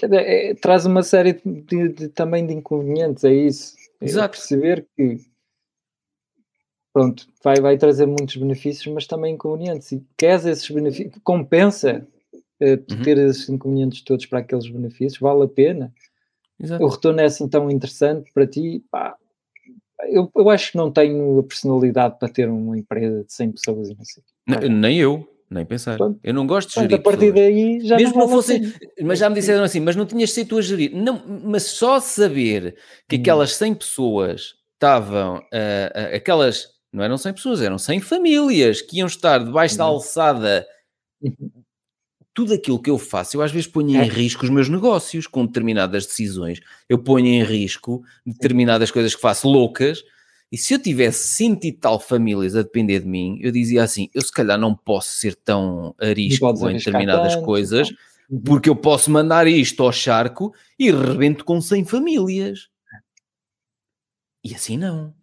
[0.02, 3.76] Dizer, é, traz uma série de, de- também de inconvenientes, é isso.
[4.00, 4.38] É Exato.
[4.38, 5.18] perceber que
[6.94, 9.92] pronto, vai, vai trazer muitos benefícios, mas também inconvenientes.
[9.92, 12.06] E queres esses benefícios, compensa
[12.58, 13.02] eh, tu Uhum.
[13.02, 15.92] ter esses inconvenientes todos para aqueles benefícios, vale a pena.
[16.60, 16.84] Exato.
[16.84, 19.16] O retorno é assim tão interessante para ti, pá,
[20.10, 23.90] eu, eu acho que não tenho a personalidade para ter uma empresa de 100 pessoas
[23.90, 24.22] e não sei.
[24.46, 25.96] Nem eu, nem pensar.
[25.98, 26.20] Pronto.
[26.22, 27.34] Eu não gosto de Portanto, gerir a partir pessoas.
[27.34, 28.74] daí já Mesmo não não fosse, pena.
[29.02, 30.94] mas já me disseram assim, mas não tinhas ser tu a gerir.
[30.94, 32.76] Não, mas só saber
[33.08, 33.20] que Hum.
[33.20, 38.98] aquelas 100 pessoas estavam, ah, ah, aquelas, não eram 100 pessoas, eram 100 famílias que
[38.98, 39.90] iam estar debaixo da Uhum.
[39.92, 40.66] alçada.
[42.34, 44.04] Tudo aquilo que eu faço, eu às vezes ponho em É.
[44.04, 46.60] risco os meus negócios com determinadas decisões.
[46.88, 50.02] Eu ponho em risco determinadas coisas que faço loucas.
[50.50, 54.08] E se eu tivesse cento e tal famílias a depender de mim, eu dizia assim:
[54.14, 57.90] eu se calhar não posso ser tão arisco em determinadas tanto, coisas.
[58.30, 58.40] Uhum.
[58.40, 62.68] porque eu posso mandar isto ao charco e rebento com 100 famílias.
[64.42, 65.14] E assim não.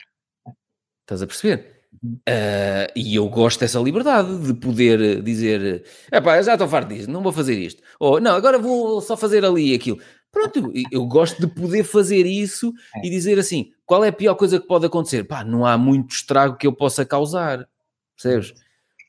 [1.01, 1.78] Estás a perceber?
[2.27, 7.09] Ah, e eu gosto dessa liberdade de poder dizer: é pá, já estou farto disso,
[7.11, 7.81] não vou fazer isto.
[7.99, 9.99] Ou não, agora vou só fazer ali aquilo.
[10.31, 13.07] Pronto, eu- gosto de poder fazer isso É.
[13.07, 15.23] e dizer assim: qual é a pior coisa que pode acontecer?
[15.25, 17.67] Pá, não há muito estrago que eu possa causar.
[18.15, 18.53] Percebes?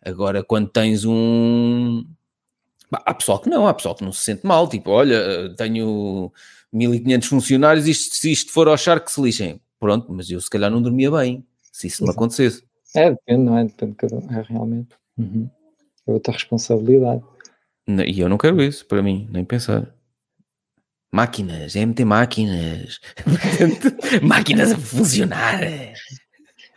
[0.05, 2.05] Agora, quando tens um.
[2.91, 6.33] Bah, Há pessoal que não, há pessoal que não se sente mal, tipo, olha, tenho
[6.73, 9.61] 1500 funcionários, isto, se isto for ao charco que se lixem.
[9.79, 12.19] Pronto, mas eu se calhar não dormia bem, se isso me Exato.
[12.19, 12.63] acontecesse.
[12.95, 13.65] É, depende, não é?
[13.65, 14.97] Depende de cada um, é realmente.
[15.17, 15.51] Uhum.
[16.07, 17.23] É outra responsabilidade.
[18.07, 19.93] E eu não quero isso, para mim, nem pensar.
[21.13, 23.01] Máquinas, é meter máquinas.
[24.23, 25.61] máquinas a funcionar.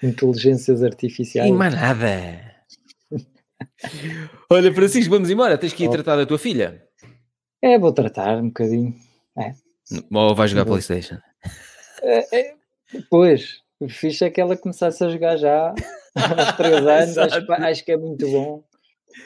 [0.01, 1.49] Inteligências artificiais.
[1.49, 2.53] E mais nada.
[4.49, 5.57] Olha, Francisco, vamos embora.
[5.57, 6.83] Tens que ir tratar da tua filha.
[7.61, 8.95] É, vou tratar um bocadinho.
[9.37, 9.53] É.
[10.11, 11.17] Ou vais jogar Playstation?
[12.01, 12.55] É, é,
[13.09, 15.73] pois, o fixe é que ela começasse a jogar já
[16.15, 17.17] aos 3 anos.
[17.17, 18.63] acho, acho, que é muito bom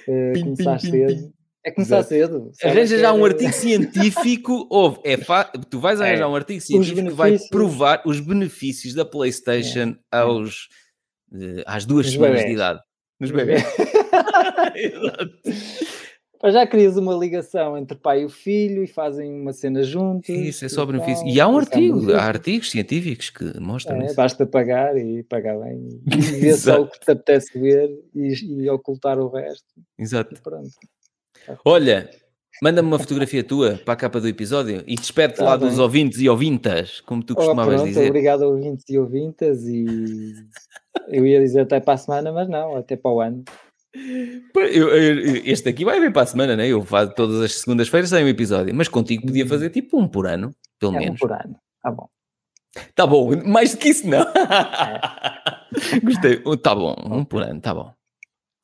[0.07, 1.15] uh, pim, começar pim, cedo.
[1.15, 1.33] Pim,
[1.63, 2.09] é começar Exato.
[2.09, 2.51] cedo.
[2.63, 5.17] Arranja já um artigo científico, ou é
[5.69, 6.27] tu vais arranjar é.
[6.27, 10.17] um artigo científico que vai provar os benefícios da PlayStation é.
[10.17, 10.69] aos,
[11.31, 12.47] uh, às duas semanas bebés.
[12.47, 12.79] de idade.
[13.19, 13.63] Nos bebês.
[16.45, 20.29] já crias uma ligação entre pai e o filho e fazem uma cena juntos.
[20.29, 21.27] Isso é só benefício.
[21.27, 24.15] E há um artigo, há artigos científicos que mostram é, isso.
[24.15, 26.01] Basta pagar e pagar bem.
[26.05, 29.65] E ver só o que te apetece ver e, e ocultar o resto.
[29.97, 30.39] Exato.
[30.41, 30.69] Pronto.
[31.65, 32.09] Olha,
[32.61, 35.69] manda-me uma fotografia tua para a capa do episódio e despede-te tá lá bem.
[35.69, 38.09] dos ouvintes e ouvintes, como tu costumavas oh, pronto, dizer.
[38.09, 39.63] Obrigado, ouvintes e ouvintas.
[39.65, 40.33] E
[41.09, 43.43] eu ia dizer até para a semana, mas não, até para o ano.
[44.55, 46.67] Eu, eu, este aqui vai vir para a semana, né?
[46.67, 49.47] Eu faço todas as segundas-feiras sem um episódio, mas contigo podia hum.
[49.47, 51.21] fazer tipo um por ano, pelo é, menos.
[51.21, 52.09] Um por ano, tá bom.
[52.95, 54.21] Tá bom, mais do que isso não.
[54.21, 55.99] É.
[56.03, 57.91] Gostei, tá bom, um por ano, tá bom.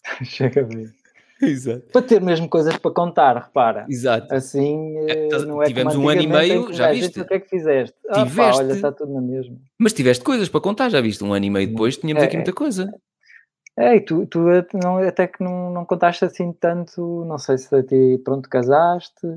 [0.23, 0.93] Chega a ver.
[1.41, 1.81] Exato.
[1.91, 3.85] Para ter mesmo coisas para contar, repara.
[3.89, 4.34] Exato.
[4.34, 7.19] Assim, é, eh, não é Tivemos um ano e meio, já viste?
[7.19, 7.95] O que é que fizeste?
[8.10, 8.38] Ah, tiveste...
[8.38, 9.57] Pá, olha, está tudo na mesma.
[9.77, 11.23] Mas tiveste coisas para contar, já viste?
[11.23, 12.93] Um ano e meio depois tínhamos é, aqui muita coisa.
[13.78, 14.40] É, e tu, tu
[14.84, 19.28] não, até que não, não contaste assim tanto, não sei se a ti, pronto, casaste.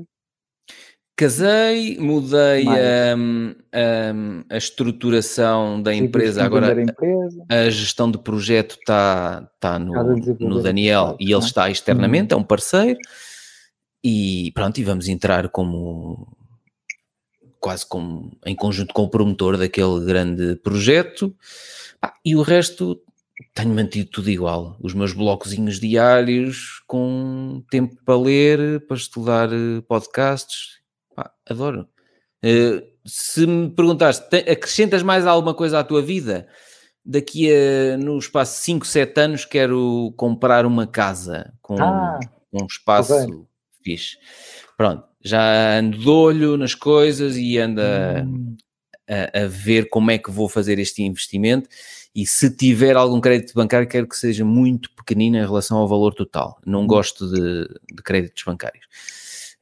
[1.15, 3.15] Casei, mudei a,
[3.73, 6.43] a, a, estruturação da empresa.
[6.43, 7.43] Agora, a, empresa.
[7.49, 9.93] a, gestão de projeto está tá no,
[10.39, 12.39] no Daniel e ele está externamente, uhum.
[12.39, 12.99] é um parceiro.
[14.03, 16.27] E pronto, e vamos entrar como
[17.59, 21.35] quase como em conjunto com o promotor daquele grande projeto.
[21.99, 23.01] Ah, e o resto
[23.53, 24.77] tenho mantido tudo igual.
[24.81, 30.77] Os meus blocozinhos diários com tempo para ler, para estudar eh, podcasts
[31.17, 31.89] Pá, adoro.
[32.45, 36.47] Uh, se me perguntaste, acrescentas mais alguma coisa à tua vida?
[37.03, 42.19] Daqui a, no espaço de 5, 7 anos, quero comprar uma casa com ah,
[42.53, 43.47] um espaço
[43.83, 44.17] fixe.
[44.77, 48.55] Pronto, já ando de olho nas coisas e ando hum.
[49.09, 51.67] a, a, ver como é que vou fazer este investimento.
[52.17, 56.15] E se tiver algum crédito bancário, quero que seja muito pequenino em relação ao valor
[56.15, 56.57] total.
[56.65, 56.87] Não hum.
[56.87, 58.87] gosto de, de créditos bancários.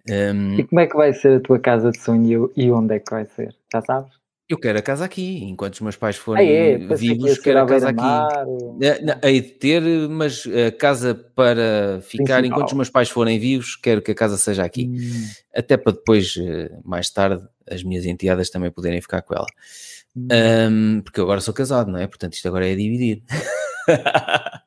[0.10, 2.99] Um, e como é que vai ser a tua casa de sonho e onde é
[2.99, 3.53] que vai ser?
[3.73, 4.14] Já sabes?
[4.48, 6.77] Eu quero a casa aqui, enquanto os meus pais forem ah, é?
[6.95, 8.45] vivos, quero a casa aqui.
[8.45, 8.80] Ou...
[9.23, 12.45] Hei de ter, mas a casa para ficar, Principal.
[12.45, 14.88] enquanto os meus pais forem vivos, quero que a casa seja aqui.
[14.88, 15.30] Hum.
[15.53, 19.48] Até para depois, eh, mais tarde, as minhas enteadas também poderem ficar com ela.
[20.15, 22.07] Um, porque eu agora sou casado, não é?
[22.07, 23.21] Portanto, isto agora é dividir.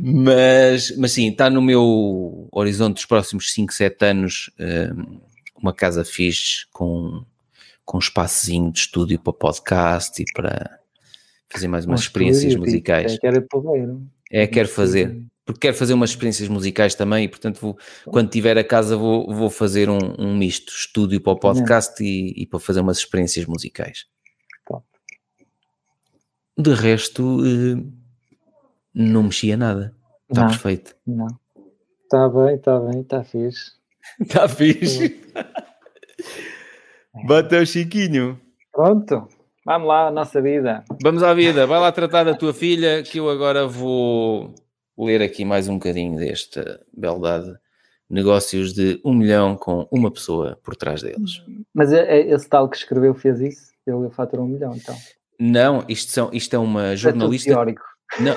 [0.00, 5.20] mas, mas sim, está no meu horizonte dos próximos 5, 7 anos hum,
[5.60, 7.24] uma casa fixe com,
[7.84, 10.78] com um espaçozinho de estúdio para podcast e para
[11.50, 13.14] fazer mais umas um experiências estúdio, musicais.
[13.14, 13.46] É, quero.
[14.30, 15.22] É, quero fazer.
[15.44, 17.76] Porque quero fazer umas experiências musicais também e, portanto, vou,
[18.06, 22.32] quando tiver a casa, vou, vou fazer um, um misto: estúdio para o podcast e,
[22.42, 24.06] e, para fazer umas experiências musicais.
[26.58, 27.92] De resto, uh,
[28.94, 29.94] não mexia nada.
[30.28, 30.94] Está perfeito.
[31.06, 31.26] Não.
[32.04, 33.72] Está bem, está bem, está fixe.
[34.20, 35.20] Está fixe.
[37.26, 38.40] Bateu Chiquinho.
[38.72, 39.28] Pronto.
[39.64, 40.84] Vamos lá, a nossa vida.
[41.02, 41.66] Vamos à vida.
[41.66, 44.54] Vai lá tratar da tua filha, que eu agora vou
[44.98, 47.52] ler aqui mais um bocadinho desta beldade.
[48.10, 51.42] Negócios de um milhão com uma pessoa por trás deles.
[51.72, 53.72] Mas é, é esse tal que escreveu fez isso?
[53.86, 54.96] Ele faturou um milhão, então?
[55.44, 57.50] Não, isto, são, isto é uma jornalista.
[57.50, 57.82] É teórico.
[58.20, 58.36] Não,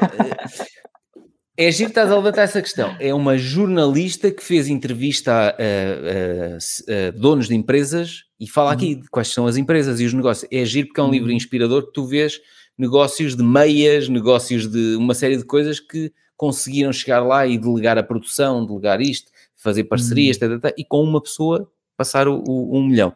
[1.56, 2.96] é giro que estás a levantar essa questão.
[3.00, 8.74] É uma jornalista que fez entrevista a, a, a, a donos de empresas e fala
[8.74, 10.50] aqui de quais são as empresas e os negócios.
[10.52, 11.36] É giro porque é um livro uhum.
[11.36, 12.42] inspirador que tu vês
[12.76, 18.00] negócios de meias, negócios de uma série de coisas que conseguiram chegar lá e delegar
[18.00, 20.60] a produção, delegar isto, fazer parcerias, uhum.
[20.76, 23.14] e com uma pessoa passar o, o, um milhão.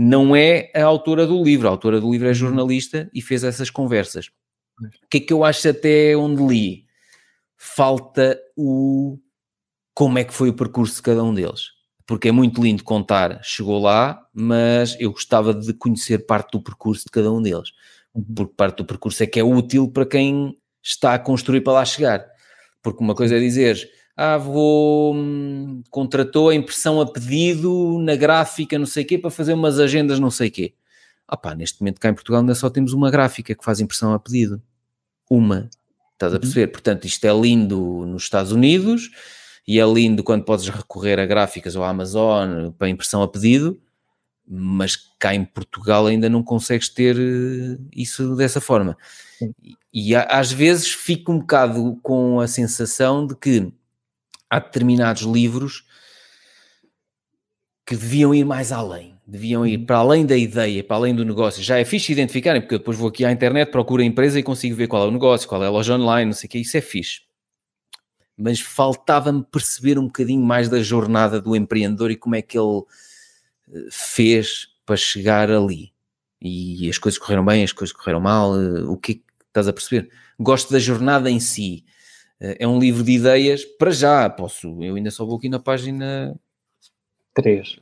[0.00, 2.34] Não é a autora do livro, a autora do livro é uhum.
[2.34, 4.30] jornalista e fez essas conversas.
[4.80, 6.86] O que é que eu acho até onde li?
[7.56, 9.18] Falta o
[9.92, 11.72] como é que foi o percurso de cada um deles.
[12.06, 17.02] Porque é muito lindo contar, chegou lá, mas eu gostava de conhecer parte do percurso
[17.04, 17.72] de cada um deles.
[18.14, 18.22] Uhum.
[18.36, 21.84] Porque parte do percurso é que é útil para quem está a construir para lá
[21.84, 22.24] chegar.
[22.80, 28.76] Porque uma coisa é dizer, ah, vou, hum, contratou a impressão a pedido na gráfica,
[28.76, 30.74] não sei o quê, para fazer umas agendas, não sei o quê.
[31.28, 34.12] Ah pá, neste momento cá em Portugal ainda só temos uma gráfica que faz impressão
[34.12, 34.60] a pedido.
[35.30, 35.70] Uma.
[36.14, 36.40] Estás a Uhum.
[36.40, 36.66] perceber?
[36.68, 39.10] Portanto, isto é lindo nos Estados Unidos
[39.66, 43.78] e é lindo quando podes recorrer a gráficas ou à Amazon para impressão a pedido,
[44.48, 48.96] mas cá em Portugal ainda não consegues ter eh, isso dessa forma.
[49.38, 49.52] Sim.
[49.62, 49.76] E,
[50.10, 53.70] e às vezes fico um bocado com a sensação de que
[54.50, 55.84] há determinados livros
[57.86, 61.62] que deviam ir mais além, deviam ir para além da ideia, para além do negócio.
[61.62, 64.42] Já é fixe identificarem, porque eu depois vou aqui à internet, procuro a empresa e
[64.42, 66.58] consigo ver qual é o negócio, qual é a loja online, não sei o que,
[66.58, 67.22] isso é fixe.
[68.36, 72.82] Mas faltava-me perceber um bocadinho mais da jornada do empreendedor e como é que ele
[73.72, 75.92] eh, fez para chegar ali.
[76.40, 79.66] E as coisas correram bem, as coisas correram mal, eh, o que é que estás
[79.66, 80.10] a perceber?
[80.38, 81.84] Gosto da jornada em si.
[82.40, 85.58] Eh, É um livro de ideias, para já, posso, eu ainda só vou aqui na
[85.58, 86.34] página
[87.34, 87.76] Três.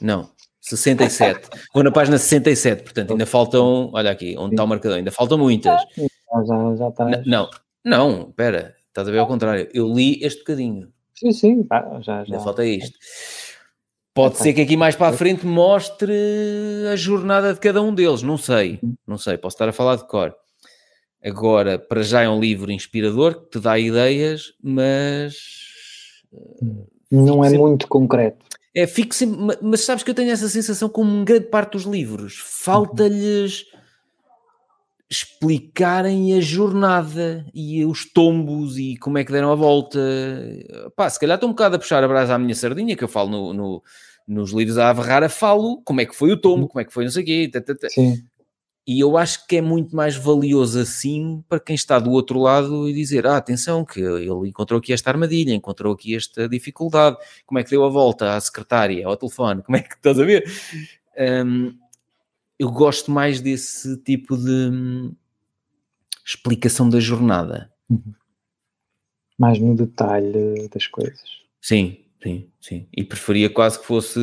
[0.00, 1.50] não, 67.
[1.74, 3.90] Vou na página 67, portanto, ainda faltam.
[3.92, 5.78] Olha aqui, onde está o marcador, ainda faltam muitas.
[5.94, 7.22] Já, já, já está.
[7.26, 7.50] Não,
[7.84, 9.68] não, espera, estás a ver ao contrário.
[9.74, 12.40] Eu li este bocadinho, Sim, sim, ah, já, ainda já.
[12.40, 12.98] falta isto.
[14.14, 16.14] Pode ser que aqui mais para a frente mostre
[16.90, 20.06] a jornada de cada um deles, não sei, não sei, posso estar a falar de
[20.08, 20.34] cor.
[21.24, 25.34] Agora, para já é um livro inspirador que te dá ideias, mas
[27.10, 28.44] Não é muito concreto.
[28.74, 31.84] É, fico sempre, ma- mas sabes que eu tenho essa sensação com grande parte dos
[31.84, 32.38] livros.
[32.44, 33.64] Falta-lhes
[35.08, 40.00] explicarem a jornada e os tombos e como é que deram a volta.
[40.96, 43.08] Pá, se calhar estou um bocado a puxar a brasa à minha sardinha, que eu
[43.08, 43.82] falo no, no-
[44.26, 47.04] nos livros a Averrara, falo como é que foi o tombo, como é que foi
[47.04, 47.50] não sei o quê.
[47.52, 47.88] tá.
[47.88, 48.24] Sim,
[48.86, 52.88] E eu acho que é muito mais valioso assim para quem está do outro lado
[52.88, 57.16] e dizer: ah, atenção, que ele encontrou aqui esta armadilha, encontrou aqui esta dificuldade,
[57.46, 60.24] como é que deu a volta à secretária, ao telefone, como é que estás a
[60.24, 60.44] ver?
[61.18, 61.74] Hum,
[62.58, 65.14] eu gosto mais desse tipo de hum,
[66.24, 67.72] explicação da jornada.
[69.38, 71.22] mais no detalhe das coisas.
[71.58, 72.88] Sim, sim, sim.
[72.94, 74.20] E preferia quase que fosse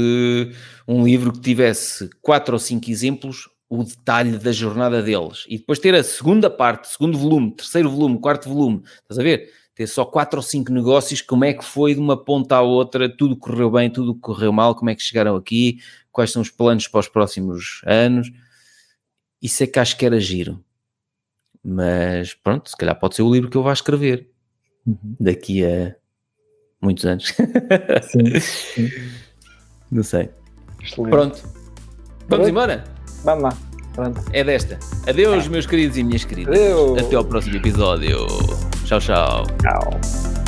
[0.88, 5.46] um livro que tivesse quatro ou cinco exemplos, o detalhe da jornada deles.
[5.48, 8.84] E depois ter a segunda parte, segundo volume, terceiro volume, quarto volume.
[9.04, 9.50] Estás a ver?
[9.74, 13.08] Ter só quatro ou cinco negócios, como é que foi de uma ponta à outra,
[13.08, 15.80] tudo correu bem, tudo correu mal, como é que chegaram aqui,
[16.12, 18.30] quais são os planos para os próximos anos.
[19.42, 20.62] Isso é que acho que era giro.
[21.64, 24.30] Mas pronto, se calhar pode ser o livro que eu vá escrever
[24.86, 25.16] Uhum.
[25.18, 25.96] daqui a
[26.82, 27.34] muitos anos.
[28.02, 28.90] Sim.
[29.90, 30.30] Não sei.
[30.84, 31.10] Excelente.
[31.12, 31.42] Pronto.
[31.42, 32.50] Vamos Pronto.
[32.50, 32.84] embora?
[33.24, 33.54] Vamos lá.
[33.94, 34.22] Pronto.
[34.32, 34.80] É desta.
[35.08, 36.56] Adeus, meus queridos e minhas queridas.
[36.56, 37.00] Adeus.
[37.00, 38.26] Até ao próximo episódio.
[38.86, 39.46] Tchau, tchau.
[39.62, 40.41] Tchau.